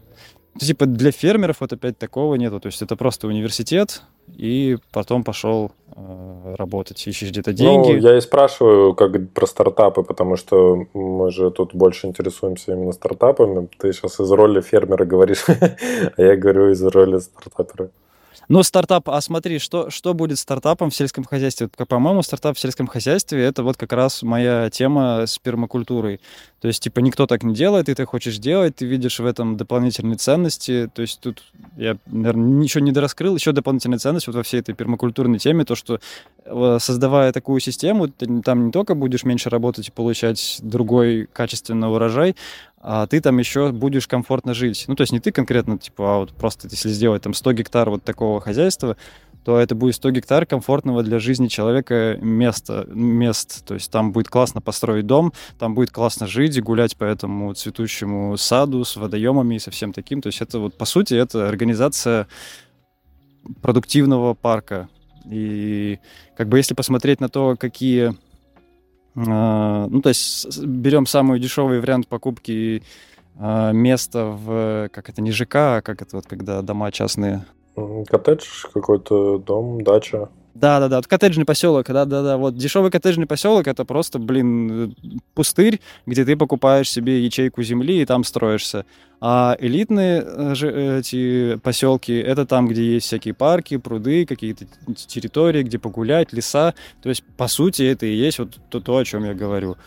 типа 0.60 0.86
для 0.86 1.12
фермеров 1.12 1.58
вот 1.62 1.74
опять 1.74 1.98
такого 1.98 2.36
нету. 2.36 2.60
То 2.60 2.68
есть 2.68 2.82
это 2.82 2.96
просто 2.96 3.28
университет, 3.28 4.02
и 4.36 4.78
потом 4.92 5.24
пошел 5.24 5.72
э, 5.96 6.56
работать, 6.58 7.06
ищешь 7.08 7.30
где-то 7.30 7.52
ну, 7.52 7.58
деньги. 7.58 7.92
Ну, 7.94 7.98
я 7.98 8.18
и 8.18 8.22
спрашиваю 8.22 8.94
как 8.94 9.30
про 9.32 9.46
стартапы, 9.48 10.04
потому 10.04 10.36
что 10.36 10.86
мы 10.94 11.32
же 11.32 11.52
тут 11.52 11.74
больше 11.74 12.08
интересуемся 12.08 12.74
именно 12.74 12.92
стартапами. 12.92 13.70
Ты 13.78 13.94
сейчас 13.94 14.20
из 14.20 14.32
роли 14.32 14.62
фермера 14.62 15.06
говоришь, 15.06 15.46
а 16.18 16.22
я 16.22 16.36
говорю 16.36 16.72
из 16.72 16.84
роли 16.84 17.20
стартапера. 17.20 17.90
Ну, 18.50 18.64
стартап, 18.64 19.10
а 19.10 19.20
смотри, 19.20 19.60
что, 19.60 19.90
что 19.90 20.14
будет 20.14 20.40
стартапом 20.40 20.90
в 20.90 20.96
сельском 20.96 21.26
хозяйстве? 21.26 21.68
По-моему, 21.68 22.22
стартап 22.22 22.56
в 22.56 22.60
сельском 22.60 22.88
хозяйстве— 22.88 23.44
это 23.46 23.62
вот 23.62 23.76
как 23.76 23.92
раз 23.92 24.24
моя 24.24 24.70
тема 24.70 25.26
с 25.28 25.38
пермакультурой. 25.38 26.22
То 26.60 26.68
есть, 26.68 26.82
типа, 26.82 27.00
никто 27.00 27.28
так 27.28 27.44
не 27.44 27.54
делает, 27.54 27.88
и 27.88 27.94
ты 27.94 28.06
хочешь 28.06 28.40
делать, 28.40 28.78
ты 28.78 28.86
видишь 28.86 29.20
в 29.20 29.26
этом 29.26 29.58
дополнительные 29.58 30.18
ценности. 30.18 30.90
То 30.94 31.04
есть 31.04 31.20
тут 31.20 31.44
я, 31.78 31.98
наверное, 32.08 32.50
ничего 32.62 32.84
не 32.84 32.92
дораскрыл. 32.92 33.36
Еще 33.36 33.52
дополнительная 33.52 34.00
ценность 34.00 34.26
вот 34.26 34.36
во 34.36 34.44
всей 34.44 34.62
этой 34.62 34.74
пермакультурной 34.74 35.38
теме, 35.38 35.66
то, 35.66 35.76
что 35.76 36.00
э, 36.46 36.78
создавая 36.82 37.32
такую 37.32 37.60
систему, 37.60 38.08
ты 38.08 38.42
там 38.42 38.68
не 38.68 38.72
только 38.72 38.96
будешь 38.96 39.24
меньше 39.24 39.52
работать 39.52 39.90
и 39.90 39.92
получать 39.92 40.58
другой 40.64 41.30
качественный 41.32 41.92
урожай, 41.92 42.36
а 42.82 43.06
ты 43.06 43.22
там 43.22 43.38
еще 43.38 43.72
будешь 43.72 44.08
комфортно 44.08 44.56
жить. 44.56 44.86
Ну, 44.88 44.96
то 44.96 45.02
есть 45.02 45.14
не 45.14 45.20
ты 45.20 45.32
конкретно, 45.32 45.78
типа, 45.78 46.16
а 46.16 46.18
вот 46.20 46.32
просто 46.32 46.68
если 46.72 46.90
сделать 46.90 47.22
там 47.22 47.36
100 47.36 47.54
гектар 47.54 47.90
вот 47.90 48.04
такого 48.04 48.42
хозяйства, 48.42 48.98
то 49.48 49.58
это 49.58 49.76
будет 49.76 49.96
100 49.96 50.10
гектар 50.10 50.46
комфортного 50.46 51.04
для 51.04 51.20
жизни 51.20 51.48
человека 51.48 52.18
места, 52.20 52.86
мест. 52.90 53.66
То 53.66 53.76
есть 53.76 53.90
там 53.90 54.12
будет 54.12 54.28
классно 54.28 54.60
построить 54.60 55.06
дом, 55.06 55.32
там 55.58 55.74
будет 55.74 55.90
классно 55.90 56.28
жить 56.28 56.58
и 56.58 56.62
гулять 56.62 56.98
по 56.98 57.06
этому 57.06 57.54
цветущему 57.54 58.36
саду 58.36 58.84
с 58.84 58.98
водоемами 58.98 59.56
и 59.56 59.60
со 59.60 59.72
всем 59.72 59.94
таким. 59.94 60.22
То 60.22 60.28
есть 60.28 60.42
это 60.42 60.60
вот, 60.60 60.78
по 60.78 60.84
сути, 60.84 61.14
это 61.14 61.48
организация 61.48 62.28
продуктивного 63.62 64.34
парка. 64.34 64.90
И 65.24 66.00
как 66.36 66.50
бы 66.50 66.58
если 66.58 66.74
посмотреть 66.74 67.22
на 67.22 67.30
то, 67.30 67.56
какие 67.58 68.18
а, 69.16 69.88
ну, 69.90 70.02
то 70.02 70.10
есть 70.10 70.62
берем 70.62 71.06
самый 71.06 71.40
дешевый 71.40 71.80
вариант 71.80 72.10
покупки 72.10 72.84
а, 73.38 73.72
места 73.72 74.26
в, 74.26 74.90
как 74.92 75.08
это, 75.08 75.22
не 75.22 75.32
ЖК, 75.32 75.56
а 75.56 75.82
как 75.82 76.02
это 76.02 76.18
вот, 76.18 76.28
когда 76.28 76.62
дома 76.62 76.92
частные. 76.92 77.46
Коттедж, 78.08 78.66
какой-то 78.74 79.38
дом, 79.38 79.82
дача. 79.84 80.30
Да, 80.60 80.80
да, 80.80 80.88
да, 80.88 81.02
коттеджный 81.04 81.46
поселок, 81.46 81.86
да, 81.86 82.06
да, 82.06 82.24
да. 82.24 82.38
Вот 82.38 82.56
дешевый 82.56 82.90
коттеджный 82.90 83.28
поселок 83.28 83.68
это 83.68 83.86
просто, 83.86 84.18
блин, 84.18 84.96
пустырь, 85.36 85.80
где 86.08 86.26
ты 86.26 86.36
покупаешь 86.36 86.90
себе 86.90 87.24
ячейку 87.24 87.62
земли 87.62 88.02
и 88.02 88.06
там 88.06 88.24
строишься. 88.24 88.86
А 89.22 89.56
элитные 89.60 90.24
э, 90.26 90.56
же 90.56 90.98
эти 91.00 91.58
поселки 91.58 92.14
это 92.14 92.48
там, 92.48 92.68
где 92.68 92.84
есть 92.96 93.06
всякие 93.06 93.36
парки, 93.36 93.78
пруды, 93.78 94.26
какие-то 94.26 94.66
территории, 94.96 95.62
где 95.62 95.78
погулять, 95.78 96.34
леса. 96.34 96.74
То 97.04 97.10
есть, 97.10 97.24
по 97.38 97.48
сути, 97.48 97.84
это 97.84 98.08
и 98.08 98.16
есть 98.16 98.40
вот 98.40 98.58
то, 98.70 98.80
то 98.80 98.98
о 98.98 99.06
чем 99.06 99.26
я 99.26 99.36
говорю. 99.36 99.78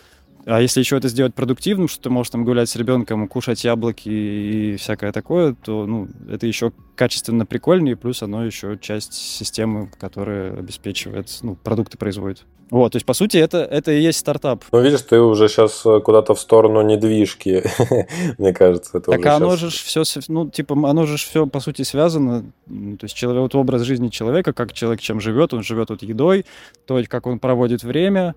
А 0.45 0.61
если 0.61 0.79
еще 0.79 0.97
это 0.97 1.07
сделать 1.07 1.33
продуктивным, 1.35 1.87
что 1.87 2.03
ты 2.03 2.09
можешь 2.09 2.31
там 2.31 2.43
гулять 2.43 2.69
с 2.69 2.75
ребенком, 2.75 3.27
кушать 3.27 3.63
яблоки 3.63 4.09
и 4.09 4.75
всякое 4.77 5.11
такое, 5.11 5.53
то 5.53 5.85
ну, 5.85 6.07
это 6.29 6.47
еще 6.47 6.71
качественно 6.95 7.45
прикольнее, 7.45 7.95
плюс 7.95 8.23
оно 8.23 8.45
еще 8.45 8.77
часть 8.79 9.13
системы, 9.13 9.91
которая 9.99 10.53
обеспечивает, 10.57 11.29
ну, 11.41 11.55
продукты 11.55 11.97
производит. 11.97 12.45
Вот, 12.71 12.93
то 12.93 12.95
есть, 12.95 13.05
по 13.05 13.13
сути, 13.13 13.35
это, 13.35 13.57
это 13.57 13.91
и 13.91 14.01
есть 14.01 14.19
стартап. 14.19 14.63
Ну, 14.71 14.79
видишь, 14.81 15.01
ты 15.01 15.19
уже 15.19 15.49
сейчас 15.49 15.85
э, 15.85 15.99
куда-то 15.99 16.35
в 16.35 16.39
сторону 16.39 16.81
недвижки, 16.81 17.65
мне 18.37 18.53
кажется. 18.53 18.97
Это 18.97 19.11
так 19.11 19.25
оно 19.25 19.57
же 19.57 19.69
все, 19.69 20.03
ну, 20.29 20.49
типа, 20.49 20.75
оно 20.89 21.05
же 21.05 21.17
все, 21.17 21.45
по 21.47 21.59
сути, 21.59 21.81
связано. 21.81 22.43
То 22.67 23.03
есть, 23.03 23.13
человек, 23.13 23.41
вот 23.41 23.55
образ 23.55 23.81
жизни 23.81 24.07
человека, 24.07 24.53
как 24.53 24.71
человек 24.71 25.01
чем 25.01 25.19
живет, 25.19 25.53
он 25.53 25.63
живет 25.63 25.89
вот 25.89 26.01
едой, 26.01 26.45
то, 26.87 27.01
как 27.09 27.27
он 27.27 27.39
проводит 27.39 27.83
время, 27.83 28.35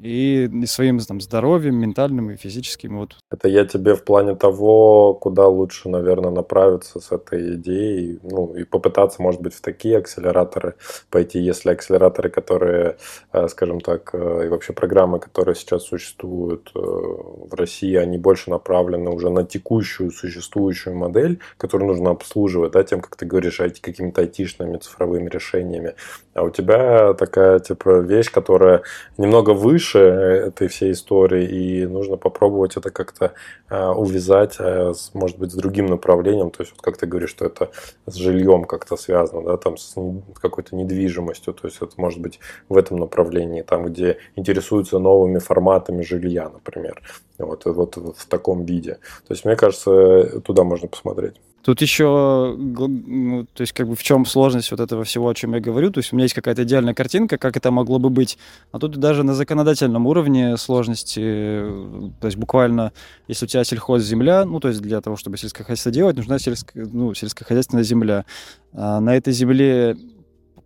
и, 0.00 0.50
своим 0.66 0.98
там, 0.98 1.20
здоровьем, 1.20 1.76
ментальным 1.76 2.30
и 2.30 2.36
физическим. 2.36 2.98
Вот. 2.98 3.16
Это 3.30 3.48
я 3.48 3.64
тебе 3.64 3.94
в 3.94 4.04
плане 4.04 4.34
того, 4.34 5.14
куда 5.14 5.46
лучше, 5.48 5.88
наверное, 5.88 6.30
направиться 6.30 7.00
с 7.00 7.12
этой 7.12 7.54
идеей, 7.54 8.18
ну, 8.22 8.54
и 8.54 8.64
попытаться, 8.64 9.22
может 9.22 9.40
быть, 9.40 9.54
в 9.54 9.60
такие 9.60 9.98
акселераторы 9.98 10.74
пойти, 11.10 11.38
если 11.38 11.70
акселераторы, 11.70 12.30
которые, 12.30 12.96
э, 13.32 13.48
скажем 13.48 13.80
так, 13.80 14.10
э, 14.12 14.46
и 14.46 14.48
вообще 14.48 14.72
программы, 14.72 15.20
которые 15.20 15.54
сейчас 15.54 15.84
существуют 15.84 16.70
э, 16.74 16.78
в 16.78 17.54
России, 17.54 17.94
они 17.94 18.18
больше 18.18 18.50
направлены 18.50 19.10
уже 19.10 19.30
на 19.30 19.44
текущую 19.44 20.10
существующую 20.10 20.96
модель, 20.96 21.38
которую 21.56 21.88
нужно 21.88 22.10
обслуживать, 22.10 22.72
да, 22.72 22.82
тем, 22.82 23.00
как 23.00 23.16
ты 23.16 23.26
говоришь, 23.26 23.60
какими-то 23.80 24.20
айтишными 24.20 24.78
цифровыми 24.78 25.28
решениями. 25.28 25.94
А 26.34 26.42
у 26.42 26.50
тебя 26.50 27.14
такая, 27.14 27.58
типа, 27.58 28.00
вещь, 28.00 28.30
которая 28.30 28.82
немного 29.18 29.50
выше, 29.50 29.83
выше 29.84 29.98
этой 29.98 30.68
всей 30.68 30.92
истории, 30.92 31.44
и 31.44 31.86
нужно 31.86 32.16
попробовать 32.16 32.76
это 32.76 32.90
как-то 32.90 33.32
э, 33.70 33.86
увязать, 33.88 34.54
с, 34.58 35.10
может 35.14 35.38
быть, 35.38 35.52
с 35.52 35.54
другим 35.54 35.86
направлением. 35.86 36.50
То 36.50 36.62
есть, 36.62 36.72
вот 36.72 36.80
как 36.80 36.96
ты 36.96 37.06
говоришь, 37.06 37.30
что 37.30 37.44
это 37.44 37.70
с 38.06 38.14
жильем 38.14 38.64
как-то 38.64 38.96
связано, 38.96 39.42
да, 39.44 39.56
там 39.56 39.76
с 39.76 39.94
какой-то 40.40 40.76
недвижимостью. 40.76 41.52
То 41.52 41.68
есть, 41.68 41.82
это 41.82 41.92
может 41.96 42.20
быть 42.20 42.40
в 42.68 42.76
этом 42.76 42.98
направлении, 42.98 43.62
там, 43.62 43.84
где 43.84 44.16
интересуются 44.36 44.98
новыми 44.98 45.38
форматами 45.38 46.02
жилья, 46.02 46.48
например. 46.48 47.02
Вот, 47.38 47.64
вот 47.64 47.96
в 47.96 48.26
таком 48.26 48.64
виде. 48.64 48.94
То 49.26 49.34
есть, 49.34 49.44
мне 49.44 49.56
кажется, 49.56 50.40
туда 50.40 50.64
можно 50.64 50.88
посмотреть. 50.88 51.40
Тут 51.64 51.80
еще, 51.80 52.54
ну, 52.58 53.46
то 53.54 53.62
есть 53.62 53.72
как 53.72 53.88
бы 53.88 53.96
в 53.96 54.02
чем 54.02 54.26
сложность 54.26 54.70
вот 54.70 54.80
этого 54.80 55.04
всего, 55.04 55.30
о 55.30 55.34
чем 55.34 55.54
я 55.54 55.60
говорю. 55.60 55.90
То 55.90 55.98
есть 55.98 56.12
у 56.12 56.16
меня 56.16 56.24
есть 56.24 56.34
какая-то 56.34 56.64
идеальная 56.64 56.92
картинка, 56.92 57.38
как 57.38 57.56
это 57.56 57.70
могло 57.70 57.98
бы 57.98 58.10
быть. 58.10 58.36
А 58.70 58.78
тут 58.78 58.98
даже 58.98 59.22
на 59.22 59.34
законодательном 59.34 60.06
уровне 60.06 60.58
сложности, 60.58 61.20
то 62.20 62.26
есть 62.26 62.36
буквально, 62.36 62.92
если 63.28 63.46
у 63.46 63.48
тебя 63.48 63.64
сельхозземля, 63.64 64.44
ну 64.44 64.60
то 64.60 64.68
есть 64.68 64.82
для 64.82 65.00
того, 65.00 65.16
чтобы 65.16 65.38
сельскохозяйство 65.38 65.90
делать, 65.90 66.16
нужна 66.16 66.38
сельско, 66.38 66.72
ну, 66.74 67.14
сельскохозяйственная 67.14 67.84
земля. 67.84 68.26
А 68.74 69.00
на 69.00 69.16
этой 69.16 69.32
земле 69.32 69.96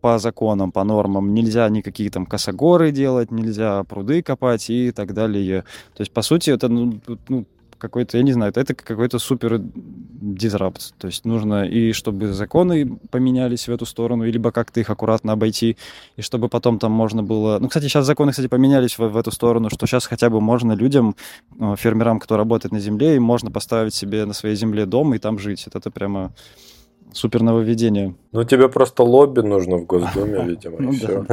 по 0.01 0.19
законам, 0.19 0.73
по 0.73 0.83
нормам 0.85 1.33
нельзя 1.33 1.69
никакие 1.69 2.11
там 2.11 2.27
косогоры 2.27 2.91
делать, 2.91 3.31
нельзя 3.31 3.85
пруды 3.85 4.23
копать 4.23 4.71
и 4.71 4.91
так 4.91 5.15
далее. 5.15 5.63
То 5.95 6.01
есть, 6.01 6.13
по 6.13 6.23
сути, 6.23 6.51
это 6.51 6.69
ну, 6.69 7.01
ну, 7.29 7.47
какой-то, 7.79 8.17
я 8.17 8.23
не 8.23 8.33
знаю, 8.33 8.53
это 8.55 8.75
какой-то 8.75 9.19
супер 9.19 9.61
дизрапт. 9.61 10.95
То 10.99 11.07
есть 11.07 11.25
нужно 11.25 11.65
и 11.65 11.93
чтобы 11.93 12.33
законы 12.33 12.99
поменялись 13.11 13.69
в 13.69 13.73
эту 13.73 13.87
сторону, 13.87 14.25
либо 14.25 14.51
как-то 14.51 14.81
их 14.81 14.91
аккуратно 14.91 15.33
обойти, 15.33 15.77
и 16.17 16.23
чтобы 16.23 16.49
потом 16.49 16.79
там 16.79 16.93
можно 16.93 17.23
было... 17.23 17.59
Ну, 17.59 17.69
кстати, 17.69 17.85
сейчас 17.85 18.07
законы, 18.07 18.33
кстати, 18.33 18.49
поменялись 18.49 18.99
в, 18.99 19.09
в 19.09 19.17
эту 19.17 19.31
сторону, 19.31 19.71
что 19.71 19.87
сейчас 19.87 20.07
хотя 20.07 20.31
бы 20.31 20.41
можно 20.41 20.73
людям, 20.73 21.17
э, 21.59 21.75
фермерам, 21.79 22.21
кто 22.21 22.37
работает 22.37 22.73
на 22.73 22.81
земле, 22.81 23.17
им 23.17 23.23
можно 23.23 23.51
поставить 23.51 23.95
себе 23.95 24.25
на 24.25 24.35
своей 24.35 24.57
земле 24.57 24.87
дом 24.87 25.15
и 25.15 25.19
там 25.19 25.39
жить. 25.39 25.67
Это, 25.67 25.79
это 25.79 25.91
прямо 25.91 26.33
супер 27.13 27.43
нововведение. 27.43 28.15
Ну, 28.33 28.45
тебе 28.45 28.69
просто 28.69 29.03
лобби 29.03 29.41
нужно 29.41 29.77
в 29.77 29.87
Госдуме, 29.87 30.45
видимо, 30.47 30.77
ну, 30.81 30.93
все. 30.93 31.25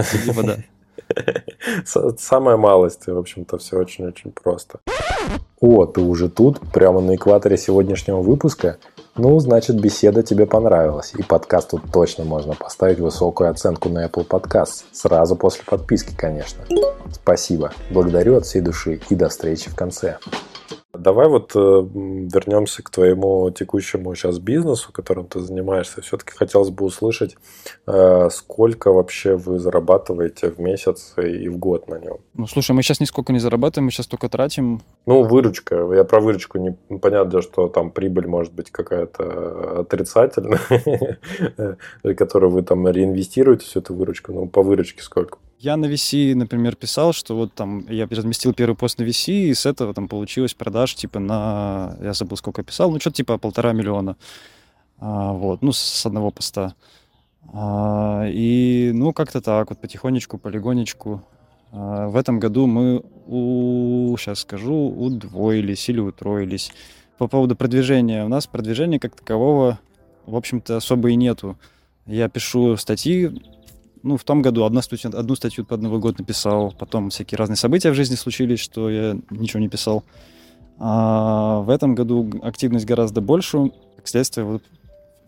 Самая 2.17 2.57
малость, 2.57 3.07
в 3.07 3.17
общем-то, 3.17 3.57
все 3.57 3.77
очень-очень 3.77 4.31
просто. 4.31 4.79
О, 5.59 5.85
ты 5.85 6.01
уже 6.01 6.29
тут, 6.29 6.59
прямо 6.71 7.01
на 7.01 7.15
экваторе 7.15 7.57
сегодняшнего 7.57 8.21
выпуска? 8.21 8.77
Ну, 9.17 9.39
значит, 9.39 9.79
беседа 9.79 10.23
тебе 10.23 10.45
понравилась, 10.45 11.13
и 11.17 11.23
подкаст 11.23 11.71
тут 11.71 11.81
точно 11.91 12.25
можно 12.25 12.53
поставить 12.53 12.99
высокую 12.99 13.49
оценку 13.49 13.87
на 13.89 14.05
Apple 14.05 14.27
Podcast, 14.27 14.83
сразу 14.91 15.37
после 15.37 15.63
подписки, 15.65 16.13
конечно. 16.15 16.63
Спасибо, 17.11 17.71
благодарю 17.89 18.35
от 18.35 18.45
всей 18.45 18.61
души 18.61 18.99
и 19.09 19.15
до 19.15 19.29
встречи 19.29 19.69
в 19.69 19.75
конце. 19.75 20.17
Давай 20.93 21.27
вот 21.27 21.51
э, 21.55 21.59
вернемся 21.59 22.81
к 22.81 22.89
твоему 22.89 23.51
текущему 23.51 24.15
сейчас 24.15 24.39
бизнесу, 24.39 24.91
которым 24.91 25.27
ты 25.27 25.39
занимаешься. 25.39 26.01
Все-таки 26.01 26.31
хотелось 26.35 26.69
бы 26.69 26.85
услышать, 26.85 27.35
э, 27.85 28.29
сколько 28.31 28.91
вообще 28.91 29.35
вы 29.35 29.59
зарабатываете 29.59 30.49
в 30.49 30.59
месяц 30.59 31.13
и 31.17 31.49
в 31.49 31.57
год 31.57 31.87
на 31.87 31.99
нем. 31.99 32.17
Ну, 32.33 32.47
слушай, 32.47 32.71
мы 32.71 32.81
сейчас 32.81 32.99
нисколько 32.99 33.33
не 33.33 33.39
зарабатываем, 33.39 33.85
мы 33.85 33.91
сейчас 33.91 34.07
только 34.07 34.29
тратим. 34.29 34.81
Ну, 35.05 35.23
выручка. 35.23 35.75
Я 35.93 36.03
про 36.03 36.19
выручку 36.19 36.57
не 36.57 36.71
понятно, 36.99 37.41
что 37.41 37.67
там 37.67 37.91
прибыль 37.91 38.27
может 38.27 38.53
быть 38.53 38.71
какая-то 38.71 39.81
отрицательная, 39.81 40.59
которую 42.17 42.51
вы 42.51 42.63
там 42.63 42.87
реинвестируете 42.87 43.65
всю 43.65 43.79
эту 43.79 43.93
выручку. 43.93 44.31
Ну, 44.31 44.47
по 44.47 44.63
выручке 44.63 45.01
сколько? 45.01 45.37
Я 45.65 45.77
на 45.77 45.87
VC, 45.87 46.35
например, 46.35 46.75
писал, 46.75 47.11
что 47.11 47.35
вот 47.35 47.55
там 47.55 47.87
я 47.89 48.05
разместил 48.05 48.53
первый 48.53 48.75
пост 48.75 48.99
на 48.99 49.03
VC, 49.03 49.49
и 49.49 49.53
с 49.55 49.65
этого 49.65 49.95
там 49.95 50.07
получилось 50.07 50.53
продаж 50.53 50.93
типа 50.93 51.17
на, 51.17 51.97
я 52.03 52.13
забыл, 52.13 52.37
сколько 52.37 52.61
писал, 52.61 52.91
ну 52.91 52.99
что-то 52.99 53.15
типа 53.15 53.39
полтора 53.39 53.73
миллиона. 53.73 54.15
А, 54.99 55.33
вот, 55.33 55.63
ну, 55.63 55.71
с 55.71 56.05
одного 56.05 56.29
поста. 56.29 56.75
А, 57.51 58.27
и, 58.27 58.91
ну, 58.93 59.11
как-то 59.11 59.41
так, 59.41 59.71
вот 59.71 59.79
потихонечку, 59.81 60.37
полигонечку. 60.37 61.23
А, 61.71 62.09
в 62.09 62.15
этом 62.15 62.39
году 62.39 62.67
мы, 62.67 63.01
у, 63.25 64.15
сейчас 64.19 64.41
скажу, 64.41 64.75
удвоились 64.75 65.89
или 65.89 65.99
утроились. 65.99 66.71
По 67.17 67.27
поводу 67.27 67.55
продвижения. 67.55 68.23
У 68.23 68.27
нас 68.27 68.45
продвижения 68.45 68.99
как 68.99 69.15
такового, 69.15 69.79
в 70.27 70.35
общем-то, 70.35 70.77
особо 70.77 71.09
и 71.09 71.15
нету. 71.15 71.57
Я 72.05 72.29
пишу 72.29 72.77
статьи 72.77 73.31
ну, 74.05 74.17
в 74.17 74.23
том 74.23 74.43
году 74.43 74.63
одна 74.65 74.83
статью, 74.83 75.11
одну 75.17 75.35
статью 75.35 75.65
под 75.65 75.81
Новый 75.81 75.99
год 75.99 76.19
написал, 76.19 76.71
потом 76.77 77.09
всякие 77.09 77.39
разные 77.39 77.57
события 77.57 77.89
в 77.89 77.95
жизни 77.95 78.13
случились, 78.13 78.59
что 78.59 78.87
я 78.87 79.17
ничего 79.31 79.59
не 79.59 79.67
писал. 79.67 80.03
А 80.77 81.61
в 81.61 81.71
этом 81.71 81.95
году 81.95 82.29
активность 82.43 82.85
гораздо 82.85 83.21
больше, 83.21 83.71
как 83.95 84.07
следствие 84.07 84.45
вот 84.45 84.61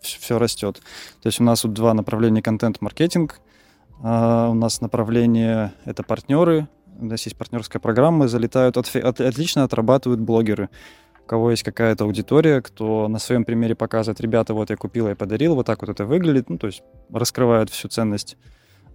все 0.00 0.38
растет. 0.38 0.76
То 1.22 1.26
есть 1.26 1.40
у 1.40 1.44
нас 1.44 1.64
вот 1.64 1.72
два 1.72 1.92
направления 1.92 2.40
контент-маркетинг, 2.40 3.40
а 4.00 4.48
у 4.50 4.54
нас 4.54 4.80
направление— 4.80 5.72
это 5.84 6.04
партнеры, 6.04 6.68
у 7.00 7.06
нас 7.06 7.24
есть 7.26 7.36
партнерская 7.36 7.80
программа, 7.80 8.28
залетают, 8.28 8.76
от, 8.76 8.94
от, 8.94 9.20
отлично 9.20 9.64
отрабатывают 9.64 10.20
блогеры. 10.20 10.68
У 11.24 11.26
кого 11.26 11.50
есть 11.50 11.64
какая-то 11.64 12.04
аудитория, 12.04 12.62
кто 12.62 13.08
на 13.08 13.18
своем 13.18 13.44
примере 13.44 13.74
показывает, 13.74 14.20
ребята, 14.20 14.54
вот 14.54 14.70
я 14.70 14.76
купил, 14.76 15.08
я 15.08 15.16
подарил, 15.16 15.56
вот 15.56 15.66
так 15.66 15.80
вот 15.80 15.90
это 15.90 16.04
выглядит, 16.04 16.48
ну, 16.48 16.58
то 16.58 16.68
есть 16.68 16.82
раскрывают 17.12 17.70
всю 17.70 17.88
ценность 17.88 18.36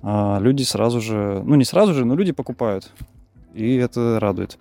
люди 0.04 0.64
сразу 0.64 0.99
же, 0.99 1.41
ну 1.45 1.56
не 1.56 1.66
сразу 1.66 1.93
же, 1.93 2.06
но 2.06 2.16
люди 2.16 2.32
покупают. 2.32 2.91
И 3.54 3.76
это 3.76 4.20
радует. 4.20 4.58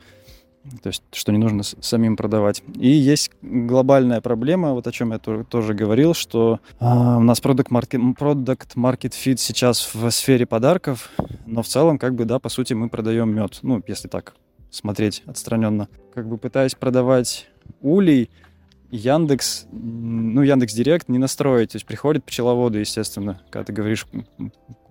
То 0.82 0.88
есть, 0.88 1.02
что 1.12 1.32
не 1.32 1.38
нужно 1.38 1.64
самим 1.64 2.16
продавать. 2.16 2.62
И 2.76 2.88
есть 2.88 3.32
глобальная 3.42 4.20
проблема, 4.20 4.74
вот 4.74 4.86
о 4.86 4.92
чем 4.92 5.10
я 5.12 5.18
тоже 5.18 5.74
говорил, 5.74 6.14
что 6.14 6.60
а, 6.78 7.18
у 7.18 7.22
нас 7.22 7.40
продукт 7.40 7.72
market, 7.72 8.14
product 8.16 8.76
market 8.76 9.10
fit 9.10 9.38
сейчас 9.38 9.92
в 9.92 10.08
сфере 10.10 10.46
подарков, 10.46 11.10
но 11.46 11.62
в 11.62 11.66
целом, 11.66 11.98
как 11.98 12.14
бы, 12.14 12.26
да, 12.26 12.38
по 12.38 12.48
сути, 12.48 12.74
мы 12.74 12.88
продаем 12.88 13.34
мед. 13.34 13.58
Ну, 13.62 13.82
если 13.88 14.06
так 14.06 14.34
смотреть 14.70 15.22
отстраненно. 15.26 15.88
Как 16.14 16.28
бы 16.28 16.38
пытаясь 16.38 16.74
продавать 16.76 17.48
улей, 17.80 18.30
Яндекс, 18.92 19.66
ну, 19.72 20.42
Яндекс 20.42 20.74
Директ 20.74 21.08
не 21.08 21.18
настроить. 21.18 21.72
То 21.72 21.76
есть 21.76 21.86
приходит 21.86 22.24
пчеловоды, 22.24 22.80
естественно, 22.80 23.40
когда 23.50 23.64
ты 23.64 23.72
говоришь 23.72 24.06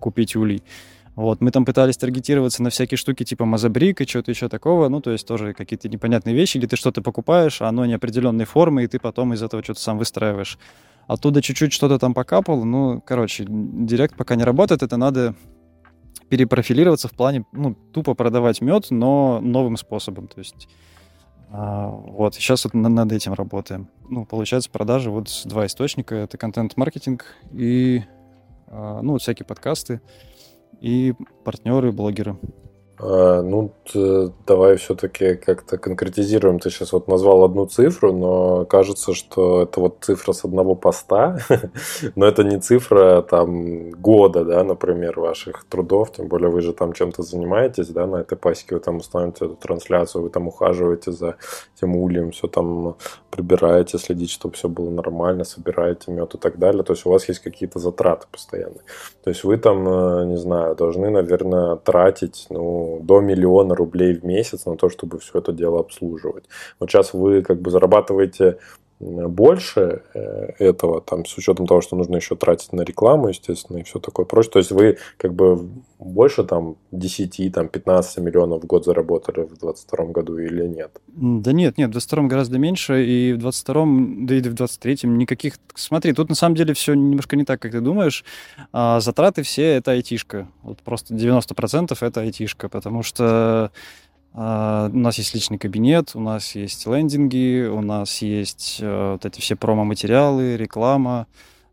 купить 0.00 0.34
улей. 0.34 0.62
Вот, 1.14 1.40
мы 1.40 1.50
там 1.52 1.64
пытались 1.64 1.96
таргетироваться 1.98 2.62
на 2.62 2.70
всякие 2.70 2.98
штуки 2.98 3.22
типа 3.22 3.44
Мазабрик 3.44 4.00
и 4.00 4.06
что-то 4.06 4.30
еще 4.32 4.48
такого, 4.48 4.88
ну, 4.88 5.00
то 5.00 5.10
есть 5.10 5.26
тоже 5.26 5.52
какие-то 5.52 5.88
непонятные 5.88 6.34
вещи, 6.34 6.56
или 6.56 6.66
ты 6.66 6.76
что-то 6.76 7.02
покупаешь, 7.02 7.60
а 7.60 7.68
оно 7.68 7.84
неопределенной 7.84 8.46
формы, 8.46 8.84
и 8.84 8.86
ты 8.86 8.98
потом 8.98 9.34
из 9.34 9.42
этого 9.42 9.62
что-то 9.62 9.80
сам 9.80 9.98
выстраиваешь. 9.98 10.58
Оттуда 11.06 11.42
чуть-чуть 11.42 11.72
что-то 11.72 11.98
там 11.98 12.14
покапал, 12.14 12.64
ну, 12.64 13.02
короче, 13.02 13.44
Директ 13.46 14.16
пока 14.16 14.36
не 14.36 14.44
работает, 14.44 14.82
это 14.82 14.96
надо 14.96 15.34
перепрофилироваться 16.30 17.08
в 17.08 17.12
плане, 17.12 17.44
ну, 17.52 17.74
тупо 17.74 18.14
продавать 18.14 18.62
мед, 18.62 18.86
но 18.88 19.38
новым 19.42 19.76
способом, 19.76 20.28
то 20.28 20.38
есть 20.38 20.66
вот, 21.52 22.34
сейчас 22.34 22.64
вот 22.64 22.72
над 22.72 23.12
этим 23.12 23.34
работаем. 23.34 23.88
Ну, 24.08 24.24
получается, 24.24 24.70
продажи 24.70 25.10
вот 25.10 25.28
два 25.44 25.66
источника. 25.66 26.14
Это 26.14 26.38
контент-маркетинг 26.38 27.26
и, 27.52 28.02
а, 28.68 29.02
ну, 29.02 29.18
всякие 29.18 29.44
подкасты 29.44 30.00
и 30.80 31.12
партнеры, 31.44 31.92
блогеры. 31.92 32.38
А, 33.04 33.42
ну, 33.42 33.72
давай 34.46 34.76
все-таки 34.76 35.34
как-то 35.34 35.76
конкретизируем. 35.76 36.60
Ты 36.60 36.70
сейчас 36.70 36.92
вот 36.92 37.08
назвал 37.08 37.42
одну 37.42 37.66
цифру, 37.66 38.12
но 38.12 38.64
кажется, 38.64 39.12
что 39.12 39.62
это 39.62 39.80
вот 39.80 39.98
цифра 40.02 40.32
с 40.32 40.44
одного 40.44 40.76
поста, 40.76 41.38
но 42.14 42.26
это 42.26 42.44
не 42.44 42.60
цифра 42.60 43.22
там 43.22 43.90
года, 43.90 44.44
да, 44.44 44.62
например, 44.62 45.18
ваших 45.18 45.64
трудов, 45.64 46.12
тем 46.12 46.28
более 46.28 46.48
вы 46.48 46.60
же 46.60 46.72
там 46.72 46.92
чем-то 46.92 47.22
занимаетесь, 47.22 47.88
да, 47.88 48.06
на 48.06 48.16
этой 48.18 48.38
пасеке, 48.38 48.76
вы 48.76 48.80
там 48.80 48.98
установите 48.98 49.46
эту 49.46 49.56
трансляцию, 49.56 50.22
вы 50.22 50.30
там 50.30 50.46
ухаживаете 50.46 51.10
за 51.10 51.36
тем 51.80 51.96
ульем, 51.96 52.30
все 52.30 52.46
там 52.46 52.96
прибираете, 53.30 53.98
следите, 53.98 54.32
чтобы 54.32 54.54
все 54.54 54.68
было 54.68 54.90
нормально, 54.90 55.44
собираете 55.44 56.12
мед 56.12 56.34
и 56.34 56.38
так 56.38 56.58
далее. 56.58 56.84
То 56.84 56.92
есть 56.92 57.06
у 57.06 57.10
вас 57.10 57.28
есть 57.28 57.40
какие-то 57.40 57.78
затраты 57.78 58.26
постоянные. 58.30 58.82
То 59.24 59.30
есть 59.30 59.42
вы 59.42 59.56
там, 59.56 59.88
э, 59.88 60.24
не 60.26 60.36
знаю, 60.36 60.76
должны, 60.76 61.10
наверное, 61.10 61.76
тратить, 61.76 62.46
ну, 62.50 62.91
до 63.00 63.20
миллиона 63.20 63.74
рублей 63.74 64.14
в 64.14 64.24
месяц 64.24 64.66
на 64.66 64.76
то, 64.76 64.88
чтобы 64.88 65.18
все 65.18 65.38
это 65.38 65.52
дело 65.52 65.80
обслуживать. 65.80 66.44
Вот 66.80 66.90
сейчас 66.90 67.14
вы 67.14 67.42
как 67.42 67.60
бы 67.60 67.70
зарабатываете 67.70 68.58
больше 69.02 70.02
э, 70.14 70.52
этого, 70.58 71.00
там, 71.00 71.26
с 71.26 71.36
учетом 71.36 71.66
того, 71.66 71.80
что 71.80 71.96
нужно 71.96 72.16
еще 72.16 72.36
тратить 72.36 72.72
на 72.72 72.82
рекламу, 72.82 73.28
естественно, 73.28 73.78
и 73.78 73.82
все 73.82 73.98
такое 73.98 74.26
прочее. 74.26 74.52
То 74.52 74.58
есть 74.60 74.70
вы 74.70 74.98
как 75.16 75.34
бы 75.34 75.68
больше 75.98 76.44
там 76.44 76.76
10, 76.92 77.52
там 77.52 77.68
15 77.68 78.18
миллионов 78.18 78.62
в 78.62 78.66
год 78.66 78.84
заработали 78.84 79.40
в 79.40 79.58
2022 79.58 80.04
году 80.06 80.38
или 80.38 80.66
нет? 80.66 80.90
Да 81.08 81.52
нет, 81.52 81.78
нет, 81.78 81.88
в 81.88 81.92
2022 81.92 82.28
гораздо 82.28 82.58
меньше, 82.58 83.04
и 83.04 83.32
в 83.32 83.38
2022, 83.38 84.26
да 84.26 84.34
и 84.34 84.38
в 84.38 84.54
2023 84.54 85.10
никаких... 85.10 85.54
Смотри, 85.74 86.12
тут 86.12 86.28
на 86.28 86.36
самом 86.36 86.54
деле 86.54 86.72
все 86.74 86.94
немножко 86.94 87.36
не 87.36 87.44
так, 87.44 87.60
как 87.60 87.72
ты 87.72 87.80
думаешь. 87.80 88.24
А, 88.72 89.00
затраты 89.00 89.42
все 89.42 89.64
это 89.64 89.92
айтишка. 89.92 90.48
Вот 90.62 90.78
просто 90.78 91.14
90% 91.14 91.96
это 92.00 92.20
айтишка, 92.20 92.68
потому 92.68 93.02
что 93.02 93.72
а, 94.34 94.90
у 94.92 94.96
нас 94.96 95.18
есть 95.18 95.34
личный 95.34 95.58
кабинет, 95.58 96.12
у 96.14 96.20
нас 96.20 96.54
есть 96.54 96.86
лендинги, 96.86 97.66
у 97.66 97.82
нас 97.82 98.22
есть 98.22 98.78
э, 98.80 99.12
вот 99.12 99.26
эти 99.26 99.40
все 99.40 99.56
промо-материалы, 99.56 100.56
реклама. 100.56 101.26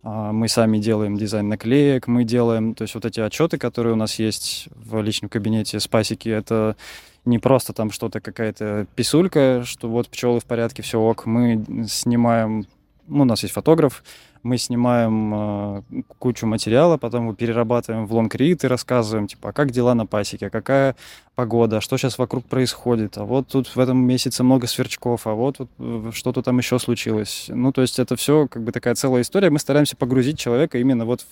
А, 0.03 0.31
мы 0.33 0.49
сами 0.49 0.77
делаем 0.77 1.17
дизайн 1.17 1.47
наклеек, 1.47 2.07
мы 2.07 2.25
делаем, 2.25 2.75
то 2.75 2.81
есть 2.81 2.95
вот 2.95 3.05
эти 3.05 3.21
отчеты, 3.21 3.57
которые 3.57 3.93
у 3.93 3.97
нас 3.97 4.19
есть 4.19 4.67
в 4.75 5.01
личном 5.01 5.29
кабинете 5.29 5.79
Спасики, 5.79 6.27
это 6.27 6.75
не 7.25 7.39
просто 7.39 7.73
там 7.73 7.91
что-то, 7.91 8.19
какая-то 8.19 8.87
писулька, 8.95 9.63
что 9.65 9.87
вот 9.89 10.09
пчелы 10.09 10.39
в 10.39 10.45
порядке, 10.45 10.81
все 10.81 10.99
ок. 10.99 11.25
Мы 11.25 11.85
снимаем, 11.87 12.65
ну, 13.09 13.23
у 13.23 13.25
нас 13.25 13.43
есть 13.43 13.53
фотограф, 13.53 14.03
мы 14.43 14.57
снимаем 14.57 15.33
э, 15.33 15.81
кучу 16.17 16.45
материала, 16.45 16.97
потом 16.97 17.23
его 17.23 17.33
перерабатываем 17.33 18.05
в 18.07 18.13
лонгрид 18.13 18.63
и 18.63 18.67
рассказываем, 18.67 19.27
типа, 19.27 19.49
а 19.49 19.53
как 19.53 19.71
дела 19.71 19.93
на 19.93 20.05
пасеке, 20.05 20.47
а 20.47 20.49
какая 20.49 20.95
погода, 21.35 21.77
а 21.77 21.81
что 21.81 21.97
сейчас 21.97 22.17
вокруг 22.17 22.45
происходит, 22.45 23.17
а 23.17 23.25
вот 23.25 23.47
тут 23.47 23.75
в 23.75 23.79
этом 23.79 23.97
месяце 23.97 24.43
много 24.43 24.67
сверчков, 24.67 25.27
а 25.27 25.33
вот, 25.33 25.57
вот 25.77 26.15
что-то 26.15 26.41
там 26.41 26.57
еще 26.57 26.79
случилось. 26.79 27.45
Ну, 27.49 27.71
то 27.71 27.81
есть 27.81 27.99
это 27.99 28.15
все 28.15 28.47
как 28.47 28.63
бы 28.63 28.71
такая 28.71 28.95
целая 28.95 29.23
история. 29.23 29.49
Мы 29.49 29.59
стараемся 29.59 29.97
погрузить 29.97 30.39
человека 30.39 30.77
именно 30.77 31.05
вот 31.05 31.25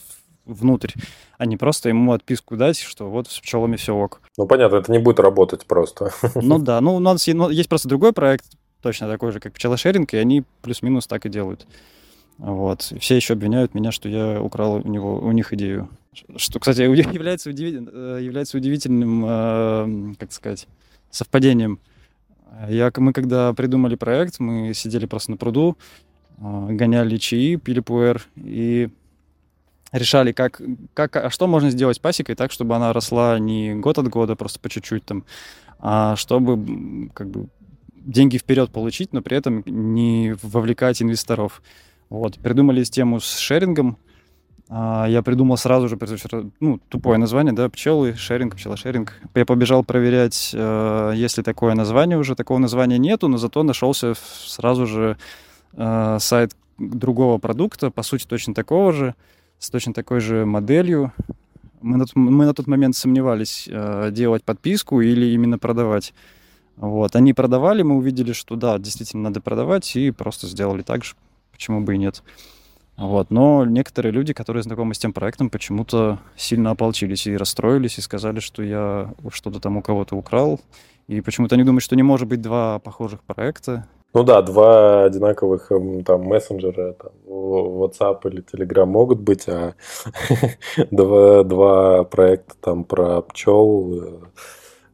внутрь, 0.45 0.91
а 1.37 1.45
не 1.45 1.57
просто 1.57 1.89
ему 1.89 2.13
отписку 2.13 2.55
дать, 2.55 2.79
что 2.79 3.09
вот 3.09 3.27
с 3.27 3.39
пчелами 3.39 3.75
все 3.75 3.93
ок. 3.93 4.21
Ну, 4.37 4.47
понятно, 4.47 4.77
это 4.77 4.91
не 4.91 4.99
будет 4.99 5.19
работать 5.19 5.65
просто. 5.65 6.11
Ну 6.35 6.59
да, 6.59 6.81
ну 6.81 6.95
у 6.95 6.99
нас 6.99 7.27
ну, 7.27 7.49
есть 7.49 7.69
просто 7.69 7.89
другой 7.89 8.13
проект, 8.13 8.45
точно 8.81 9.07
такой 9.07 9.31
же, 9.31 9.39
как 9.39 9.53
пчелошеринг, 9.53 10.13
и 10.13 10.17
они 10.17 10.43
плюс-минус 10.61 11.07
так 11.07 11.25
и 11.25 11.29
делают. 11.29 11.67
Вот. 12.37 12.93
Все 12.99 13.15
еще 13.15 13.33
обвиняют 13.33 13.73
меня, 13.73 13.91
что 13.91 14.09
я 14.09 14.41
украл 14.41 14.75
у 14.75 14.87
него, 14.87 15.19
у 15.19 15.31
них 15.31 15.53
идею. 15.53 15.89
Что, 16.35 16.59
кстати, 16.59 16.81
является, 17.13 17.49
удивитель, 17.49 17.89
э, 17.91 18.19
является 18.21 18.57
удивительным, 18.57 19.25
э, 19.27 20.15
как 20.19 20.31
сказать, 20.31 20.67
совпадением. 21.09 21.79
Я, 22.69 22.91
мы 22.97 23.13
когда 23.13 23.53
придумали 23.53 23.95
проект, 23.95 24.39
мы 24.39 24.73
сидели 24.73 25.05
просто 25.05 25.31
на 25.31 25.37
пруду, 25.37 25.77
э, 26.37 26.67
гоняли 26.71 27.17
чаи, 27.17 27.55
пили 27.55 27.79
пуэр 27.79 28.25
и 28.35 28.89
решали, 29.91 30.31
как, 30.31 30.61
как, 30.93 31.15
а 31.15 31.29
что 31.29 31.47
можно 31.47 31.69
сделать 31.69 31.97
с 31.97 31.99
пасекой 31.99 32.35
так, 32.35 32.51
чтобы 32.51 32.75
она 32.75 32.93
росла 32.93 33.39
не 33.39 33.73
год 33.75 33.97
от 33.97 34.07
года, 34.09 34.35
просто 34.35 34.59
по 34.59 34.69
чуть-чуть 34.69 35.05
там, 35.05 35.23
а 35.79 36.15
чтобы 36.15 37.09
как 37.13 37.29
бы 37.29 37.47
деньги 38.07 38.37
вперед 38.37 38.71
получить, 38.71 39.13
но 39.13 39.21
при 39.21 39.37
этом 39.37 39.63
не 39.65 40.35
вовлекать 40.41 41.01
инвесторов. 41.01 41.61
Вот, 42.09 42.37
придумали 42.39 42.83
тему 42.83 43.19
с 43.19 43.37
шерингом. 43.37 43.97
А, 44.69 45.05
я 45.07 45.21
придумал 45.21 45.57
сразу 45.57 45.87
же, 45.87 45.97
ну, 46.59 46.79
тупое 46.89 47.17
название, 47.17 47.53
да, 47.53 47.69
пчелы, 47.69 48.15
шеринг, 48.15 48.55
пчелошеринг. 48.55 49.13
Я 49.35 49.45
побежал 49.45 49.83
проверять, 49.83 50.51
э, 50.53 51.13
есть 51.15 51.37
ли 51.37 51.43
такое 51.43 51.73
название 51.73 52.17
уже. 52.17 52.35
Такого 52.35 52.57
названия 52.57 52.97
нету, 52.97 53.27
но 53.27 53.37
зато 53.37 53.63
нашелся 53.63 54.13
сразу 54.15 54.87
же 54.87 55.17
э, 55.73 56.17
сайт 56.19 56.55
другого 56.77 57.37
продукта, 57.39 57.91
по 57.91 58.03
сути, 58.03 58.25
точно 58.25 58.53
такого 58.53 58.93
же, 58.93 59.15
с 59.59 59.69
точно 59.69 59.93
такой 59.93 60.21
же 60.21 60.45
моделью. 60.45 61.11
Мы 61.81 61.97
на, 61.97 62.05
мы 62.15 62.45
на 62.45 62.53
тот 62.53 62.67
момент 62.67 62.95
сомневались, 62.95 63.67
э, 63.69 64.09
делать 64.11 64.43
подписку 64.43 65.01
или 65.01 65.27
именно 65.27 65.59
продавать. 65.59 66.13
Вот. 66.77 67.15
Они 67.15 67.33
продавали, 67.33 67.81
мы 67.81 67.97
увидели, 67.97 68.31
что 68.31 68.55
да, 68.55 68.77
действительно 68.77 69.23
надо 69.23 69.41
продавать, 69.41 69.95
и 69.95 70.11
просто 70.11 70.47
сделали 70.47 70.83
так 70.83 71.03
же 71.03 71.15
почему 71.51 71.81
бы 71.81 71.95
и 71.95 71.97
нет. 71.97 72.23
Вот. 72.97 73.29
Но 73.31 73.65
некоторые 73.65 74.11
люди, 74.11 74.33
которые 74.33 74.63
знакомы 74.63 74.93
с 74.93 74.99
тем 74.99 75.13
проектом, 75.13 75.49
почему-то 75.49 76.19
сильно 76.35 76.71
ополчились 76.71 77.27
и 77.27 77.35
расстроились, 77.35 77.97
и 77.97 78.01
сказали, 78.01 78.39
что 78.39 78.63
я 78.63 79.13
что-то 79.31 79.59
там 79.59 79.77
у 79.77 79.81
кого-то 79.81 80.15
украл. 80.15 80.59
И 81.07 81.21
почему-то 81.21 81.55
они 81.55 81.63
думают, 81.63 81.83
что 81.83 81.95
не 81.95 82.03
может 82.03 82.27
быть 82.27 82.41
два 82.41 82.79
похожих 82.79 83.21
проекта. 83.23 83.87
Ну 84.13 84.23
да, 84.23 84.41
два 84.41 85.05
одинаковых 85.05 85.71
эм, 85.71 86.03
там 86.03 86.23
мессенджера, 86.23 86.93
там, 86.93 87.11
WhatsApp 87.27 88.19
или 88.25 88.43
Telegram 88.43 88.85
могут 88.85 89.19
быть, 89.19 89.47
а 89.47 89.75
два, 90.91 91.43
два 91.43 92.03
проекта 92.03 92.55
там 92.61 92.83
про 92.83 93.21
пчел 93.21 93.93
э, 94.01 94.19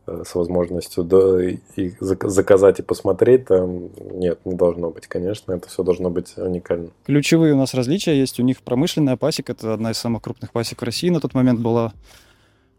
с 0.06 0.36
возможностью 0.36 1.04
да, 1.04 1.42
их 1.76 2.02
заказать 2.02 2.80
и 2.80 2.84
посмотреть, 2.84 3.46
там 3.46 3.90
нет, 4.12 4.40
не 4.46 4.56
должно 4.56 4.90
быть, 4.90 5.08
конечно, 5.08 5.54
это 5.54 5.70
все 5.70 5.84
должно 5.84 6.10
быть 6.10 6.38
уникально. 6.38 6.90
Ключевые 7.06 7.54
у 7.54 7.58
нас 7.58 7.74
различия 7.74 8.18
есть. 8.18 8.40
У 8.40 8.44
них 8.44 8.62
промышленная 8.62 9.16
пасека, 9.16 9.54
это 9.54 9.74
одна 9.74 9.92
из 9.92 9.98
самых 9.98 10.22
крупных 10.22 10.52
пасек 10.52 10.82
в 10.82 10.86
России 10.86 11.10
на 11.10 11.20
тот 11.20 11.34
момент 11.34 11.60
была. 11.62 11.94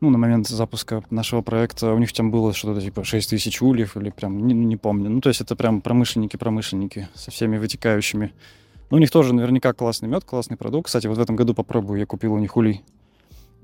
Ну, 0.01 0.11
на 0.11 0.19
момент 0.19 0.49
запуска 0.49 1.03
нашего 1.09 1.41
проекта 1.41 1.95
у 1.95 1.99
них 1.99 2.13
там 2.13 2.31
было 2.31 2.53
что-то 2.53 2.81
типа 2.83 3.05
6 3.05 3.31
тысяч 3.31 3.63
ульев 3.63 3.97
или 3.97 4.11
прям, 4.11 4.47
не, 4.47 4.53
не 4.53 4.77
помню. 4.77 5.09
Ну, 5.09 5.21
то 5.23 5.31
есть 5.31 5.41
это 5.41 5.57
прям 5.57 5.81
промышленники-промышленники 5.81 7.09
со 7.15 7.31
всеми 7.31 7.57
вытекающими. 7.57 8.33
Ну, 8.91 8.99
у 8.99 9.01
них 9.01 9.11
тоже 9.11 9.33
наверняка 9.33 9.73
классный 9.73 10.09
мед, 10.09 10.25
классный 10.25 10.59
продукт. 10.59 10.87
Кстати, 10.87 11.07
вот 11.07 11.17
в 11.17 11.21
этом 11.23 11.37
году 11.37 11.55
попробую, 11.55 12.01
я 12.01 12.07
купил 12.07 12.35
у 12.35 12.39
них 12.39 12.55
улей 12.57 12.83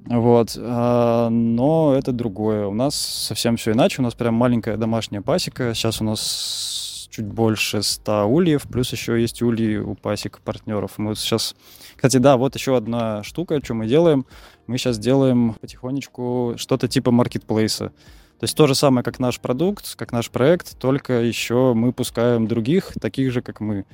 вот. 0.07 0.57
А, 0.59 1.28
но 1.28 1.94
это 1.96 2.12
другое. 2.12 2.66
У 2.66 2.74
нас 2.74 2.94
совсем 2.94 3.57
все 3.57 3.72
иначе. 3.72 4.01
У 4.01 4.05
нас 4.05 4.14
прям 4.14 4.34
маленькая 4.34 4.76
домашняя 4.76 5.20
пасека. 5.20 5.74
Сейчас 5.74 6.01
у 6.01 6.05
нас 6.05 7.09
чуть 7.11 7.26
больше 7.26 7.82
100 7.82 8.26
ульев, 8.26 8.62
плюс 8.62 8.92
еще 8.92 9.20
есть 9.20 9.42
ульи 9.42 9.76
у 9.76 9.94
пасек 9.94 10.40
партнеров. 10.40 10.92
Мы 10.96 11.14
сейчас... 11.16 11.55
Кстати, 11.96 12.16
да, 12.16 12.36
вот 12.36 12.55
еще 12.55 12.76
одна 12.76 13.22
штука, 13.22 13.61
что 13.62 13.74
мы 13.74 13.86
делаем. 13.86 14.24
Мы 14.66 14.78
сейчас 14.78 14.98
делаем 14.98 15.55
потихонечку 15.61 16.55
что-то 16.57 16.88
типа 16.88 17.11
маркетплейса. 17.11 17.88
То 17.88 18.44
есть 18.44 18.57
то 18.57 18.66
же 18.66 18.74
самое, 18.74 19.05
как 19.05 19.18
наш 19.18 19.38
продукт, 19.38 19.96
как 19.96 20.12
наш 20.12 20.30
проект, 20.30 20.78
только 20.78 21.20
еще 21.20 21.74
мы 21.74 21.92
пускаем 21.92 22.46
других, 22.46 22.94
таких 22.98 23.32
же, 23.32 23.42
как 23.42 23.61
мы. 23.61 23.84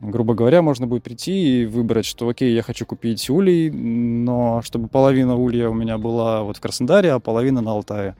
Грубо 0.00 0.34
говоря, 0.34 0.60
можно 0.60 0.86
будет 0.86 1.02
прийти 1.02 1.62
и 1.62 1.66
выбрать, 1.66 2.04
что 2.04 2.28
окей, 2.28 2.54
я 2.54 2.62
хочу 2.62 2.84
купить 2.84 3.30
улей, 3.30 3.70
но 3.70 4.60
чтобы 4.62 4.88
половина 4.88 5.36
улья 5.36 5.70
у 5.70 5.74
меня 5.74 5.96
была 5.96 6.42
вот 6.42 6.58
в 6.58 6.60
Краснодаре, 6.60 7.12
а 7.12 7.18
половина 7.18 7.62
на 7.62 7.72
Алтае. 7.72 8.14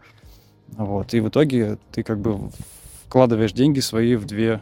Вот. 0.68 1.12
И 1.12 1.20
в 1.20 1.28
итоге 1.28 1.76
ты 1.92 2.02
как 2.02 2.18
бы 2.18 2.50
вкладываешь 3.06 3.52
деньги 3.52 3.80
свои 3.80 4.16
в 4.16 4.24
две, 4.24 4.60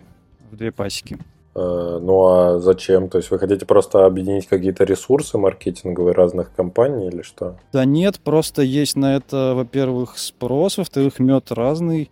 в 0.50 0.56
две 0.56 0.72
пасеки. 0.72 1.18
Э, 1.54 2.00
ну 2.02 2.26
а 2.26 2.58
зачем? 2.58 3.08
То 3.08 3.18
есть 3.18 3.30
вы 3.30 3.38
хотите 3.38 3.64
просто 3.64 4.06
объединить 4.06 4.46
какие-то 4.48 4.84
ресурсы 4.84 5.38
маркетинговые 5.38 6.14
разных 6.14 6.52
компаний 6.52 7.08
или 7.08 7.22
что? 7.22 7.56
Да 7.72 7.84
нет, 7.84 8.18
просто 8.20 8.62
есть 8.62 8.96
на 8.96 9.16
это, 9.16 9.52
во-первых, 9.54 10.18
спрос, 10.18 10.78
во-вторых, 10.78 11.20
мед 11.20 11.52
разный. 11.52 12.10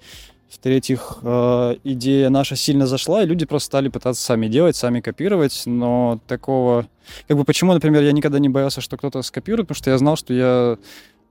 В-третьих, 0.53 1.21
э, 1.23 1.77
идея 1.83 2.29
наша 2.29 2.57
сильно 2.57 2.87
зашла, 2.87 3.23
и 3.23 3.27
люди 3.27 3.47
просто 3.47 3.69
стали 3.69 3.89
пытаться 3.89 4.23
сами 4.23 4.49
делать, 4.49 4.77
сами 4.77 5.01
копировать, 5.01 5.63
но 5.65 6.21
такого... 6.27 6.87
Как 7.27 7.39
бы 7.39 7.45
почему, 7.45 7.73
например, 7.73 8.03
я 8.03 8.13
никогда 8.13 8.39
не 8.39 8.51
боялся, 8.51 8.83
что 8.83 8.99
кто-то 8.99 9.23
скопирует, 9.23 9.69
потому 9.69 9.79
что 9.79 9.91
я 9.91 9.97
знал, 9.97 10.17
что 10.17 10.35
я 10.35 10.77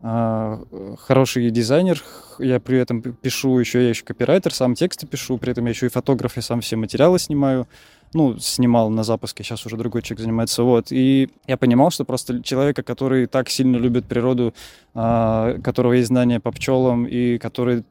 э, 0.01 0.95
хороший 0.97 1.51
дизайнер, 1.51 2.03
я 2.39 2.59
при 2.59 2.79
этом 2.79 3.03
пишу 3.03 3.59
еще, 3.59 3.83
я 3.83 3.89
еще 3.89 4.03
копирайтер, 4.03 4.55
сам 4.55 4.73
тексты 4.73 5.05
пишу, 5.05 5.37
при 5.37 5.51
этом 5.51 5.65
я 5.65 5.69
еще 5.69 5.85
и 5.85 5.89
фотограф, 5.89 6.35
я 6.37 6.41
сам 6.41 6.61
все 6.61 6.75
материалы 6.75 7.19
снимаю, 7.19 7.67
ну, 8.15 8.39
снимал 8.39 8.89
на 8.89 9.03
запуске, 9.03 9.43
сейчас 9.43 9.63
уже 9.67 9.77
другой 9.77 10.01
человек 10.01 10.21
занимается, 10.21 10.63
вот. 10.63 10.87
И 10.89 11.29
я 11.45 11.57
понимал, 11.57 11.91
что 11.91 12.05
просто 12.05 12.41
человека, 12.41 12.81
который 12.81 13.27
так 13.27 13.49
сильно 13.49 13.77
любит 13.77 14.07
природу, 14.07 14.55
а, 14.95 15.59
которого 15.63 15.93
есть 15.93 16.07
знания 16.07 16.39
по 16.39 16.51
пчелам 16.51 17.05
и 17.05 17.37
который 17.37 17.83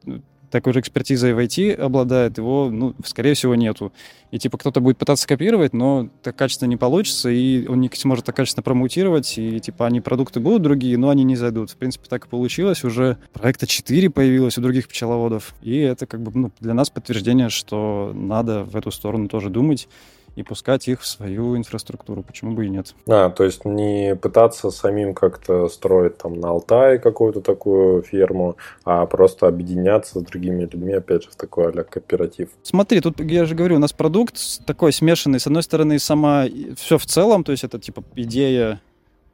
такой 0.51 0.73
же 0.73 0.79
экспертизой 0.79 1.33
в 1.33 1.39
IT 1.39 1.73
обладает, 1.73 2.37
его, 2.37 2.69
ну, 2.69 2.93
скорее 3.03 3.33
всего, 3.33 3.55
нету. 3.55 3.91
И, 4.31 4.37
типа, 4.37 4.57
кто-то 4.57 4.79
будет 4.81 4.97
пытаться 4.97 5.27
копировать, 5.27 5.73
но 5.73 6.09
так 6.21 6.35
качественно 6.35 6.69
не 6.69 6.77
получится, 6.77 7.29
и 7.29 7.67
он 7.67 7.81
не 7.81 7.89
сможет 7.93 8.25
так 8.25 8.35
качественно 8.35 8.63
промутировать, 8.63 9.37
и, 9.37 9.59
типа, 9.59 9.87
они 9.87 10.01
продукты 10.01 10.39
будут 10.39 10.61
другие, 10.61 10.97
но 10.97 11.09
они 11.09 11.23
не 11.23 11.35
зайдут. 11.35 11.71
В 11.71 11.77
принципе, 11.77 12.07
так 12.07 12.25
и 12.25 12.29
получилось. 12.29 12.83
Уже 12.83 13.17
проекта 13.33 13.65
4 13.65 14.09
появилось 14.09 14.57
у 14.57 14.61
других 14.61 14.87
пчеловодов, 14.87 15.55
и 15.61 15.77
это, 15.77 16.05
как 16.05 16.21
бы, 16.21 16.31
ну, 16.33 16.51
для 16.59 16.73
нас 16.73 16.89
подтверждение, 16.89 17.49
что 17.49 18.11
надо 18.13 18.63
в 18.63 18.75
эту 18.75 18.91
сторону 18.91 19.27
тоже 19.27 19.49
думать 19.49 19.87
и 20.35 20.43
пускать 20.43 20.87
их 20.87 21.01
в 21.01 21.07
свою 21.07 21.57
инфраструктуру. 21.57 22.23
Почему 22.23 22.53
бы 22.53 22.65
и 22.65 22.69
нет? 22.69 22.95
А, 23.07 23.29
то 23.29 23.43
есть 23.43 23.65
не 23.65 24.15
пытаться 24.15 24.71
самим 24.71 25.13
как-то 25.13 25.67
строить 25.67 26.17
там 26.17 26.33
на 26.33 26.49
Алтае 26.49 26.99
какую-то 26.99 27.41
такую 27.41 28.01
ферму, 28.01 28.57
а 28.85 29.05
просто 29.05 29.47
объединяться 29.47 30.19
с 30.19 30.23
другими 30.23 30.61
людьми, 30.61 30.93
опять 30.93 31.23
же, 31.23 31.29
в 31.31 31.35
такой 31.35 31.71
а 31.71 31.83
кооператив. 31.83 32.49
Смотри, 32.63 33.01
тут 33.01 33.19
я 33.19 33.45
же 33.45 33.55
говорю, 33.55 33.75
у 33.75 33.79
нас 33.79 33.93
продукт 33.93 34.65
такой 34.65 34.93
смешанный. 34.93 35.39
С 35.39 35.47
одной 35.47 35.63
стороны, 35.63 35.99
сама 35.99 36.45
все 36.77 36.97
в 36.97 37.05
целом, 37.05 37.43
то 37.43 37.51
есть 37.51 37.63
это 37.63 37.79
типа 37.79 38.03
идея 38.15 38.81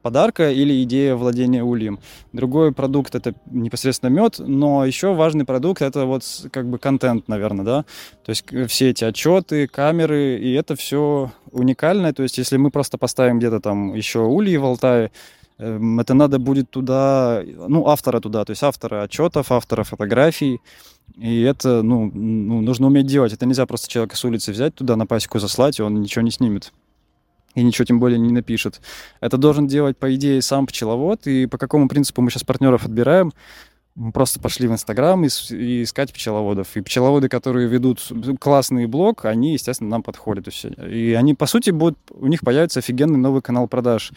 подарка 0.01 0.51
или 0.51 0.83
идея 0.83 1.15
владения 1.15 1.63
ульем. 1.63 1.99
Другой 2.33 2.71
продукт 2.71 3.15
это 3.15 3.33
непосредственно 3.51 4.09
мед, 4.09 4.35
но 4.39 4.85
еще 4.85 5.13
важный 5.13 5.45
продукт 5.45 5.81
это 5.81 6.05
вот 6.05 6.23
как 6.51 6.69
бы 6.69 6.77
контент, 6.77 7.27
наверное, 7.27 7.65
да. 7.65 7.85
То 8.25 8.29
есть 8.29 8.45
все 8.67 8.89
эти 8.89 9.03
отчеты, 9.03 9.67
камеры, 9.67 10.37
и 10.37 10.53
это 10.53 10.75
все 10.75 11.31
уникальное. 11.51 12.13
То 12.13 12.23
есть 12.23 12.37
если 12.37 12.57
мы 12.57 12.71
просто 12.71 12.97
поставим 12.97 13.39
где-то 13.39 13.59
там 13.59 13.93
еще 13.93 14.19
ульи 14.19 14.57
в 14.57 14.65
Алтае, 14.65 15.11
эм, 15.57 15.99
это 15.99 16.13
надо 16.13 16.39
будет 16.39 16.69
туда, 16.69 17.43
ну, 17.45 17.87
автора 17.87 18.19
туда, 18.19 18.45
то 18.45 18.51
есть 18.51 18.63
автора 18.63 19.03
отчетов, 19.03 19.51
автора 19.51 19.83
фотографий, 19.83 20.61
и 21.17 21.41
это, 21.41 21.81
ну, 21.81 22.11
ну, 22.13 22.61
нужно 22.61 22.87
уметь 22.87 23.07
делать. 23.07 23.33
Это 23.33 23.45
нельзя 23.45 23.65
просто 23.65 23.89
человека 23.89 24.15
с 24.15 24.25
улицы 24.25 24.51
взять 24.51 24.75
туда 24.75 24.95
на 24.95 25.05
пасеку 25.05 25.39
заслать, 25.39 25.79
и 25.79 25.81
он 25.81 26.01
ничего 26.01 26.21
не 26.21 26.31
снимет 26.31 26.71
и 27.57 27.63
ничего 27.63 27.85
тем 27.85 27.99
более 27.99 28.19
не 28.19 28.31
напишет. 28.31 28.81
Это 29.19 29.37
должен 29.37 29.65
делать, 29.65 29.97
по 29.97 30.13
идее, 30.13 30.43
сам 30.43 30.67
пчеловод. 30.67 31.25
И 31.25 31.47
по 31.47 31.57
какому 31.57 31.87
принципу 31.87 32.21
мы 32.21 32.29
сейчас 32.29 32.43
партнеров 32.43 32.85
отбираем? 32.85 33.33
Мы 33.95 34.11
просто 34.11 34.39
пошли 34.39 34.67
в 34.67 34.71
Инстаграм 34.73 35.25
и, 35.25 35.27
и 35.49 35.81
искать 35.81 36.13
пчеловодов. 36.13 36.77
И 36.77 36.81
пчеловоды, 36.81 37.29
которые 37.29 37.67
ведут 37.67 38.11
классный 38.39 38.85
блог, 38.85 39.25
они, 39.25 39.53
естественно, 39.53 39.89
нам 39.89 40.03
подходят. 40.03 40.47
И 40.87 41.13
они, 41.13 41.33
по 41.33 41.47
сути, 41.47 41.71
будут, 41.71 41.97
у 42.11 42.27
них 42.27 42.41
появится 42.41 42.77
офигенный 42.77 43.17
новый 43.17 43.41
канал 43.41 43.67
продаж. 43.67 44.11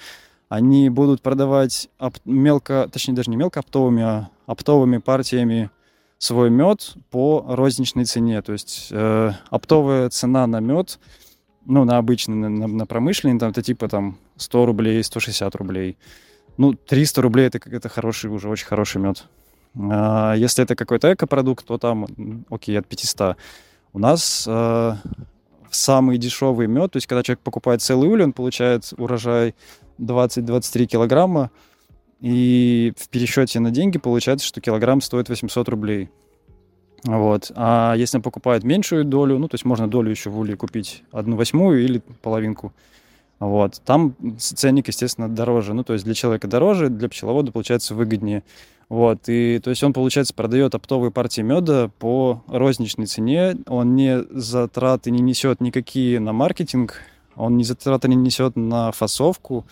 Они 0.50 0.90
будут 0.90 1.22
продавать 1.22 1.88
оп- 1.98 2.18
мелко, 2.26 2.90
точнее 2.92 3.14
даже 3.14 3.30
не 3.30 3.38
мелко 3.38 3.60
оптовыми, 3.60 4.02
а 4.02 4.28
оптовыми 4.44 4.98
партиями 4.98 5.70
свой 6.18 6.50
мед 6.50 6.92
по 7.10 7.42
розничной 7.48 8.04
цене. 8.04 8.42
То 8.42 8.52
есть 8.52 8.88
э, 8.90 9.32
оптовая 9.48 10.10
цена 10.10 10.46
на 10.46 10.60
мед 10.60 10.98
ну, 11.66 11.84
на 11.84 11.98
обычный, 11.98 12.34
на, 12.34 12.66
на 12.66 12.86
промышленный, 12.86 13.38
там, 13.38 13.50
это 13.50 13.62
типа 13.62 13.88
там 13.88 14.18
100 14.36 14.66
рублей, 14.66 15.02
160 15.02 15.54
рублей. 15.56 15.96
Ну, 16.56 16.74
300 16.74 17.22
рублей 17.22 17.46
это, 17.46 17.60
это 17.70 17.88
хороший, 17.88 18.30
уже 18.30 18.48
очень 18.48 18.66
хороший 18.66 19.00
мед. 19.00 19.24
А 19.78 20.34
если 20.34 20.64
это 20.64 20.74
какой-то 20.74 21.12
экопродукт, 21.12 21.66
то 21.66 21.78
там, 21.78 22.06
окей, 22.50 22.78
от 22.78 22.86
500. 22.86 23.36
У 23.92 23.98
нас 23.98 24.44
а, 24.48 24.96
самый 25.70 26.18
дешевый 26.18 26.66
мед, 26.66 26.92
то 26.92 26.96
есть 26.96 27.06
когда 27.06 27.22
человек 27.22 27.40
покупает 27.40 27.82
целый 27.82 28.08
улей, 28.08 28.24
он 28.24 28.32
получает 28.32 28.92
урожай 28.96 29.54
20-23 29.98 30.86
килограмма, 30.86 31.50
и 32.20 32.92
в 32.96 33.08
пересчете 33.08 33.60
на 33.60 33.70
деньги 33.70 33.98
получается, 33.98 34.46
что 34.46 34.60
килограмм 34.60 35.00
стоит 35.00 35.28
800 35.28 35.68
рублей. 35.68 36.10
Вот. 37.04 37.50
А 37.54 37.94
если 37.96 38.18
он 38.18 38.22
покупает 38.22 38.64
меньшую 38.64 39.04
долю, 39.04 39.38
ну, 39.38 39.48
то 39.48 39.54
есть 39.54 39.64
можно 39.64 39.88
долю 39.88 40.10
еще 40.10 40.30
в 40.30 40.38
уле 40.38 40.56
купить, 40.56 41.02
одну 41.12 41.36
восьмую 41.36 41.82
или 41.82 42.02
половинку, 42.22 42.72
вот. 43.40 43.80
Там 43.86 44.14
ценник, 44.38 44.88
естественно, 44.88 45.28
дороже. 45.28 45.72
Ну, 45.72 45.82
то 45.82 45.94
есть 45.94 46.04
для 46.04 46.12
человека 46.14 46.46
дороже, 46.46 46.90
для 46.90 47.08
пчеловода 47.08 47.50
получается 47.50 47.94
выгоднее. 47.94 48.44
Вот. 48.90 49.28
И 49.28 49.58
то 49.64 49.70
есть 49.70 49.82
он, 49.82 49.94
получается, 49.94 50.34
продает 50.34 50.74
оптовые 50.74 51.10
партии 51.10 51.40
меда 51.40 51.90
по 51.98 52.42
розничной 52.48 53.06
цене. 53.06 53.56
Он 53.66 53.96
не 53.96 54.22
затраты 54.30 55.10
не 55.10 55.22
несет 55.22 55.62
никакие 55.62 56.20
на 56.20 56.34
маркетинг, 56.34 57.00
он 57.34 57.56
не 57.56 57.64
затраты 57.64 58.08
не 58.08 58.16
несет 58.16 58.56
на 58.56 58.92
фасовку, 58.92 59.64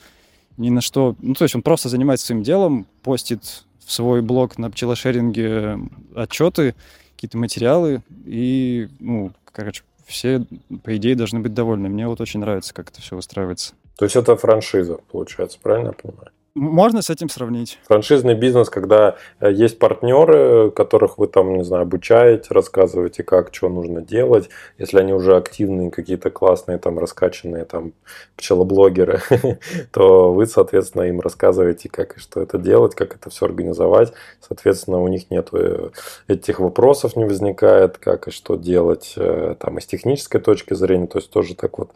ни 0.57 0.71
на 0.71 0.81
что. 0.81 1.15
Ну, 1.21 1.35
то 1.35 1.45
есть 1.45 1.55
он 1.55 1.61
просто 1.61 1.91
занимается 1.91 2.27
своим 2.27 2.43
делом, 2.43 2.87
постит 3.03 3.65
в 3.85 3.93
свой 3.93 4.23
блог 4.23 4.57
на 4.57 4.71
пчелошеринге 4.71 5.79
отчеты, 6.15 6.75
какие-то 7.19 7.37
материалы, 7.37 8.03
и, 8.27 8.89
ну, 9.01 9.33
короче, 9.45 9.83
все, 10.07 10.47
по 10.85 10.97
идее, 10.97 11.17
должны 11.17 11.41
быть 11.41 11.53
довольны. 11.53 11.89
Мне 11.89 12.07
вот 12.07 12.21
очень 12.21 12.39
нравится, 12.39 12.73
как 12.73 12.91
это 12.91 13.03
все 13.03 13.17
выстраивается. 13.17 13.75
То 13.97 14.05
есть 14.05 14.15
это 14.15 14.37
франшиза, 14.37 14.99
получается, 15.11 15.59
правильно 15.61 15.89
я 15.89 15.93
понимаю? 15.95 16.31
Можно 16.59 17.03
с 17.03 17.11
этим 17.11 17.29
сравнить. 17.29 17.79
Франшизный 17.87 18.35
бизнес, 18.35 18.69
когда 18.69 19.17
э, 19.41 19.53
есть 19.53 19.79
партнеры, 19.79 20.71
которых 20.73 21.17
вы 21.17 21.29
там, 21.29 21.57
не 21.57 21.65
знаю, 21.65 21.83
обучаете, 21.83 22.49
рассказываете, 22.51 23.23
как, 23.23 23.55
что 23.55 23.69
нужно 23.69 24.03
делать. 24.03 24.49
Если 24.77 24.99
они 24.99 25.13
уже 25.13 25.37
активные, 25.37 25.91
какие-то 25.91 26.31
классные, 26.31 26.79
там, 26.79 26.99
раскачанные, 26.99 27.65
там, 27.65 27.93
пчелоблогеры, 28.37 29.21
то 29.93 30.33
вы, 30.33 30.47
соответственно, 30.47 31.03
им 31.03 31.21
рассказываете, 31.21 31.89
как 31.89 32.17
и 32.17 32.21
что 32.21 32.41
это 32.41 32.59
делать, 32.59 32.95
как 32.97 33.15
это 33.15 33.31
все 33.31 33.47
организовать. 33.47 34.13
Соответственно, 34.41 35.01
у 35.01 35.09
них 35.09 35.31
нет 35.31 35.51
э, 35.53 35.91
этих 36.27 36.59
вопросов 36.59 37.15
не 37.15 37.25
возникает, 37.25 37.99
как 37.99 38.29
и 38.29 38.31
что 38.33 38.57
делать, 38.57 39.15
э, 39.17 39.55
там, 39.61 39.79
и 39.79 39.81
с 39.81 39.87
технической 39.87 40.41
точки 40.41 40.75
зрения, 40.75 41.07
то 41.07 41.19
есть 41.19 41.31
тоже 41.31 41.55
так 41.55 41.79
вот 41.79 41.91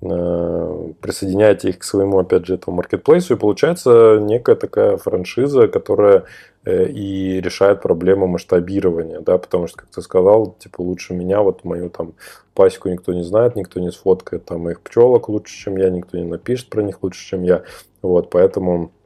присоединяете 0.00 1.70
их 1.70 1.78
к 1.78 1.84
своему, 1.84 2.18
опять 2.18 2.46
же, 2.46 2.54
этому 2.54 2.76
маркетплейсу, 2.76 3.34
и 3.34 3.38
получается 3.38 4.18
некая 4.20 4.54
такая 4.54 4.98
франшиза, 4.98 5.68
которая 5.68 6.24
э, 6.64 6.88
и 6.88 7.40
решает 7.40 7.80
проблему 7.80 8.26
масштабирования, 8.26 9.20
да, 9.20 9.38
потому 9.38 9.66
что, 9.66 9.78
как 9.78 9.88
ты 9.88 10.02
сказал, 10.02 10.54
типа 10.58 10.82
лучше 10.82 11.14
меня, 11.14 11.40
вот 11.40 11.64
мою 11.64 11.88
там 11.88 12.12
пасеку 12.54 12.90
никто 12.90 13.14
не 13.14 13.24
знает, 13.24 13.56
никто 13.56 13.80
не 13.80 13.90
сфоткает 13.90 14.44
там 14.44 14.62
моих 14.62 14.82
пчелок 14.82 15.28
лучше, 15.30 15.56
чем 15.56 15.76
я, 15.78 15.88
никто 15.88 16.18
не 16.18 16.24
напишет 16.24 16.68
про 16.68 16.82
них 16.82 17.02
лучше, 17.02 17.26
чем 17.26 17.42
я, 17.42 17.62
вот, 18.02 18.28
поэтому 18.28 18.90
Э, 18.90 19.05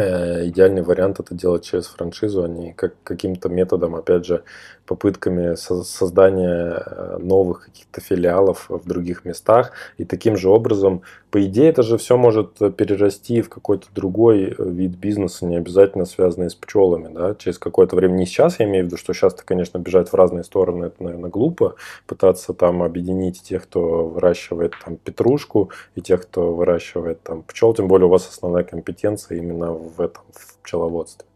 идеальный 0.00 0.82
вариант 0.82 1.20
это 1.20 1.34
делать 1.34 1.64
через 1.64 1.86
франшизу, 1.86 2.44
а 2.44 2.48
не 2.48 2.72
как, 2.72 2.94
каким-то 3.04 3.48
методом, 3.48 3.94
опять 3.94 4.24
же, 4.24 4.42
попытками 4.86 5.54
со- 5.54 5.84
создания 5.84 6.82
э, 6.84 7.18
новых 7.18 7.66
каких-то 7.66 8.00
филиалов 8.00 8.66
в 8.68 8.86
других 8.86 9.24
местах. 9.24 9.72
И 9.98 10.04
таким 10.04 10.36
же 10.36 10.48
образом, 10.48 11.02
по 11.30 11.42
идее, 11.44 11.70
это 11.70 11.82
же 11.82 11.98
все 11.98 12.16
может 12.16 12.58
перерасти 12.76 13.42
в 13.42 13.48
какой-то 13.48 13.86
другой 13.94 14.44
э, 14.44 14.54
вид 14.58 14.96
бизнеса, 14.96 15.46
не 15.46 15.56
обязательно 15.56 16.04
связанный 16.04 16.50
с 16.50 16.54
пчелами. 16.54 17.12
Да? 17.12 17.34
Через 17.34 17.58
какое-то 17.58 17.96
время, 17.96 18.14
не 18.14 18.26
сейчас, 18.26 18.60
я 18.60 18.66
имею 18.66 18.84
в 18.84 18.86
виду, 18.88 18.96
что 18.96 19.12
сейчас-то, 19.12 19.44
конечно, 19.44 19.78
бежать 19.78 20.08
в 20.08 20.14
разные 20.14 20.44
стороны, 20.44 20.86
это, 20.86 21.02
наверное, 21.02 21.30
глупо. 21.30 21.76
Пытаться 22.06 22.52
там 22.52 22.82
объединить 22.82 23.42
тех, 23.42 23.64
кто 23.64 24.08
выращивает 24.08 24.74
там 24.84 24.96
петрушку, 24.96 25.70
и 25.94 26.00
тех, 26.00 26.22
кто 26.22 26.54
выращивает 26.54 27.22
там 27.22 27.42
пчел, 27.42 27.72
тем 27.74 27.88
более 27.88 28.06
у 28.06 28.10
вас 28.10 28.28
основная 28.28 28.64
компетенция 28.64 29.38
именно 29.38 29.72
в 29.88 30.00
этом, 30.00 30.22
в 30.32 30.58
пчеловодстве. 30.62 31.26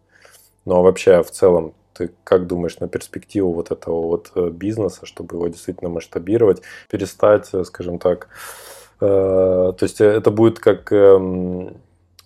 Ну 0.65 0.77
а 0.77 0.83
вообще 0.83 1.23
в 1.23 1.31
целом 1.31 1.75
ты 1.95 2.11
как 2.25 2.47
думаешь 2.47 2.79
на 2.79 2.89
перспективу 2.89 3.53
вот 3.53 3.71
этого 3.71 4.03
вот 4.03 4.33
э, 4.35 4.51
бизнеса, 4.51 5.07
чтобы 5.07 5.37
его 5.37 5.49
действительно 5.49 5.89
масштабировать, 5.89 6.63
перестать, 6.91 7.49
э, 7.53 7.65
скажем 7.65 7.99
так, 7.99 8.29
э, 9.01 9.05
то 9.07 9.79
есть 9.81 10.01
это 10.01 10.31
будет 10.31 10.59
как 10.59 10.93
э, 10.93 11.19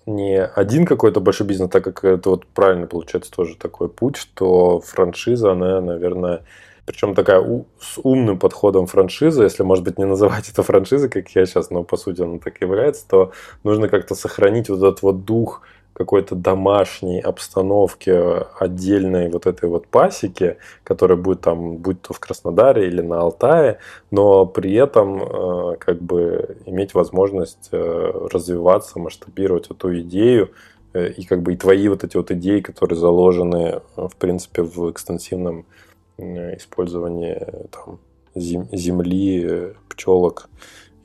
не 0.06 0.42
один 0.42 0.86
какой-то 0.86 1.20
большой 1.20 1.46
бизнес, 1.46 1.70
так 1.70 1.84
как 1.84 2.04
это 2.04 2.30
вот 2.30 2.46
правильно 2.46 2.86
получается 2.86 3.30
тоже 3.30 3.56
такой 3.56 3.88
путь, 3.88 4.16
что 4.16 4.80
франшиза, 4.80 5.52
она, 5.52 5.80
наверное, 5.80 6.42
причем 6.86 7.14
такая 7.14 7.40
у, 7.40 7.66
с 7.78 8.00
умным 8.02 8.38
подходом 8.38 8.86
франшиза, 8.86 9.44
если, 9.44 9.62
может 9.62 9.84
быть, 9.84 9.98
не 9.98 10.06
называть 10.06 10.48
это 10.48 10.62
франшизой, 10.62 11.08
как 11.08 11.28
я 11.30 11.46
сейчас, 11.46 11.70
но 11.70 11.84
по 11.84 11.96
сути 11.96 12.22
она 12.22 12.38
так 12.38 12.60
является, 12.60 13.06
то 13.08 13.32
нужно 13.62 13.88
как-то 13.88 14.14
сохранить 14.14 14.68
вот 14.68 14.78
этот 14.78 15.02
вот 15.02 15.24
дух 15.24 15.62
какой-то 16.00 16.34
домашней 16.34 17.20
обстановке 17.20 18.46
отдельной 18.58 19.28
вот 19.28 19.44
этой 19.44 19.68
вот 19.68 19.86
пасеки, 19.86 20.56
которая 20.82 21.18
будет 21.18 21.42
там, 21.42 21.76
будь 21.76 22.00
то 22.00 22.14
в 22.14 22.20
Краснодаре 22.20 22.86
или 22.86 23.02
на 23.02 23.20
Алтае, 23.20 23.80
но 24.10 24.46
при 24.46 24.72
этом 24.72 25.22
э, 25.22 25.76
как 25.76 26.00
бы 26.00 26.56
иметь 26.64 26.94
возможность 26.94 27.68
э, 27.72 28.28
развиваться, 28.32 28.98
масштабировать 28.98 29.70
эту 29.70 30.00
идею, 30.00 30.52
э, 30.94 31.10
и 31.10 31.26
как 31.26 31.42
бы 31.42 31.52
и 31.52 31.58
твои 31.58 31.86
вот 31.88 32.02
эти 32.02 32.16
вот 32.16 32.30
идеи, 32.30 32.60
которые 32.60 32.98
заложены, 32.98 33.82
в 33.96 34.16
принципе, 34.16 34.62
в 34.62 34.90
экстенсивном 34.90 35.66
использовании 36.16 37.46
там, 37.72 37.98
зем, 38.34 38.68
земли, 38.72 39.74
пчелок 39.90 40.48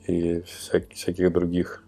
и 0.06 0.40
всяких 0.40 1.30
других 1.34 1.84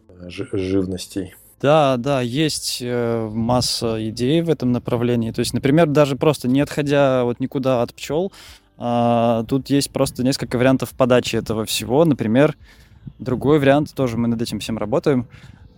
живностей. 0.52 1.34
Да, 1.61 1.96
да, 1.96 2.20
есть 2.20 2.78
э, 2.80 3.28
масса 3.32 4.09
идей 4.09 4.42
в 4.42 4.50
этом 4.50 4.70
направлении. 4.70 5.32
То 5.32 5.40
есть, 5.40 5.54
например, 5.54 5.88
даже 5.88 6.14
просто 6.14 6.46
не 6.46 6.61
отходя 6.61 7.24
вот 7.24 7.40
никуда 7.40 7.82
от 7.82 7.94
пчел, 7.94 8.32
а, 8.76 9.42
тут 9.44 9.68
есть 9.68 9.90
просто 9.90 10.22
несколько 10.22 10.56
вариантов 10.56 10.90
подачи 10.90 11.34
этого 11.34 11.64
всего. 11.64 12.04
Например, 12.04 12.56
другой 13.18 13.59
вариант, 13.59 13.92
тоже 13.94 14.16
мы 14.16 14.28
над 14.28 14.40
этим 14.40 14.61
всем 14.61 14.78
работаем. 14.78 15.26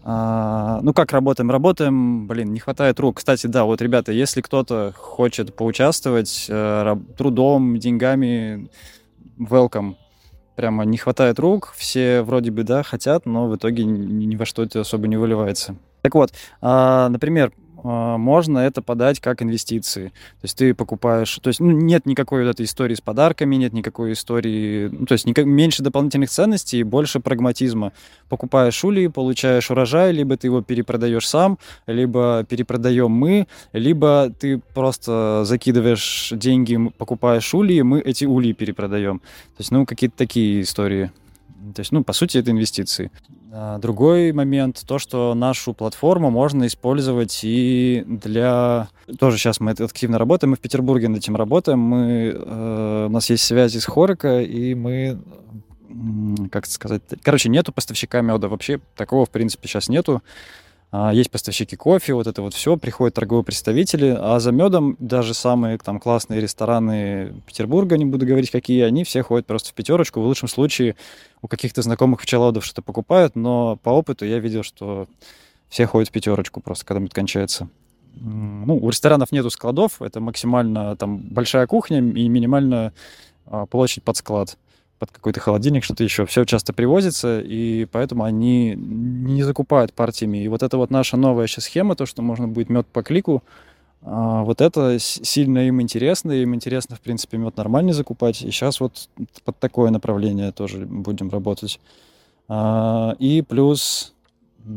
А, 0.02 0.80
ну, 0.82 0.92
как 0.92 1.12
работаем? 1.12 1.50
Работаем, 1.50 2.26
блин, 2.26 2.52
не 2.52 2.60
хватает 2.60 3.00
рук. 3.00 3.16
Кстати, 3.18 3.46
да, 3.46 3.64
вот, 3.64 3.80
ребята, 3.80 4.12
если 4.12 4.42
кто-то 4.42 4.92
хочет 4.94 5.56
поучаствовать 5.56 6.46
э, 6.50 6.96
трудом, 7.16 7.78
деньгами, 7.78 8.68
welcome 9.38 9.94
прямо 10.60 10.84
не 10.84 10.98
хватает 10.98 11.38
рук, 11.38 11.72
все 11.74 12.20
вроде 12.20 12.50
бы, 12.50 12.64
да, 12.64 12.82
хотят, 12.82 13.24
но 13.24 13.48
в 13.48 13.56
итоге 13.56 13.82
ни, 13.84 14.36
во 14.36 14.44
что 14.44 14.62
это 14.62 14.80
особо 14.80 15.08
не 15.08 15.16
выливается. 15.16 15.74
Так 16.02 16.14
вот, 16.14 16.32
а, 16.60 17.08
например, 17.08 17.50
можно 17.82 18.58
это 18.58 18.82
подать 18.82 19.20
как 19.20 19.42
инвестиции. 19.42 20.08
То 20.08 20.44
есть 20.44 20.56
ты 20.58 20.74
покупаешь, 20.74 21.38
то 21.42 21.48
есть 21.48 21.60
ну, 21.60 21.70
нет 21.70 22.06
никакой 22.06 22.44
вот 22.44 22.50
этой 22.50 22.66
истории 22.66 22.94
с 22.94 23.00
подарками, 23.00 23.56
нет 23.56 23.72
никакой 23.72 24.12
истории, 24.12 24.88
ну, 24.88 25.06
то 25.06 25.12
есть 25.12 25.26
никак, 25.26 25.46
меньше 25.46 25.82
дополнительных 25.82 26.30
ценностей 26.30 26.80
и 26.80 26.82
больше 26.82 27.20
прагматизма. 27.20 27.92
Покупаешь 28.28 28.84
улей, 28.84 29.08
получаешь 29.08 29.70
урожай, 29.70 30.12
либо 30.12 30.36
ты 30.36 30.48
его 30.48 30.62
перепродаешь 30.62 31.28
сам, 31.28 31.58
либо 31.86 32.44
перепродаем 32.48 33.10
мы, 33.10 33.46
либо 33.72 34.30
ты 34.38 34.58
просто 34.74 35.42
закидываешь 35.44 36.32
деньги, 36.36 36.78
покупаешь 36.98 37.52
улей, 37.54 37.82
мы 37.82 38.00
эти 38.00 38.24
ульи 38.24 38.52
перепродаем. 38.52 39.18
То 39.18 39.60
есть, 39.60 39.70
ну, 39.70 39.86
какие-то 39.86 40.16
такие 40.16 40.62
истории. 40.62 41.10
То 41.74 41.80
есть, 41.80 41.92
ну, 41.92 42.02
по 42.02 42.12
сути, 42.12 42.38
это 42.38 42.50
инвестиции. 42.50 43.10
А 43.52 43.78
другой 43.78 44.32
момент, 44.32 44.82
то, 44.86 44.98
что 44.98 45.34
нашу 45.34 45.74
платформу 45.74 46.30
можно 46.30 46.66
использовать 46.66 47.40
и 47.42 48.04
для... 48.06 48.88
Тоже 49.18 49.38
сейчас 49.38 49.60
мы 49.60 49.72
активно 49.72 50.18
работаем, 50.18 50.52
мы 50.52 50.56
в 50.56 50.60
Петербурге 50.60 51.08
над 51.08 51.18
этим 51.18 51.36
работаем, 51.36 51.80
мы, 51.80 52.32
э, 52.34 53.06
у 53.08 53.12
нас 53.12 53.28
есть 53.28 53.44
связи 53.44 53.78
с 53.78 53.86
Хорика, 53.86 54.40
и 54.40 54.74
мы, 54.74 55.20
как 56.50 56.66
сказать, 56.66 57.02
короче, 57.22 57.48
нету 57.48 57.72
поставщика 57.72 58.20
меда, 58.20 58.48
вообще 58.48 58.80
такого, 58.96 59.26
в 59.26 59.30
принципе, 59.30 59.68
сейчас 59.68 59.88
нету. 59.88 60.22
А, 60.92 61.12
есть 61.14 61.30
поставщики 61.30 61.76
кофе, 61.76 62.14
вот 62.14 62.26
это 62.26 62.42
вот 62.42 62.52
все, 62.52 62.76
приходят 62.76 63.14
торговые 63.14 63.44
представители, 63.44 64.16
а 64.18 64.40
за 64.40 64.50
медом 64.50 64.96
даже 64.98 65.34
самые 65.34 65.78
там 65.78 66.00
классные 66.00 66.40
рестораны 66.40 67.32
Петербурга, 67.46 67.96
не 67.96 68.04
буду 68.04 68.26
говорить 68.26 68.50
какие, 68.50 68.82
они 68.82 69.04
все 69.04 69.22
ходят 69.22 69.46
просто 69.46 69.70
в 69.70 69.74
пятерочку, 69.74 70.20
в 70.20 70.26
лучшем 70.26 70.48
случае 70.48 70.96
у 71.42 71.48
каких-то 71.48 71.82
знакомых 71.82 72.22
пчеловодов 72.22 72.64
что-то 72.64 72.82
покупают, 72.82 73.36
но 73.36 73.76
по 73.76 73.90
опыту 73.90 74.26
я 74.26 74.40
видел, 74.40 74.64
что 74.64 75.06
все 75.68 75.86
ходят 75.86 76.08
в 76.08 76.12
пятерочку 76.12 76.60
просто, 76.60 76.84
когда 76.84 77.00
мед 77.00 77.14
кончается. 77.14 77.68
Ну, 78.16 78.76
у 78.76 78.90
ресторанов 78.90 79.30
нету 79.30 79.50
складов, 79.50 80.02
это 80.02 80.20
максимально 80.20 80.96
там 80.96 81.18
большая 81.18 81.68
кухня 81.68 81.98
и 81.98 82.28
минимально 82.28 82.92
а, 83.46 83.66
площадь 83.66 84.02
под 84.02 84.16
склад 84.16 84.58
под 85.00 85.10
какой-то 85.10 85.40
холодильник, 85.40 85.82
что-то 85.82 86.04
еще. 86.04 86.26
Все 86.26 86.44
часто 86.44 86.74
привозится, 86.74 87.40
и 87.40 87.86
поэтому 87.86 88.22
они 88.22 88.74
не 88.76 89.42
закупают 89.42 89.94
партиями. 89.94 90.44
И 90.44 90.48
вот 90.48 90.62
это 90.62 90.76
вот 90.76 90.90
наша 90.90 91.16
новая 91.16 91.46
сейчас 91.46 91.64
схема, 91.64 91.96
то, 91.96 92.04
что 92.04 92.20
можно 92.20 92.46
будет 92.46 92.68
мед 92.68 92.86
по 92.86 93.02
клику, 93.02 93.42
а, 94.02 94.42
вот 94.42 94.60
это 94.60 94.98
сильно 94.98 95.66
им 95.66 95.80
интересно, 95.80 96.32
им 96.32 96.54
интересно, 96.54 96.96
в 96.96 97.00
принципе, 97.00 97.38
мед 97.38 97.56
нормальный 97.56 97.94
закупать. 97.94 98.42
И 98.42 98.50
сейчас 98.50 98.78
вот 98.78 99.08
под 99.42 99.58
такое 99.58 99.90
направление 99.90 100.52
тоже 100.52 100.84
будем 100.84 101.30
работать. 101.30 101.80
А, 102.46 103.16
и 103.18 103.40
плюс, 103.40 104.12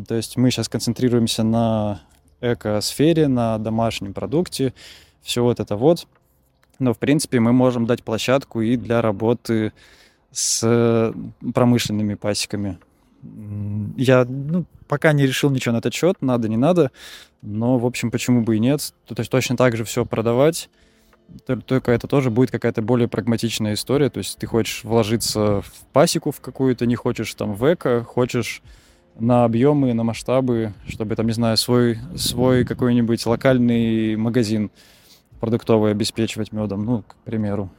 то 0.08 0.16
есть 0.16 0.38
мы 0.38 0.52
сейчас 0.52 0.70
концентрируемся 0.70 1.44
на 1.44 2.00
эко-сфере, 2.40 3.28
на 3.28 3.58
домашнем 3.58 4.14
продукте, 4.14 4.74
все 5.22 5.44
вот 5.44 5.60
это 5.60 5.76
вот. 5.76 6.08
Но, 6.80 6.94
в 6.94 6.98
принципе, 6.98 7.42
мы 7.42 7.52
можем 7.52 7.86
дать 7.86 8.04
площадку 8.04 8.62
и 8.62 8.78
для 8.78 9.02
работы 9.02 9.74
с 10.34 11.14
промышленными 11.54 12.16
пасеками. 12.16 12.80
Я 13.96 14.26
ну, 14.26 14.66
пока 14.88 15.14
не 15.14 15.26
решил 15.26 15.50
ничего 15.50 15.74
на 15.74 15.78
этот 15.78 15.94
счет, 15.94 16.18
надо, 16.22 16.50
не 16.50 16.58
надо, 16.58 16.92
но, 17.42 17.78
в 17.78 17.86
общем, 17.86 18.12
почему 18.12 18.44
бы 18.44 18.58
и 18.58 18.60
нет. 18.60 18.94
То 19.08 19.16
есть 19.18 19.32
точно 19.32 19.56
так 19.56 19.78
же 19.78 19.86
все 19.86 20.06
продавать, 20.06 20.70
только 21.66 21.92
это 21.92 22.08
тоже 22.08 22.30
будет 22.30 22.52
какая-то 22.52 22.82
более 22.82 23.08
прагматичная 23.08 23.76
история. 23.76 24.10
То 24.10 24.18
есть 24.18 24.38
ты 24.38 24.46
хочешь 24.46 24.84
вложиться 24.84 25.62
в 25.62 25.72
пасеку 25.94 26.32
в 26.32 26.42
какую-то, 26.42 26.86
не 26.86 26.96
хочешь 26.96 27.34
там 27.34 27.54
в 27.54 27.74
эко, 27.74 28.04
хочешь 28.04 28.62
на 29.18 29.46
объемы, 29.46 29.94
на 29.94 30.04
масштабы, 30.04 30.74
чтобы 30.88 31.16
там, 31.16 31.28
не 31.28 31.34
знаю, 31.34 31.58
свой, 31.58 32.00
свой 32.16 32.66
какой-нибудь 32.66 33.26
локальный 33.26 34.16
магазин 34.16 34.72
продуктовый 35.40 35.92
обеспечивать 35.92 36.52
медом, 36.52 36.86
ну, 36.86 37.04
к 37.04 37.16
примеру. 37.24 37.70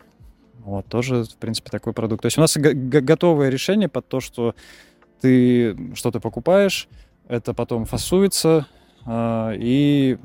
Вот, 0.65 0.87
тоже, 0.87 1.25
в 1.25 1.37
принципе, 1.37 1.71
такой 1.71 1.93
продукт. 1.93 2.23
То 2.23 2.27
есть 2.27 2.39
у 2.39 2.41
нас 2.41 2.57
готовое 2.57 3.51
решение 3.51 3.89
под 3.89 4.09
то, 4.09 4.21
что 4.21 4.55
ты 5.21 5.77
что-то 5.95 6.21
покупаешь, 6.21 6.89
это 7.29 7.53
потом 7.53 7.85
фасуется, 7.85 8.67
э, 9.07 9.53
и 9.59 10.19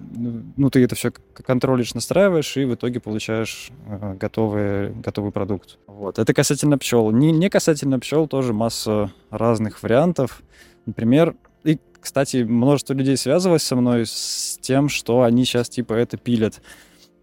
ну, 0.55 0.69
ты 0.69 0.83
это 0.83 0.95
все 0.95 1.11
контролишь, 1.11 1.93
настраиваешь, 1.93 2.55
и 2.55 2.63
в 2.63 2.75
итоге 2.75 3.01
получаешь 3.01 3.71
э, 3.85 4.15
готовый, 4.15 4.91
готовый 4.93 5.31
продукт. 5.31 5.77
Вот. 5.87 6.19
Это 6.19 6.33
касательно 6.33 6.77
пчел. 6.77 7.11
Не, 7.11 7.31
не 7.31 7.49
касательно 7.49 7.99
пчел 7.99 8.27
тоже 8.27 8.53
масса 8.53 9.11
разных 9.29 9.83
вариантов. 9.83 10.41
Например, 10.85 11.35
и, 11.65 11.79
кстати, 11.99 12.43
множество 12.43 12.93
людей 12.93 13.17
связывалось 13.17 13.63
со 13.63 13.75
мной 13.75 14.05
с 14.05 14.57
тем, 14.61 14.87
что 14.87 15.23
они 15.23 15.43
сейчас 15.43 15.69
типа 15.69 15.93
это 15.93 16.15
пилят. 16.17 16.61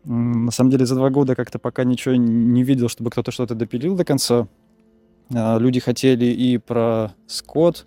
На 0.07 0.53
самом 0.53 0.71
деле 0.71 0.87
за 0.87 0.95
два 0.95 1.11
года 1.11 1.35
как-то 1.35 1.59
пока 1.59 1.83
ничего 1.83 2.15
не 2.15 2.63
видел, 2.63 2.89
чтобы 2.89 3.11
кто-то 3.11 3.33
что-то 3.33 3.57
допилил 3.57 3.97
до 3.97 4.05
конца. 4.05 4.47
А, 5.35 5.59
люди 5.59 5.81
хотели 5.81 6.27
и 6.27 6.59
про 6.59 7.13
скот, 7.27 7.87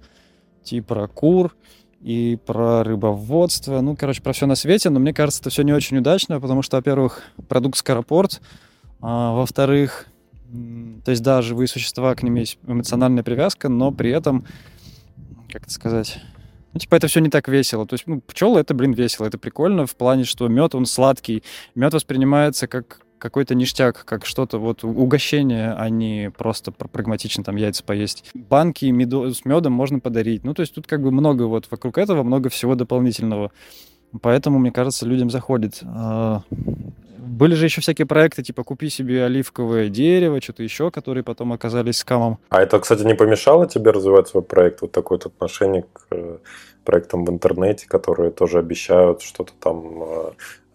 и 0.70 0.82
про 0.82 1.08
кур, 1.08 1.56
и 2.02 2.38
про 2.46 2.84
рыбоводство. 2.84 3.80
Ну, 3.80 3.96
короче, 3.96 4.22
про 4.22 4.34
все 4.34 4.48
на 4.48 4.56
свете. 4.56 4.90
Но 4.90 5.00
мне 5.00 5.14
кажется, 5.14 5.42
это 5.42 5.50
все 5.50 5.64
не 5.64 5.72
очень 5.72 5.98
удачно, 5.98 6.42
потому 6.42 6.62
что, 6.62 6.78
во-первых, 6.78 7.24
продукт 7.48 7.78
скоропорт, 7.78 8.42
а, 9.02 9.34
во-вторых, 9.34 10.08
то 11.06 11.12
есть 11.12 11.24
да, 11.24 11.42
живые 11.42 11.68
существа, 11.68 12.16
к 12.16 12.24
ним 12.24 12.36
есть 12.36 12.60
эмоциональная 12.68 13.24
привязка, 13.24 13.70
но 13.70 13.92
при 13.92 14.12
этом, 14.12 14.46
как 15.50 15.64
это 15.64 15.72
сказать, 15.72 16.20
ну, 16.74 16.80
типа, 16.80 16.96
это 16.96 17.08
все 17.08 17.20
не 17.20 17.30
так 17.30 17.48
весело. 17.48 17.86
То 17.86 17.96
есть, 17.96 18.06
ну, 18.08 18.22
пчелы 18.22 18.60
это, 18.60 18.74
блин, 18.74 18.92
весело. 18.92 19.26
Это 19.26 19.38
прикольно 19.38 19.86
в 19.86 19.96
плане, 19.96 20.24
что 20.24 20.48
мед, 20.48 20.76
он 20.76 20.86
сладкий. 20.86 21.44
Мед 21.76 21.94
воспринимается 21.94 22.68
как 22.68 23.02
какой-то 23.18 23.54
ништяк, 23.54 24.06
как 24.06 24.26
что-то 24.26 24.60
вот 24.60 24.84
угощение, 24.84 25.74
а 25.74 25.90
не 25.90 26.32
просто 26.32 26.72
прагматично 26.72 27.44
там 27.44 27.58
яйца 27.58 27.84
поесть. 27.84 28.32
Банки 28.34 28.86
меду, 28.86 29.34
с 29.34 29.46
медом 29.46 29.74
можно 29.74 30.00
подарить. 30.00 30.44
Ну, 30.44 30.54
то 30.54 30.62
есть 30.62 30.74
тут 30.74 30.88
как 30.88 31.02
бы 31.04 31.12
много 31.12 31.44
вот 31.44 31.68
вокруг 31.70 31.98
этого, 31.98 32.24
много 32.24 32.50
всего 32.50 32.76
дополнительного. 32.76 33.52
Поэтому, 34.22 34.58
мне 34.58 34.72
кажется, 34.72 35.06
людям 35.06 35.30
заходит. 35.30 35.82
А, 37.30 37.32
были 37.32 37.56
же 37.56 37.66
еще 37.66 37.82
всякие 37.82 38.06
проекты, 38.06 38.44
типа 38.44 38.64
купи 38.64 38.90
себе 38.90 39.24
оливковое 39.26 39.90
дерево, 39.90 40.42
что-то 40.42 40.64
еще, 40.64 40.92
которые 40.92 41.24
потом 41.24 41.54
оказались 41.54 41.98
скамом. 41.98 42.40
А 42.50 42.62
это, 42.62 42.80
кстати, 42.80 43.04
не 43.04 43.16
помешало 43.16 43.68
тебе 43.68 43.92
развивать 43.92 44.28
свой 44.28 44.44
проект? 44.44 44.82
Вот 44.82 44.92
такое 44.92 45.18
вот 45.18 45.26
отношение 45.26 45.84
к 45.84 46.08
э, 46.12 46.38
проектам 46.84 47.26
в 47.26 47.30
интернете, 47.30 47.88
которые 47.88 48.32
тоже 48.32 48.60
обещают 48.60 49.22
что-то 49.22 49.54
там 49.60 50.04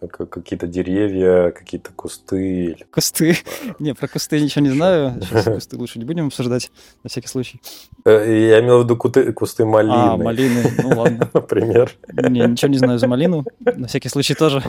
э, 0.01 0.07
какие-то 0.07 0.67
деревья, 0.67 1.51
какие-то 1.51 1.91
кусты. 1.95 2.77
Кусты? 2.91 3.37
Не, 3.79 3.93
про 3.93 4.07
кусты 4.07 4.39
ничего 4.41 4.63
не 4.63 4.71
знаю. 4.71 5.21
Сейчас 5.21 5.45
кусты 5.55 5.77
лучше 5.77 5.99
не 5.99 6.05
будем 6.05 6.27
обсуждать, 6.27 6.71
на 7.03 7.09
всякий 7.09 7.27
случай. 7.27 7.61
Э, 8.05 8.11
я 8.11 8.59
имел 8.61 8.81
в 8.81 8.83
виду 8.83 8.97
кусты, 8.97 9.31
кусты 9.33 9.65
малины. 9.65 9.93
А, 9.93 10.17
малины, 10.17 10.63
ну 10.83 10.99
ладно. 10.99 11.29
Например. 11.33 11.91
Не, 12.07 12.47
ничего 12.47 12.71
не 12.71 12.77
знаю 12.77 12.99
за 12.99 13.07
малину, 13.07 13.45
на 13.59 13.87
всякий 13.87 14.09
случай 14.09 14.35
тоже. 14.35 14.63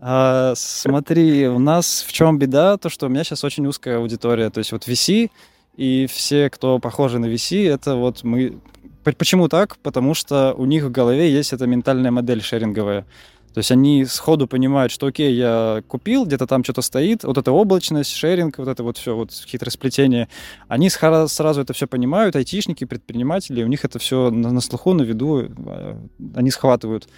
А, 0.00 0.52
смотри, 0.54 1.48
у 1.48 1.58
нас 1.58 2.04
в 2.06 2.12
чем 2.12 2.38
беда? 2.38 2.76
То, 2.76 2.88
что 2.88 3.06
у 3.06 3.08
меня 3.08 3.24
сейчас 3.24 3.42
очень 3.42 3.66
узкая 3.66 3.98
аудитория. 3.98 4.48
То 4.48 4.58
есть 4.58 4.70
вот 4.70 4.86
VC 4.86 5.30
и 5.76 6.06
все, 6.06 6.50
кто 6.50 6.78
похожи 6.78 7.18
на 7.18 7.26
VC, 7.26 7.68
это 7.68 7.96
вот 7.96 8.22
мы... 8.22 8.58
Почему 9.02 9.48
так? 9.48 9.78
Потому 9.78 10.14
что 10.14 10.54
у 10.54 10.66
них 10.66 10.84
в 10.84 10.90
голове 10.90 11.32
есть 11.32 11.52
эта 11.52 11.66
ментальная 11.66 12.10
модель 12.10 12.42
шеринговая. 12.42 13.06
То 13.54 13.60
есть 13.60 13.72
они 13.72 14.04
сходу 14.04 14.46
понимают, 14.46 14.92
что 14.92 15.06
окей, 15.06 15.34
я 15.34 15.82
купил, 15.88 16.26
где-то 16.26 16.46
там 16.46 16.62
что-то 16.62 16.82
стоит, 16.82 17.24
вот 17.24 17.38
эта 17.38 17.50
облачность, 17.50 18.14
шеринг, 18.14 18.58
вот 18.58 18.68
это 18.68 18.82
вот 18.82 18.98
все, 18.98 19.16
вот 19.16 19.32
хитросплетение, 19.32 20.28
они 20.68 20.90
сразу 20.90 21.60
это 21.60 21.72
все 21.72 21.86
понимают, 21.86 22.36
айтишники, 22.36 22.84
предприниматели, 22.84 23.64
у 23.64 23.66
них 23.66 23.84
это 23.84 23.98
все 23.98 24.30
на, 24.30 24.52
на 24.52 24.60
слуху, 24.60 24.92
на 24.92 25.02
виду, 25.02 25.50
а, 25.66 25.98
они 26.36 26.50
схватывают. 26.50 27.08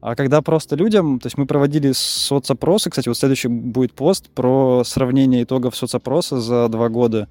А 0.00 0.14
когда 0.14 0.40
просто 0.40 0.76
людям, 0.76 1.20
то 1.20 1.26
есть 1.26 1.36
мы 1.36 1.46
проводили 1.46 1.92
соцопросы, 1.92 2.88
кстати, 2.88 3.08
вот 3.08 3.18
следующий 3.18 3.48
будет 3.48 3.92
пост 3.92 4.30
про 4.30 4.82
сравнение 4.84 5.42
итогов 5.42 5.76
соцопроса 5.76 6.40
за 6.40 6.68
два 6.68 6.88
года. 6.88 7.28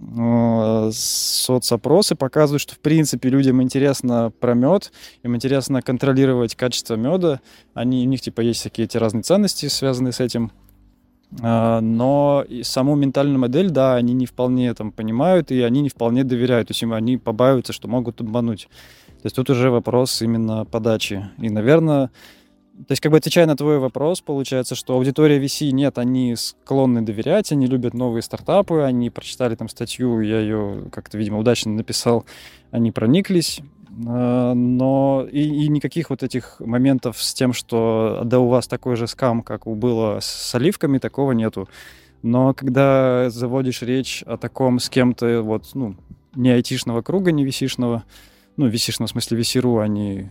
э, 0.00 0.90
соцопросы 0.92 2.14
показывают, 2.14 2.62
что 2.62 2.76
в 2.76 2.78
принципе 2.78 3.28
людям 3.30 3.60
интересно 3.62 4.32
про 4.38 4.54
мед, 4.54 4.92
им 5.24 5.34
интересно 5.34 5.82
контролировать 5.82 6.54
качество 6.54 6.94
меда. 6.94 7.40
Они, 7.74 8.06
у 8.06 8.08
них 8.08 8.20
типа 8.20 8.42
есть 8.42 8.62
такие 8.62 8.84
эти 8.84 8.96
разные 8.96 9.22
ценности, 9.22 9.66
связанные 9.66 10.12
с 10.12 10.20
этим. 10.20 10.52
А, 11.42 11.80
но 11.80 12.44
саму 12.62 12.94
ментальную 12.94 13.38
модель, 13.38 13.70
да, 13.70 13.96
они 13.96 14.14
не 14.14 14.26
вполне 14.26 14.72
там 14.74 14.92
понимают, 14.92 15.50
и 15.50 15.62
они 15.62 15.80
не 15.80 15.88
вполне 15.88 16.22
доверяют. 16.22 16.68
То 16.68 16.72
есть 16.72 16.82
они 16.84 17.16
побаиваются, 17.16 17.72
что 17.72 17.88
могут 17.88 18.20
обмануть. 18.20 18.68
То 19.22 19.26
есть 19.26 19.36
тут 19.36 19.50
уже 19.50 19.70
вопрос 19.70 20.22
именно 20.22 20.64
подачи. 20.64 21.28
И, 21.38 21.50
наверное, 21.50 22.10
то 22.86 22.92
есть, 22.92 23.02
как 23.02 23.10
бы 23.10 23.18
отвечая 23.18 23.46
на 23.46 23.56
твой 23.56 23.78
вопрос, 23.78 24.20
получается, 24.20 24.76
что 24.76 24.94
аудитория 24.94 25.40
VC 25.40 25.70
нет, 25.72 25.98
они 25.98 26.36
склонны 26.36 27.02
доверять, 27.02 27.50
они 27.50 27.66
любят 27.66 27.92
новые 27.92 28.22
стартапы, 28.22 28.82
они 28.82 29.10
прочитали 29.10 29.56
там 29.56 29.68
статью, 29.68 30.20
я 30.20 30.38
ее 30.38 30.84
как-то, 30.92 31.18
видимо, 31.18 31.38
удачно 31.38 31.72
написал, 31.72 32.24
они 32.70 32.92
прониклись, 32.92 33.60
а, 34.06 34.54
но 34.54 35.26
и, 35.30 35.40
и 35.40 35.68
никаких 35.68 36.10
вот 36.10 36.22
этих 36.22 36.60
моментов 36.60 37.20
с 37.20 37.34
тем, 37.34 37.52
что 37.52 38.22
да 38.24 38.38
у 38.38 38.46
вас 38.46 38.68
такой 38.68 38.94
же 38.94 39.08
скам, 39.08 39.42
как 39.42 39.66
было 39.66 40.20
с 40.20 40.54
оливками, 40.54 40.98
такого 40.98 41.32
нету. 41.32 41.68
Но 42.22 42.54
когда 42.54 43.28
заводишь 43.30 43.82
речь 43.82 44.22
о 44.24 44.36
таком 44.36 44.78
с 44.78 44.88
кем-то, 44.88 45.42
вот, 45.42 45.70
ну, 45.74 45.96
не 46.36 46.50
айтишного 46.50 47.02
круга, 47.02 47.32
не 47.32 47.44
висишного, 47.44 48.04
ну, 48.58 48.66
висишного 48.66 49.06
в 49.06 49.12
смысле 49.12 49.38
висиру, 49.38 49.78
а 49.78 49.88
не 49.88 50.30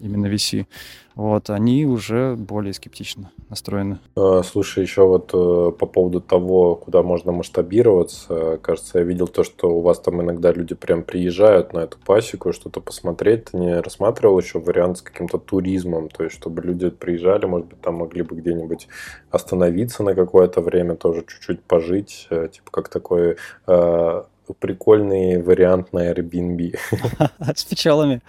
именно 0.00 0.26
VC, 0.26 0.66
вот, 1.14 1.50
они 1.50 1.86
уже 1.86 2.34
более 2.36 2.72
скептично 2.72 3.30
настроены. 3.48 3.98
А, 4.16 4.42
слушай, 4.42 4.82
еще 4.82 5.06
вот 5.06 5.30
э, 5.32 5.72
по 5.78 5.86
поводу 5.86 6.20
того, 6.20 6.74
куда 6.74 7.02
можно 7.02 7.32
масштабироваться, 7.32 8.58
кажется, 8.62 8.98
я 8.98 9.04
видел 9.04 9.28
то, 9.28 9.44
что 9.44 9.70
у 9.70 9.80
вас 9.80 10.00
там 10.00 10.20
иногда 10.22 10.52
люди 10.52 10.74
прям 10.74 11.04
приезжают 11.04 11.72
на 11.72 11.80
эту 11.80 11.98
пасеку, 11.98 12.52
что-то 12.52 12.80
посмотреть. 12.80 13.46
Ты 13.46 13.58
не 13.58 13.80
рассматривал 13.80 14.38
еще 14.40 14.58
вариант 14.58 14.98
с 14.98 15.02
каким-то 15.02 15.38
туризмом, 15.38 16.08
то 16.08 16.24
есть 16.24 16.34
чтобы 16.34 16.62
люди 16.62 16.90
приезжали, 16.90 17.46
может 17.46 17.68
быть, 17.68 17.80
там 17.80 17.96
могли 17.96 18.22
бы 18.22 18.34
где-нибудь 18.34 18.88
остановиться 19.30 20.02
на 20.02 20.14
какое-то 20.14 20.60
время, 20.60 20.96
тоже 20.96 21.24
чуть-чуть 21.28 21.62
пожить, 21.62 22.26
э, 22.30 22.48
типа 22.50 22.70
как 22.72 22.88
такой 22.88 23.36
э, 23.66 24.22
прикольный 24.58 25.42
вариант 25.42 25.92
на 25.92 26.10
Airbnb. 26.10 26.76
С 27.54 27.64
пчелами. 27.64 28.22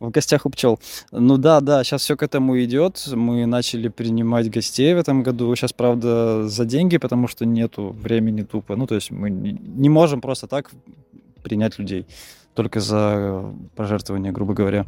В 0.00 0.10
гостях 0.10 0.46
у 0.46 0.50
пчел. 0.50 0.78
Ну 1.12 1.36
да, 1.36 1.60
да, 1.60 1.84
сейчас 1.84 2.02
все 2.02 2.16
к 2.16 2.22
этому 2.22 2.60
идет. 2.62 3.04
Мы 3.12 3.46
начали 3.46 3.88
принимать 3.88 4.50
гостей 4.50 4.94
в 4.94 4.98
этом 4.98 5.22
году. 5.22 5.54
Сейчас, 5.54 5.72
правда, 5.72 6.48
за 6.48 6.64
деньги, 6.64 6.98
потому 6.98 7.28
что 7.28 7.46
нету 7.46 7.96
времени 8.02 8.42
тупо. 8.42 8.76
Ну, 8.76 8.86
то 8.86 8.94
есть 8.94 9.10
мы 9.10 9.30
не 9.30 9.88
можем 9.88 10.20
просто 10.20 10.46
так 10.46 10.70
принять 11.42 11.78
людей 11.78 12.06
только 12.58 12.80
за 12.80 13.54
пожертвование, 13.76 14.32
грубо 14.32 14.52
говоря. 14.52 14.84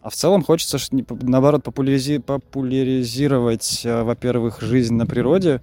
А 0.00 0.08
в 0.08 0.14
целом 0.14 0.42
хочется, 0.42 0.78
наоборот, 1.20 1.62
популяризировать, 1.62 3.82
э, 3.84 4.02
во-первых, 4.02 4.62
жизнь 4.62 4.94
на 4.94 5.04
природе 5.04 5.60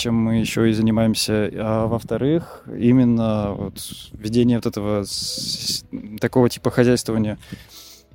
чем 0.00 0.14
мы 0.14 0.36
еще 0.36 0.70
и 0.70 0.72
занимаемся. 0.72 1.50
А 1.54 1.86
во-вторых, 1.86 2.64
именно 2.66 3.52
вот 3.52 3.78
ведение 4.12 4.58
вот 4.58 4.66
этого 4.66 5.04
такого 6.20 6.48
типа 6.48 6.70
хозяйствования. 6.70 7.38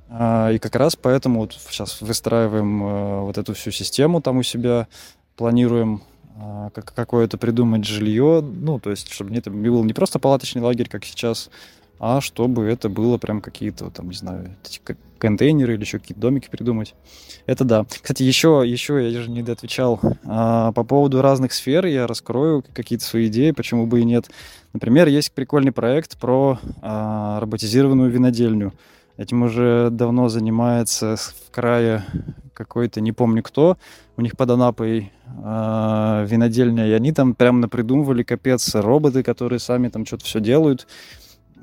А, 0.08 0.50
и 0.52 0.58
как 0.58 0.76
раз 0.76 0.96
поэтому 0.96 1.40
вот 1.40 1.56
сейчас 1.68 2.00
выстраиваем 2.00 2.82
а, 2.82 3.20
вот 3.22 3.38
эту 3.38 3.54
всю 3.54 3.70
систему 3.70 4.20
там 4.20 4.38
у 4.38 4.42
себя, 4.42 4.88
планируем 5.36 6.02
а, 6.38 6.70
как 6.70 6.92
какое-то 6.92 7.38
придумать 7.38 7.84
жилье, 7.84 8.40
ну, 8.42 8.78
то 8.78 8.90
есть, 8.90 9.12
чтобы 9.12 9.34
это 9.34 9.50
был 9.50 9.82
не 9.84 9.92
просто 9.92 10.18
палаточный 10.18 10.62
лагерь, 10.62 10.88
как 10.88 11.04
сейчас, 11.04 11.50
а 11.98 12.20
чтобы 12.20 12.64
это 12.64 12.88
было 12.88 13.18
прям 13.18 13.40
какие-то, 13.40 13.90
там, 13.90 14.10
не 14.10 14.16
знаю, 14.16 14.54
контейнеры 15.18 15.74
или 15.74 15.80
еще 15.80 15.98
какие-то 15.98 16.20
домики 16.20 16.48
придумать. 16.50 16.94
Это 17.46 17.64
да. 17.64 17.84
Кстати, 17.84 18.22
еще, 18.22 18.62
еще 18.64 19.10
я 19.10 19.20
же 19.20 19.30
не 19.30 19.40
отвечал 19.40 20.00
а, 20.24 20.72
по 20.72 20.84
поводу 20.84 21.22
разных 21.22 21.52
сфер, 21.52 21.86
я 21.86 22.06
раскрою 22.06 22.64
какие-то 22.72 23.04
свои 23.04 23.28
идеи, 23.28 23.50
почему 23.52 23.86
бы 23.86 24.00
и 24.00 24.04
нет. 24.04 24.30
Например, 24.72 25.08
есть 25.08 25.32
прикольный 25.32 25.72
проект 25.72 26.18
про 26.18 26.58
а, 26.82 27.40
роботизированную 27.40 28.10
винодельню. 28.10 28.72
Этим 29.16 29.44
уже 29.44 29.88
давно 29.90 30.28
занимается 30.28 31.16
в 31.16 31.50
крае 31.50 32.04
какой-то, 32.52 33.00
не 33.00 33.12
помню 33.12 33.42
кто, 33.42 33.78
у 34.16 34.22
них 34.22 34.36
под 34.36 34.50
Анапой 34.50 35.12
э, 35.26 36.26
винодельня, 36.28 36.86
и 36.88 36.92
они 36.92 37.12
там 37.12 37.34
прям 37.34 37.60
напридумывали 37.60 38.22
капец 38.22 38.74
роботы, 38.74 39.22
которые 39.22 39.58
сами 39.58 39.88
там 39.88 40.04
что-то 40.04 40.24
все 40.24 40.40
делают. 40.40 40.86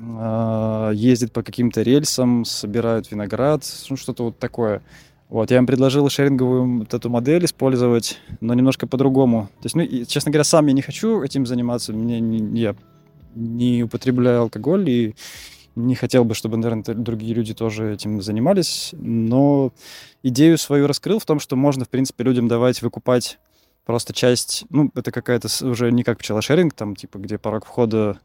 А, 0.02 0.92
ездят 0.92 1.32
по 1.32 1.44
каким-то 1.44 1.82
рельсам, 1.82 2.46
собирают 2.46 3.12
виноград, 3.12 3.64
ну 3.90 3.96
что-то 3.96 4.26
вот 4.26 4.40
такое. 4.40 4.82
Вот, 5.30 5.50
я 5.50 5.58
им 5.58 5.66
предложил 5.66 6.10
шеринговую 6.10 6.80
вот 6.80 6.94
эту 6.94 7.10
модель 7.10 7.46
использовать, 7.46 8.20
но 8.40 8.54
немножко 8.54 8.86
по-другому. 8.86 9.50
То 9.62 9.66
есть, 9.66 9.76
ну, 9.76 9.82
и, 9.82 10.06
честно 10.06 10.32
говоря, 10.32 10.44
сам 10.44 10.68
я 10.68 10.74
не 10.74 10.82
хочу 10.82 11.24
этим 11.24 11.46
заниматься, 11.46 11.92
мне 11.92 12.20
не, 12.20 12.60
я 12.60 12.76
не 13.34 13.84
употребляю 13.84 14.42
алкоголь 14.42 14.90
и 14.90 15.16
не 15.76 15.96
хотел 15.96 16.24
бы, 16.24 16.36
чтобы, 16.36 16.58
наверное, 16.58 16.84
другие 16.84 17.34
люди 17.34 17.56
тоже 17.56 17.94
этим 17.94 18.22
занимались, 18.22 18.94
но 18.94 19.74
идею 20.22 20.60
свою 20.60 20.86
раскрыл 20.86 21.18
в 21.18 21.26
том, 21.26 21.40
что 21.40 21.56
можно, 21.56 21.86
в 21.86 21.90
принципе, 21.90 22.24
людям 22.24 22.48
давать 22.48 22.82
выкупать 22.84 23.40
просто 23.86 24.14
часть, 24.14 24.66
ну, 24.70 24.92
это 24.94 25.12
какая-то 25.12 25.48
уже 25.66 25.92
не 25.92 26.04
как 26.04 26.20
пчелошеринг, 26.20 26.74
там, 26.74 26.96
типа, 26.96 27.18
где 27.18 27.38
порог 27.38 27.66
входа 27.66 28.20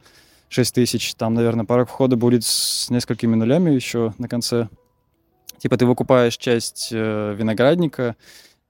6 0.49 0.75
тысяч. 0.75 1.15
Там, 1.15 1.35
наверное, 1.35 1.65
порог 1.65 1.89
входа 1.89 2.17
будет 2.17 2.45
с 2.45 2.91
несколькими 2.91 3.35
нулями 3.35 3.71
еще 3.71 4.15
на 4.19 4.29
конце. 4.29 4.69
Типа 5.59 5.77
ты 5.77 5.87
выкупаешь 5.87 6.37
часть 6.37 6.91
э, 6.93 7.35
виноградника, 7.37 8.17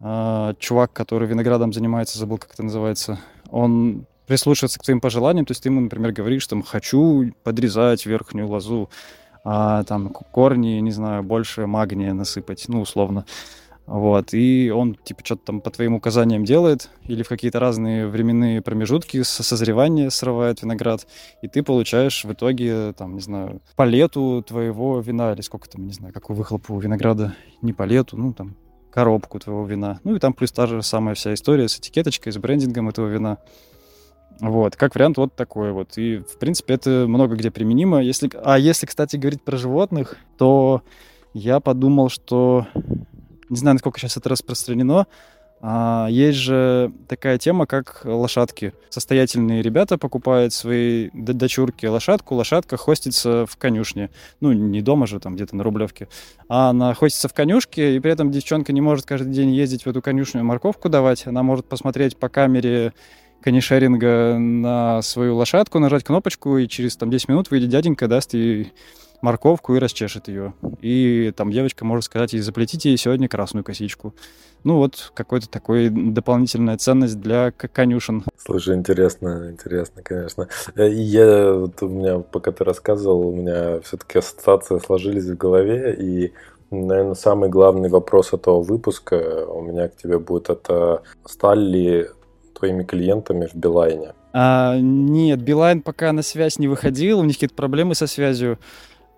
э, 0.01 0.55
чувак, 0.59 0.93
который 0.93 1.29
виноградом 1.29 1.73
занимается, 1.73 2.19
забыл, 2.19 2.39
как 2.39 2.55
это 2.55 2.63
называется, 2.63 3.19
он 3.51 4.07
прислушивается 4.27 4.79
к 4.79 4.83
твоим 4.83 5.01
пожеланиям, 5.01 5.47
то 5.47 5.53
есть 5.53 5.63
ты 5.63 5.71
ему, 5.71 5.81
например, 5.81 6.13
говоришь, 6.13 6.43
что 6.43 6.61
хочу 6.63 7.33
подрезать 7.45 8.07
верхнюю 8.07 8.49
лозу, 8.49 8.91
а, 9.45 9.85
там 9.85 10.11
корни, 10.11 10.81
не 10.81 10.91
знаю, 10.91 11.23
больше 11.23 11.67
магния 11.67 12.13
насыпать, 12.13 12.67
ну, 12.69 12.83
условно. 12.83 13.25
Вот, 13.89 14.35
и 14.35 14.71
он, 14.71 14.97
типа, 14.97 15.23
что-то 15.25 15.47
там 15.47 15.61
по 15.63 15.71
твоим 15.71 15.95
указаниям 15.95 16.45
делает, 16.45 16.91
или 17.05 17.23
в 17.23 17.29
какие-то 17.29 17.59
разные 17.59 18.07
временные 18.07 18.61
промежутки 18.61 19.23
созревания 19.23 20.11
срывает 20.11 20.61
виноград, 20.61 21.07
и 21.41 21.49
ты 21.49 21.63
получаешь 21.63 22.23
в 22.23 22.31
итоге, 22.31 22.93
там, 22.93 23.15
не 23.15 23.23
знаю, 23.23 23.63
палету 23.77 24.45
твоего 24.47 25.01
вина, 25.01 25.33
или 25.33 25.41
сколько 25.41 25.71
там, 25.71 25.87
не 25.87 25.95
знаю, 25.95 26.13
какую 26.13 26.37
выхлопу 26.37 26.79
винограда, 26.79 27.35
не 27.63 27.73
палету, 27.73 28.19
ну, 28.19 28.35
там, 28.35 28.57
коробку 28.91 29.39
твоего 29.39 29.65
вина. 29.65 30.01
Ну, 30.05 30.17
и 30.17 30.19
там 30.19 30.35
плюс 30.35 30.53
та 30.53 30.67
же 30.67 30.83
самая 30.83 31.15
вся 31.15 31.33
история 31.33 31.67
с 31.67 31.79
этикеточкой, 31.79 32.33
с 32.33 32.37
брендингом 32.37 32.91
этого 32.91 33.09
вина. 33.09 33.39
Вот, 34.41 34.77
как 34.77 34.97
вариант 34.97 35.17
вот 35.17 35.35
такой 35.35 35.73
вот. 35.73 35.97
И, 35.97 36.19
в 36.19 36.39
принципе, 36.39 36.75
это 36.75 37.07
много 37.09 37.37
где 37.37 37.51
применимо. 37.51 38.03
Если... 38.03 38.31
А 38.45 38.59
если, 38.59 38.85
кстати, 38.85 39.17
говорить 39.17 39.43
про 39.43 39.57
животных, 39.57 40.19
то 40.37 40.83
я 41.33 41.59
подумал, 41.61 42.11
что 42.11 42.67
не 43.49 43.57
знаю, 43.57 43.75
насколько 43.75 43.99
сейчас 43.99 44.17
это 44.17 44.29
распространено, 44.29 45.07
а, 45.61 46.07
есть 46.09 46.39
же 46.39 46.93
такая 47.09 47.39
тема, 47.39 47.67
как 47.67 48.03
лошадки. 48.05 48.75
Состоятельные 48.91 49.63
ребята 49.63 49.99
покупают 49.99 50.53
своей 50.53 51.11
дочурке 51.13 51.89
лошадку, 51.89 52.37
лошадка 52.37 52.77
хостится 52.77 53.45
в 53.47 53.57
конюшне. 53.57 54.11
Ну, 54.41 54.53
не 54.53 54.81
дома 54.83 55.07
же, 55.07 55.19
там 55.19 55.35
где-то 55.35 55.57
на 55.57 55.65
Рублевке. 55.65 56.09
А 56.49 56.71
она 56.71 56.95
хостится 56.95 57.29
в 57.29 57.35
конюшке, 57.35 57.97
и 57.97 58.01
при 58.01 58.13
этом 58.13 58.31
девчонка 58.31 58.73
не 58.73 58.81
может 58.81 59.05
каждый 59.05 59.33
день 59.33 59.51
ездить 59.51 59.85
в 59.85 59.89
эту 59.89 60.01
конюшню 60.01 60.45
морковку 60.45 60.89
давать. 60.89 61.27
Она 61.27 61.43
может 61.43 61.67
посмотреть 61.67 62.17
по 62.17 62.29
камере 62.29 62.93
конишеринга 63.43 64.37
на 64.39 65.03
свою 65.03 65.37
лошадку, 65.37 65.79
нажать 65.79 66.05
кнопочку, 66.05 66.59
и 66.59 66.69
через 66.69 66.97
там 66.97 67.11
10 67.11 67.29
минут 67.29 67.51
выйдет 67.51 67.69
дяденька, 67.69 68.09
даст 68.09 68.35
ей 68.35 68.73
морковку 69.21 69.75
и 69.75 69.79
расчешет 69.79 70.29
ее. 70.29 70.55
И 70.81 71.33
там 71.37 71.51
девочка 71.51 71.85
может 71.85 72.05
сказать 72.05 72.33
ей, 72.33 72.41
заплетите 72.41 72.91
ей 72.91 72.97
сегодня 72.97 73.29
красную 73.29 73.65
косичку. 73.65 74.15
Ну 74.65 74.77
вот, 74.77 75.13
какой-то 75.15 75.49
такой 75.49 75.89
дополнительная 75.89 76.77
ценность 76.79 77.21
для 77.21 77.53
конюшен. 77.53 78.25
Слушай, 78.37 78.75
интересно, 78.75 79.51
интересно, 79.51 80.03
конечно. 80.03 80.49
Э, 80.75 80.89
я, 80.91 81.53
вот 81.53 81.81
у 81.83 81.89
меня, 81.89 82.19
пока 82.19 82.51
ты 82.51 82.65
рассказывал, 82.65 83.29
у 83.29 83.35
меня 83.35 83.81
все-таки 83.81 84.19
ассоциации 84.19 84.79
сложились 84.79 85.25
в 85.25 85.37
голове, 85.37 85.95
и 85.95 86.33
Наверное, 86.71 87.15
самый 87.15 87.49
главный 87.49 87.89
вопрос 87.89 88.35
этого 88.35 88.61
выпуска 88.61 89.47
у 89.47 89.63
меня 89.63 89.89
к 89.89 89.97
тебе 89.97 90.19
будет 90.19 90.51
это 90.51 91.03
стали 91.25 91.65
ли 91.65 92.07
твоими 92.53 92.83
клиентами 92.83 93.47
в 93.47 93.55
Билайне? 93.55 94.13
А, 94.33 94.77
нет, 94.79 95.41
Билайн 95.41 95.81
пока 95.81 96.13
на 96.13 96.23
связь 96.23 96.59
не 96.59 96.69
выходил, 96.69 97.21
у 97.21 97.25
них 97.25 97.37
какие-то 97.37 97.55
проблемы 97.55 97.95
со 97.95 98.07
связью. 98.07 98.59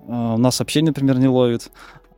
А, 0.09 0.35
у 0.35 0.39
нас 0.39 0.61
общение, 0.61 0.91
например, 0.91 1.19
не 1.19 1.29
ловит. 1.29 1.71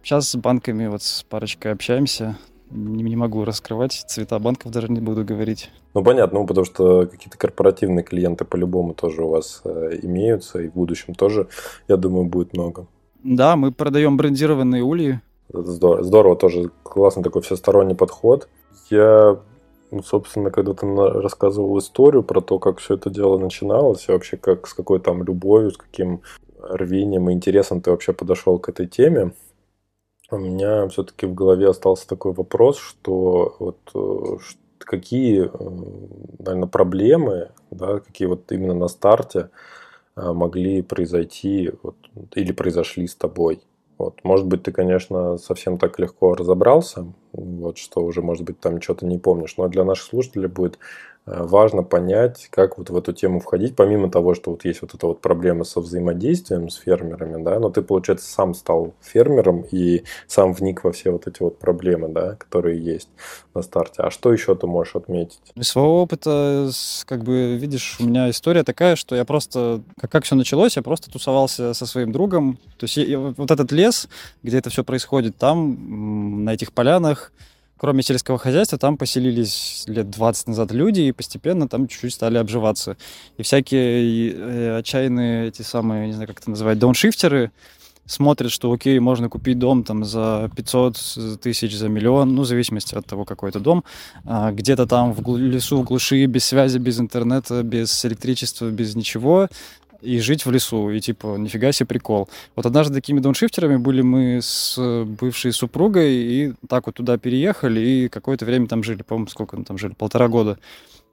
Сейчас 0.03 0.31
с 0.31 0.37
банками 0.37 0.87
вот 0.87 1.03
с 1.03 1.23
парочкой 1.23 1.73
общаемся. 1.73 2.37
не, 2.71 3.03
не 3.03 3.17
могу 3.17 3.45
раскрывать, 3.45 3.93
цвета 3.93 4.39
банков 4.39 4.73
даже 4.73 4.89
не 4.89 5.01
буду 5.01 5.25
говорить. 5.25 5.71
Ну, 5.95 6.03
понятно, 6.03 6.41
ну, 6.41 6.47
потому 6.47 6.65
что 6.65 7.07
какие-то 7.07 7.37
корпоративные 7.37 8.03
клиенты 8.03 8.45
по-любому 8.45 8.95
тоже 8.95 9.23
у 9.23 9.29
вас 9.29 9.61
э, 9.65 9.99
имеются, 10.03 10.61
и 10.61 10.69
в 10.69 10.73
будущем 10.73 11.15
тоже, 11.15 11.49
я 11.89 11.97
думаю, 11.97 12.27
будет 12.27 12.55
много. 12.55 12.87
Да, 13.23 13.57
мы 13.57 13.73
продаем 13.73 14.17
брендированные 14.17 14.83
ульи. 14.83 15.21
Здорово, 15.53 16.03
здорово 16.03 16.37
тоже, 16.37 16.71
классный 16.83 17.23
такой 17.23 17.43
всесторонний 17.43 17.95
подход. 17.95 18.49
Я, 18.89 19.39
ну, 19.91 20.03
собственно, 20.03 20.51
когда 20.51 20.73
ты 20.73 20.87
рассказывал 20.87 21.79
историю 21.79 22.23
про 22.23 22.41
то, 22.41 22.59
как 22.59 22.79
все 22.79 22.95
это 22.95 23.11
дело 23.11 23.39
начиналось, 23.39 24.09
и 24.09 24.13
вообще 24.13 24.39
как 24.39 24.67
с 24.67 24.73
какой 24.73 24.99
там 24.99 25.23
любовью, 25.23 25.73
с 25.73 25.77
каким 25.77 26.23
рвением 26.71 27.31
и 27.31 27.33
интересом 27.33 27.81
ты 27.81 27.91
вообще 27.91 28.13
подошел 28.13 28.59
к 28.59 28.69
этой 28.69 28.87
теме, 28.87 29.33
у 30.33 30.39
меня 30.39 30.89
все-таки 30.89 31.27
в 31.27 31.35
голове 31.35 31.69
остался 31.69 32.09
такой 32.09 32.33
вопрос, 32.33 32.79
что 32.79 33.55
вот 33.59 33.79
э, 33.95 34.39
какие, 34.79 35.45
э, 35.45 35.49
наверное, 36.39 36.69
проблемы, 36.69 37.51
да, 37.71 38.01
какие 38.01 38.29
вот 38.29 38.51
именно 38.51 38.75
на 38.75 38.89
старте 38.89 39.51
э, 40.17 40.33
могли 40.33 40.83
произойти 40.83 41.73
вот, 41.83 41.97
или 42.35 42.53
произошли 42.53 43.07
с 43.07 43.15
тобой. 43.15 43.61
Вот. 43.99 44.25
Может 44.25 44.47
быть, 44.47 44.63
ты, 44.63 44.73
конечно, 44.73 45.37
совсем 45.37 45.79
так 45.79 45.99
легко 45.99 46.35
разобрался, 46.35 47.07
вот, 47.33 47.79
что 47.79 48.03
уже, 48.03 48.23
может 48.23 48.45
быть, 48.45 48.59
там 48.59 48.81
что-то 48.81 49.07
не 49.07 49.19
помнишь, 49.19 49.57
но 49.59 49.69
для 49.69 49.85
наших 49.85 50.07
слушателей 50.07 50.49
будет 50.49 50.79
важно 51.25 51.83
понять, 51.83 52.49
как 52.51 52.79
вот 52.79 52.91
в 52.91 52.97
эту 52.97 53.13
тему 53.13 53.39
входить, 53.39 53.77
помимо 53.77 54.11
того, 54.11 54.35
что 54.35 54.51
вот 54.51 54.65
есть 54.65 54.83
вот 54.83 54.95
эта 54.95 55.07
вот 55.07 55.21
проблема 55.21 55.65
со 55.65 55.81
взаимодействием 55.81 56.69
с 56.69 56.77
фермерами, 56.77 57.43
да, 57.43 57.61
но 57.61 57.71
ты, 57.71 57.83
получается, 57.83 58.29
сам 58.29 58.55
стал 58.55 58.95
фермером 59.01 59.65
и 59.71 60.03
сам 60.27 60.53
вник 60.53 60.83
во 60.83 60.93
все 60.93 61.11
вот 61.11 61.27
эти 61.29 61.43
вот 61.43 61.59
проблемы, 61.59 62.09
да, 62.09 62.35
которые 62.35 62.83
есть 62.83 63.09
на 63.55 63.63
старте. 63.63 64.03
А 64.03 64.11
что 64.11 64.33
еще 64.33 64.55
ты 64.57 64.67
можешь 64.67 64.97
отметить? 64.97 65.41
Из 65.55 65.69
своего 65.69 66.03
опыта, 66.03 66.71
как 67.07 67.23
бы, 67.23 67.57
видишь, 67.57 67.99
у 68.01 68.05
меня 68.05 68.29
история 68.29 68.65
такая, 68.65 68.97
что 68.97 69.15
я 69.15 69.25
просто, 69.25 69.83
как, 70.01 70.11
как 70.11 70.25
все 70.25 70.35
началось, 70.35 70.77
я 70.77 70.83
просто 70.83 71.11
тусовался 71.11 71.73
со 71.75 71.87
своим 71.87 72.11
другом, 72.11 72.59
то 72.79 72.85
есть 72.85 72.97
я, 72.97 73.19
вот 73.19 73.51
этот 73.51 73.71
лес, 73.71 74.09
где 74.43 74.59
это 74.59 74.71
все 74.71 74.83
происходит, 74.83 75.37
там, 75.37 76.45
на 76.45 76.55
этих 76.55 76.73
полянах, 76.73 77.33
кроме 77.83 78.05
сельского 78.05 78.39
хозяйства, 78.39 78.79
там 78.79 78.97
поселились 78.97 79.83
лет 79.89 80.09
20 80.09 80.47
назад 80.47 80.71
люди, 80.71 81.01
и 81.01 81.11
постепенно 81.11 81.67
там 81.67 81.89
чуть-чуть 81.89 82.15
стали 82.15 82.39
обживаться. 82.39 82.97
И 83.39 83.43
всякие 83.43 84.31
э, 84.31 84.79
отчаянные 84.79 85.49
эти 85.49 85.63
самые, 85.63 86.07
не 86.07 86.13
знаю, 86.13 86.29
как 86.29 86.39
это 86.39 86.51
называть, 86.51 86.79
дауншифтеры, 86.79 87.51
смотрят, 88.07 88.53
что 88.53 88.73
окей, 88.73 89.01
можно 89.01 89.29
купить 89.29 89.59
дом 89.59 89.83
там 89.83 90.05
за 90.05 90.49
500 90.55 91.41
тысяч, 91.43 91.77
за 91.77 91.89
миллион, 91.89 92.37
ну, 92.37 92.43
в 92.43 92.47
зависимости 92.47 92.95
от 92.95 93.05
того, 93.05 93.25
какой 93.25 93.51
это 93.51 93.59
дом, 93.59 93.83
а, 94.25 94.53
где-то 94.53 94.87
там 94.87 95.13
в 95.13 95.37
лесу, 95.37 95.83
в 95.83 95.85
глуши, 95.85 96.27
без 96.27 96.45
связи, 96.45 96.79
без 96.79 97.01
интернета, 97.01 97.65
без 97.65 98.05
электричества, 98.05 98.71
без 98.71 98.95
ничего, 98.95 99.49
и 100.03 100.19
жить 100.21 100.45
в 100.45 100.51
лесу, 100.51 100.91
и 100.91 101.01
типа, 101.01 101.37
нифига 101.39 101.73
себе 101.73 101.87
прикол. 101.87 102.29
Вот 102.57 102.67
однажды 102.67 102.95
такими 102.95 103.21
дауншифтерами 103.21 103.77
были 103.77 104.03
мы 104.03 104.41
с 104.43 104.77
бывшей 105.05 105.53
супругой, 105.53 106.13
и 106.13 106.55
так 106.69 106.87
вот 106.87 106.97
туда 106.97 107.17
переехали, 107.19 107.81
и 107.81 108.09
какое-то 108.09 108.45
время 108.45 108.67
там 108.67 108.83
жили, 108.83 109.03
по-моему, 109.03 109.29
сколько 109.29 109.57
мы 109.57 109.65
там 109.65 109.79
жили, 109.79 109.95
полтора 109.95 110.29
года. 110.29 110.59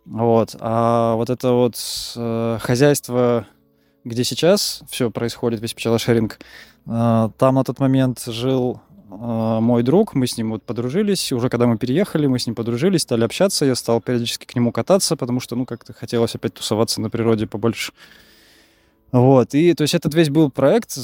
Вот. 0.05 0.55
А 0.59 1.15
вот 1.15 1.29
это 1.29 1.51
вот 1.51 1.75
э, 2.15 2.57
хозяйство, 2.61 3.45
где 4.03 4.23
сейчас 4.23 4.81
все 4.89 5.11
происходит, 5.11 5.61
весь 5.61 5.73
пчелошеринг, 5.75 6.39
э, 6.87 7.29
там 7.37 7.55
на 7.55 7.63
тот 7.63 7.79
момент 7.79 8.23
жил 8.25 8.81
э, 9.11 9.59
мой 9.61 9.83
друг, 9.83 10.15
мы 10.15 10.25
с 10.25 10.35
ним 10.35 10.51
вот 10.51 10.63
подружились, 10.63 11.31
уже 11.31 11.49
когда 11.49 11.67
мы 11.67 11.77
переехали, 11.77 12.25
мы 12.25 12.39
с 12.39 12.47
ним 12.47 12.55
подружились, 12.55 13.01
стали 13.01 13.23
общаться, 13.23 13.65
я 13.65 13.75
стал 13.75 14.01
периодически 14.01 14.45
к 14.47 14.55
нему 14.55 14.71
кататься, 14.71 15.15
потому 15.15 15.39
что, 15.39 15.55
ну, 15.55 15.67
как-то 15.67 15.93
хотелось 15.93 16.33
опять 16.33 16.55
тусоваться 16.55 17.01
на 17.01 17.11
природе 17.11 17.45
побольше. 17.45 17.91
Вот, 19.11 19.53
и 19.55 19.73
то 19.73 19.81
есть 19.83 19.95
этот 19.95 20.13
весь 20.13 20.29
был 20.29 20.51
проект 20.51 20.97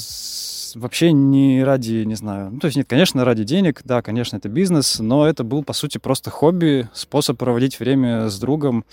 вообще 0.76 1.12
не 1.12 1.64
ради, 1.64 2.03
не 2.03 2.16
знаю, 2.16 2.51
ну, 2.51 2.60
то 2.60 2.66
есть 2.66 2.78
нет, 2.78 2.88
конечно, 2.88 3.26
ради 3.26 3.43
денег, 3.43 3.82
да, 3.84 4.01
конечно, 4.01 4.38
это 4.38 4.49
бизнес, 4.49 4.99
но 4.99 5.28
это 5.28 5.43
был, 5.43 5.64
по 5.64 5.74
сути, 5.74 5.97
просто 5.97 6.30
хобби, 6.30 6.89
способ 6.93 7.38
проводить 7.38 7.80
время 7.80 8.30
с 8.30 8.38
другом, 8.39 8.84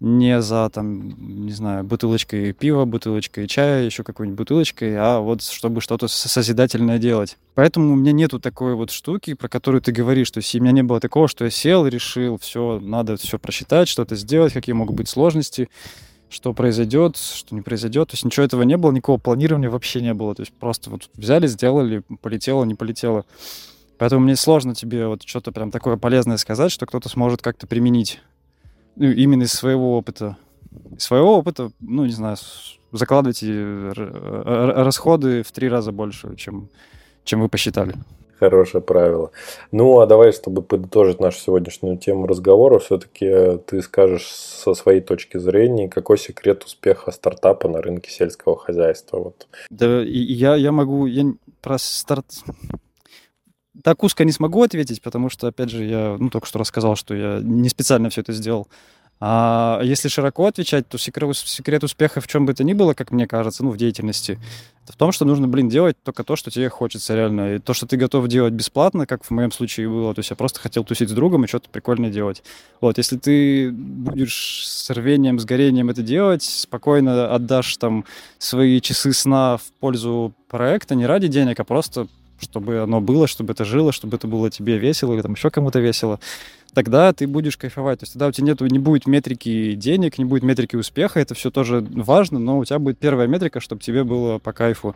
не 0.00 0.40
за, 0.40 0.70
там, 0.70 1.44
не 1.44 1.52
знаю, 1.52 1.84
бутылочкой 1.84 2.52
пива, 2.52 2.86
бутылочкой 2.86 3.46
чая, 3.46 3.84
еще 3.84 4.02
какой-нибудь 4.02 4.38
бутылочкой, 4.38 4.96
а 4.96 5.20
вот 5.20 5.42
чтобы 5.42 5.82
что-то 5.82 6.08
созидательное 6.08 6.98
делать. 6.98 7.36
Поэтому 7.54 7.92
у 7.92 7.96
меня 7.96 8.12
нету 8.12 8.40
такой 8.40 8.74
вот 8.74 8.90
штуки, 8.90 9.34
про 9.34 9.48
которую 9.48 9.82
ты 9.82 9.92
говоришь. 9.92 10.30
То 10.30 10.38
есть 10.38 10.54
у 10.54 10.60
меня 10.60 10.72
не 10.72 10.82
было 10.82 11.00
такого, 11.00 11.28
что 11.28 11.44
я 11.44 11.50
сел, 11.50 11.86
решил, 11.86 12.38
все, 12.38 12.80
надо 12.80 13.18
все 13.18 13.38
просчитать, 13.38 13.88
что-то 13.88 14.16
сделать, 14.16 14.54
какие 14.54 14.72
могут 14.72 14.96
быть 14.96 15.08
сложности 15.08 15.68
что 16.30 16.54
произойдет, 16.54 17.16
что 17.16 17.54
не 17.54 17.60
произойдет. 17.60 18.08
То 18.08 18.14
есть 18.14 18.24
ничего 18.24 18.46
этого 18.46 18.62
не 18.62 18.76
было, 18.76 18.92
никакого 18.92 19.18
планирования 19.18 19.68
вообще 19.68 20.00
не 20.00 20.14
было. 20.14 20.34
То 20.34 20.42
есть 20.42 20.52
просто 20.52 20.88
вот 20.88 21.10
взяли, 21.14 21.46
сделали, 21.46 22.02
полетело, 22.22 22.64
не 22.64 22.74
полетело. 22.74 23.26
Поэтому 23.98 24.22
мне 24.22 24.36
сложно 24.36 24.74
тебе 24.74 25.08
вот 25.08 25.24
что-то 25.24 25.52
прям 25.52 25.70
такое 25.70 25.96
полезное 25.96 26.38
сказать, 26.38 26.72
что 26.72 26.86
кто-то 26.86 27.08
сможет 27.08 27.42
как-то 27.42 27.66
применить 27.66 28.20
ну, 28.96 29.10
именно 29.10 29.42
из 29.42 29.52
своего 29.52 29.98
опыта. 29.98 30.38
Из 30.96 31.02
своего 31.02 31.36
опыта, 31.36 31.72
ну, 31.80 32.06
не 32.06 32.12
знаю, 32.12 32.36
закладывайте 32.92 33.92
расходы 33.94 35.42
в 35.42 35.50
три 35.52 35.68
раза 35.68 35.90
больше, 35.92 36.36
чем, 36.36 36.68
чем 37.24 37.40
вы 37.40 37.48
посчитали. 37.48 37.94
Хорошее 38.40 38.82
правило. 38.82 39.32
Ну, 39.70 40.00
а 40.00 40.06
давай, 40.06 40.32
чтобы 40.32 40.62
подытожить 40.62 41.20
нашу 41.20 41.38
сегодняшнюю 41.38 41.98
тему 41.98 42.26
разговора, 42.26 42.78
все-таки 42.78 43.58
ты 43.66 43.82
скажешь 43.82 44.28
со 44.28 44.72
своей 44.72 45.02
точки 45.02 45.36
зрения, 45.36 45.90
какой 45.90 46.16
секрет 46.16 46.64
успеха 46.64 47.10
стартапа 47.10 47.68
на 47.68 47.82
рынке 47.82 48.10
сельского 48.10 48.56
хозяйства? 48.56 49.18
Вот. 49.18 49.46
Да, 49.68 50.00
я, 50.00 50.54
я 50.56 50.72
могу... 50.72 51.04
Я 51.04 51.34
про 51.60 51.76
старт... 51.78 52.24
Так 53.84 54.02
узко 54.02 54.24
не 54.24 54.32
смогу 54.32 54.62
ответить, 54.62 55.02
потому 55.02 55.28
что, 55.28 55.48
опять 55.48 55.68
же, 55.68 55.84
я 55.84 56.16
ну, 56.18 56.30
только 56.30 56.46
что 56.46 56.58
рассказал, 56.58 56.96
что 56.96 57.14
я 57.14 57.40
не 57.42 57.68
специально 57.68 58.08
все 58.08 58.22
это 58.22 58.32
сделал. 58.32 58.68
А 59.22 59.80
если 59.82 60.08
широко 60.08 60.46
отвечать, 60.46 60.88
то 60.88 60.96
секрет, 60.96 61.36
секрет 61.36 61.84
успеха 61.84 62.22
в 62.22 62.26
чем 62.26 62.46
бы 62.46 62.54
то 62.54 62.64
ни 62.64 62.72
было, 62.72 62.94
как 62.94 63.10
мне 63.10 63.26
кажется, 63.26 63.62
ну, 63.62 63.70
в 63.70 63.76
деятельности, 63.76 64.38
в 64.86 64.96
том, 64.96 65.12
что 65.12 65.26
нужно, 65.26 65.46
блин, 65.46 65.68
делать 65.68 65.96
только 66.02 66.24
то, 66.24 66.36
что 66.36 66.50
тебе 66.50 66.70
хочется 66.70 67.14
реально. 67.14 67.56
И 67.56 67.58
то, 67.58 67.74
что 67.74 67.86
ты 67.86 67.98
готов 67.98 68.26
делать 68.28 68.54
бесплатно, 68.54 69.06
как 69.06 69.22
в 69.22 69.30
моем 69.30 69.52
случае 69.52 69.90
было, 69.90 70.14
то 70.14 70.20
есть 70.20 70.30
я 70.30 70.36
просто 70.36 70.58
хотел 70.58 70.84
тусить 70.84 71.10
с 71.10 71.12
другом 71.12 71.44
и 71.44 71.48
что-то 71.48 71.68
прикольное 71.68 72.10
делать. 72.10 72.42
Вот, 72.80 72.96
если 72.96 73.18
ты 73.18 73.70
будешь 73.70 74.66
с 74.66 74.88
рвением, 74.88 75.38
с 75.38 75.44
горением 75.44 75.90
это 75.90 76.02
делать, 76.02 76.42
спокойно 76.42 77.32
отдашь 77.34 77.76
там 77.76 78.06
свои 78.38 78.80
часы 78.80 79.12
сна 79.12 79.58
в 79.58 79.64
пользу 79.80 80.32
проекта 80.48 80.94
не 80.94 81.04
ради 81.04 81.28
денег, 81.28 81.60
а 81.60 81.64
просто 81.64 82.08
чтобы 82.40 82.80
оно 82.80 83.00
было, 83.00 83.26
чтобы 83.26 83.52
это 83.52 83.64
жило, 83.64 83.92
чтобы 83.92 84.16
это 84.16 84.26
было 84.26 84.50
тебе 84.50 84.78
весело 84.78 85.12
или 85.12 85.20
там 85.20 85.34
еще 85.34 85.50
кому-то 85.50 85.78
весело, 85.78 86.20
тогда 86.74 87.12
ты 87.12 87.26
будешь 87.26 87.56
кайфовать. 87.56 88.00
То 88.00 88.04
есть 88.04 88.14
тогда 88.14 88.28
у 88.28 88.32
тебя 88.32 88.48
нету, 88.48 88.66
не 88.66 88.78
будет 88.78 89.06
метрики 89.06 89.74
денег, 89.74 90.18
не 90.18 90.24
будет 90.24 90.42
метрики 90.42 90.76
успеха, 90.76 91.20
это 91.20 91.34
все 91.34 91.50
тоже 91.50 91.86
важно, 91.90 92.38
но 92.38 92.58
у 92.58 92.64
тебя 92.64 92.78
будет 92.78 92.98
первая 92.98 93.26
метрика, 93.26 93.60
чтобы 93.60 93.82
тебе 93.82 94.04
было 94.04 94.38
по 94.38 94.52
кайфу. 94.52 94.94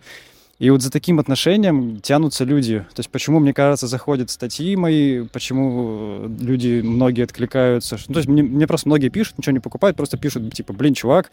И 0.61 0.70
вот 0.70 0.83
за 0.83 0.91
таким 0.91 1.18
отношением 1.18 2.01
тянутся 2.01 2.45
люди. 2.45 2.79
То 2.95 3.01
есть 3.01 3.11
почему, 3.11 3.41
мне 3.41 3.53
кажется, 3.53 3.89
заходят 3.89 4.31
статьи 4.31 4.77
мои, 4.77 5.22
почему 5.27 6.29
люди, 6.41 6.81
многие 6.81 7.25
откликаются. 7.25 7.99
Ну, 8.07 8.14
то 8.14 8.20
есть 8.20 8.29
мне, 8.29 8.43
мне 8.43 8.66
просто 8.66 8.89
многие 8.89 9.09
пишут, 9.09 9.39
ничего 9.39 9.53
не 9.53 9.59
покупают, 9.59 9.97
просто 9.97 10.16
пишут, 10.16 10.53
типа, 10.55 10.72
блин, 10.72 10.95
чувак, 10.95 11.33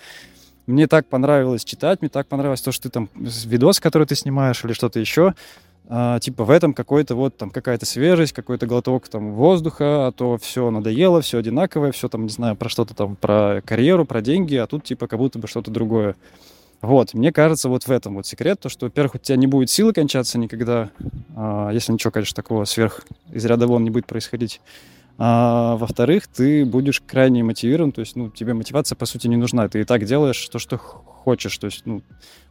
мне 0.66 0.88
так 0.88 1.06
понравилось 1.06 1.64
читать, 1.64 2.02
мне 2.02 2.10
так 2.10 2.28
понравилось 2.28 2.62
то, 2.62 2.72
что 2.72 2.84
ты 2.84 2.90
там, 2.90 3.10
видос, 3.16 3.80
который 3.80 4.08
ты 4.08 4.16
снимаешь 4.16 4.64
или 4.64 4.74
что-то 4.74 5.00
еще 5.00 5.36
а, 5.88 6.20
типа 6.20 6.46
в 6.46 6.50
этом 6.50 6.74
какой-то 6.74 7.16
вот 7.16 7.38
там 7.38 7.50
какая-то 7.50 7.86
свежесть, 7.86 8.34
какой-то 8.34 8.68
глоток 8.68 9.08
там 9.10 9.34
воздуха, 9.34 10.08
а 10.08 10.12
то 10.12 10.38
все 10.38 10.70
надоело, 10.72 11.22
все 11.22 11.40
одинаковое, 11.40 11.92
все 11.92 12.08
там, 12.08 12.24
не 12.24 12.30
знаю, 12.30 12.56
про 12.56 12.70
что-то 12.70 12.94
там, 12.94 13.16
про 13.16 13.62
карьеру, 13.66 14.06
про 14.06 14.22
деньги, 14.22 14.56
а 14.56 14.68
тут 14.68 14.84
типа 14.84 15.08
как 15.08 15.20
будто 15.20 15.40
бы 15.40 15.48
что-то 15.48 15.72
другое. 15.72 16.16
Вот, 16.82 17.14
мне 17.14 17.32
кажется, 17.32 17.70
вот 17.70 17.84
в 17.84 17.92
этом 17.92 18.16
вот 18.16 18.26
секрет, 18.26 18.60
то, 18.60 18.68
что, 18.68 18.88
во-первых, 18.88 19.16
у 19.16 19.18
тебя 19.20 19.36
не 19.36 19.46
будет 19.46 19.70
силы 19.70 19.94
кончаться 19.94 20.40
никогда, 20.40 20.90
а, 21.36 21.70
если 21.70 21.94
ничего, 21.94 22.12
конечно, 22.12 22.36
такого 22.36 22.66
сверх 22.66 23.02
из 23.32 23.46
ряда 23.46 23.68
вон 23.68 23.84
не 23.84 23.92
будет 23.92 24.08
происходить. 24.08 24.62
А, 25.18 25.76
во-вторых, 25.76 26.26
ты 26.26 26.66
будешь 26.66 27.00
крайне 27.00 27.44
мотивирован, 27.44 27.92
то 27.92 28.00
есть, 28.02 28.16
ну, 28.16 28.30
тебе 28.30 28.56
мотивация, 28.56 28.96
по 28.96 29.06
сути, 29.06 29.28
не 29.28 29.36
нужна. 29.36 29.70
Ты 29.70 29.82
и 29.82 29.84
так 29.84 30.06
делаешь 30.06 30.50
то, 30.50 30.58
что 30.58 30.80
хочешь. 31.22 31.58
То 31.58 31.66
есть, 31.66 31.84
ну, 31.86 32.02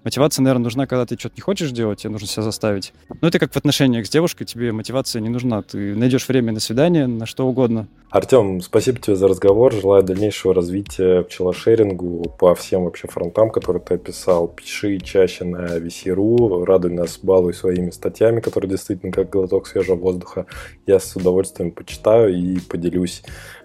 мотивация, 0.05 0.43
наверное, 0.43 0.65
нужна, 0.65 0.87
когда 0.87 1.05
ты 1.05 1.19
что-то 1.19 1.35
не 1.37 1.43
хочешь 1.43 1.71
делать, 1.73 2.01
тебе 2.01 2.11
нужно 2.11 2.29
себя 2.29 2.43
заставить. 2.43 2.93
Но 3.21 3.29
это 3.29 3.39
как 3.39 3.53
в 3.53 3.57
отношениях 3.57 4.07
с 4.07 4.11
девушкой, 4.11 4.45
тебе 4.45 4.73
мотивация 4.73 5.21
не 5.21 5.29
нужна. 5.29 5.63
Ты 5.63 5.95
найдешь 5.95 6.29
время 6.29 6.53
на 6.53 6.61
свидание, 6.61 7.07
на 7.07 7.27
что 7.27 7.47
угодно. 7.47 7.89
Артем, 8.11 8.61
спасибо 8.61 8.99
тебе 8.99 9.17
за 9.17 9.29
разговор. 9.29 9.73
Желаю 9.73 10.03
дальнейшего 10.03 10.55
развития 10.55 11.23
пчелошерингу 11.23 12.35
по 12.39 12.55
всем 12.55 12.85
вообще 12.85 13.09
фронтам, 13.09 13.51
которые 13.51 13.83
ты 13.83 13.95
описал. 13.95 14.49
Пиши 14.49 14.99
чаще 14.99 15.45
на 15.45 15.79
VC.ru, 15.79 16.65
радуй 16.65 16.93
нас, 16.93 17.19
балуй 17.23 17.55
своими 17.55 17.91
статьями, 17.91 18.41
которые 18.41 18.71
действительно 18.71 19.13
как 19.13 19.31
глоток 19.31 19.67
свежего 19.67 19.97
воздуха. 19.97 20.47
Я 20.87 20.99
с 20.99 21.15
удовольствием 21.17 21.73
почитаю 21.73 22.35
и 22.35 22.59
поделюсь 22.61 23.23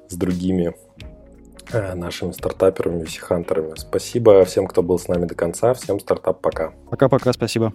с 0.10 0.16
другими 0.16 0.74
нашими 1.74 2.32
стартаперами, 2.32 3.03
VC-хантерами. 3.03 3.74
Спасибо 3.78 4.43
всем, 4.45 4.68
кто 4.68 4.84
был 4.84 4.99
с 4.99 5.07
нами 5.07 5.26
до 5.26 5.36
конца. 5.36 5.74
Всем 5.74 5.99
стартап 5.99 6.41
пока. 6.41 6.74
Пока-пока, 6.89 7.34
спасибо. 7.34 7.74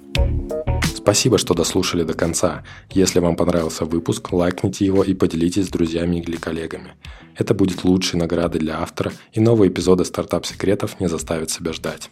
Спасибо, 0.95 1.39
что 1.39 1.55
дослушали 1.55 2.03
до 2.03 2.15
конца. 2.15 2.63
Если 2.91 3.21
вам 3.21 3.35
понравился 3.35 3.85
выпуск, 3.85 4.33
лайкните 4.33 4.85
его 4.85 5.03
и 5.03 5.15
поделитесь 5.15 5.67
с 5.67 5.71
друзьями 5.71 6.17
или 6.17 6.37
коллегами. 6.37 6.93
Это 7.37 7.55
будет 7.55 7.85
лучшей 7.85 8.19
наградой 8.21 8.61
для 8.61 8.81
автора, 8.81 9.13
и 9.33 9.41
новые 9.41 9.71
эпизоды 9.71 10.05
стартап-секретов 10.05 11.01
не 11.01 11.09
заставят 11.09 11.51
себя 11.51 11.73
ждать. 11.73 12.11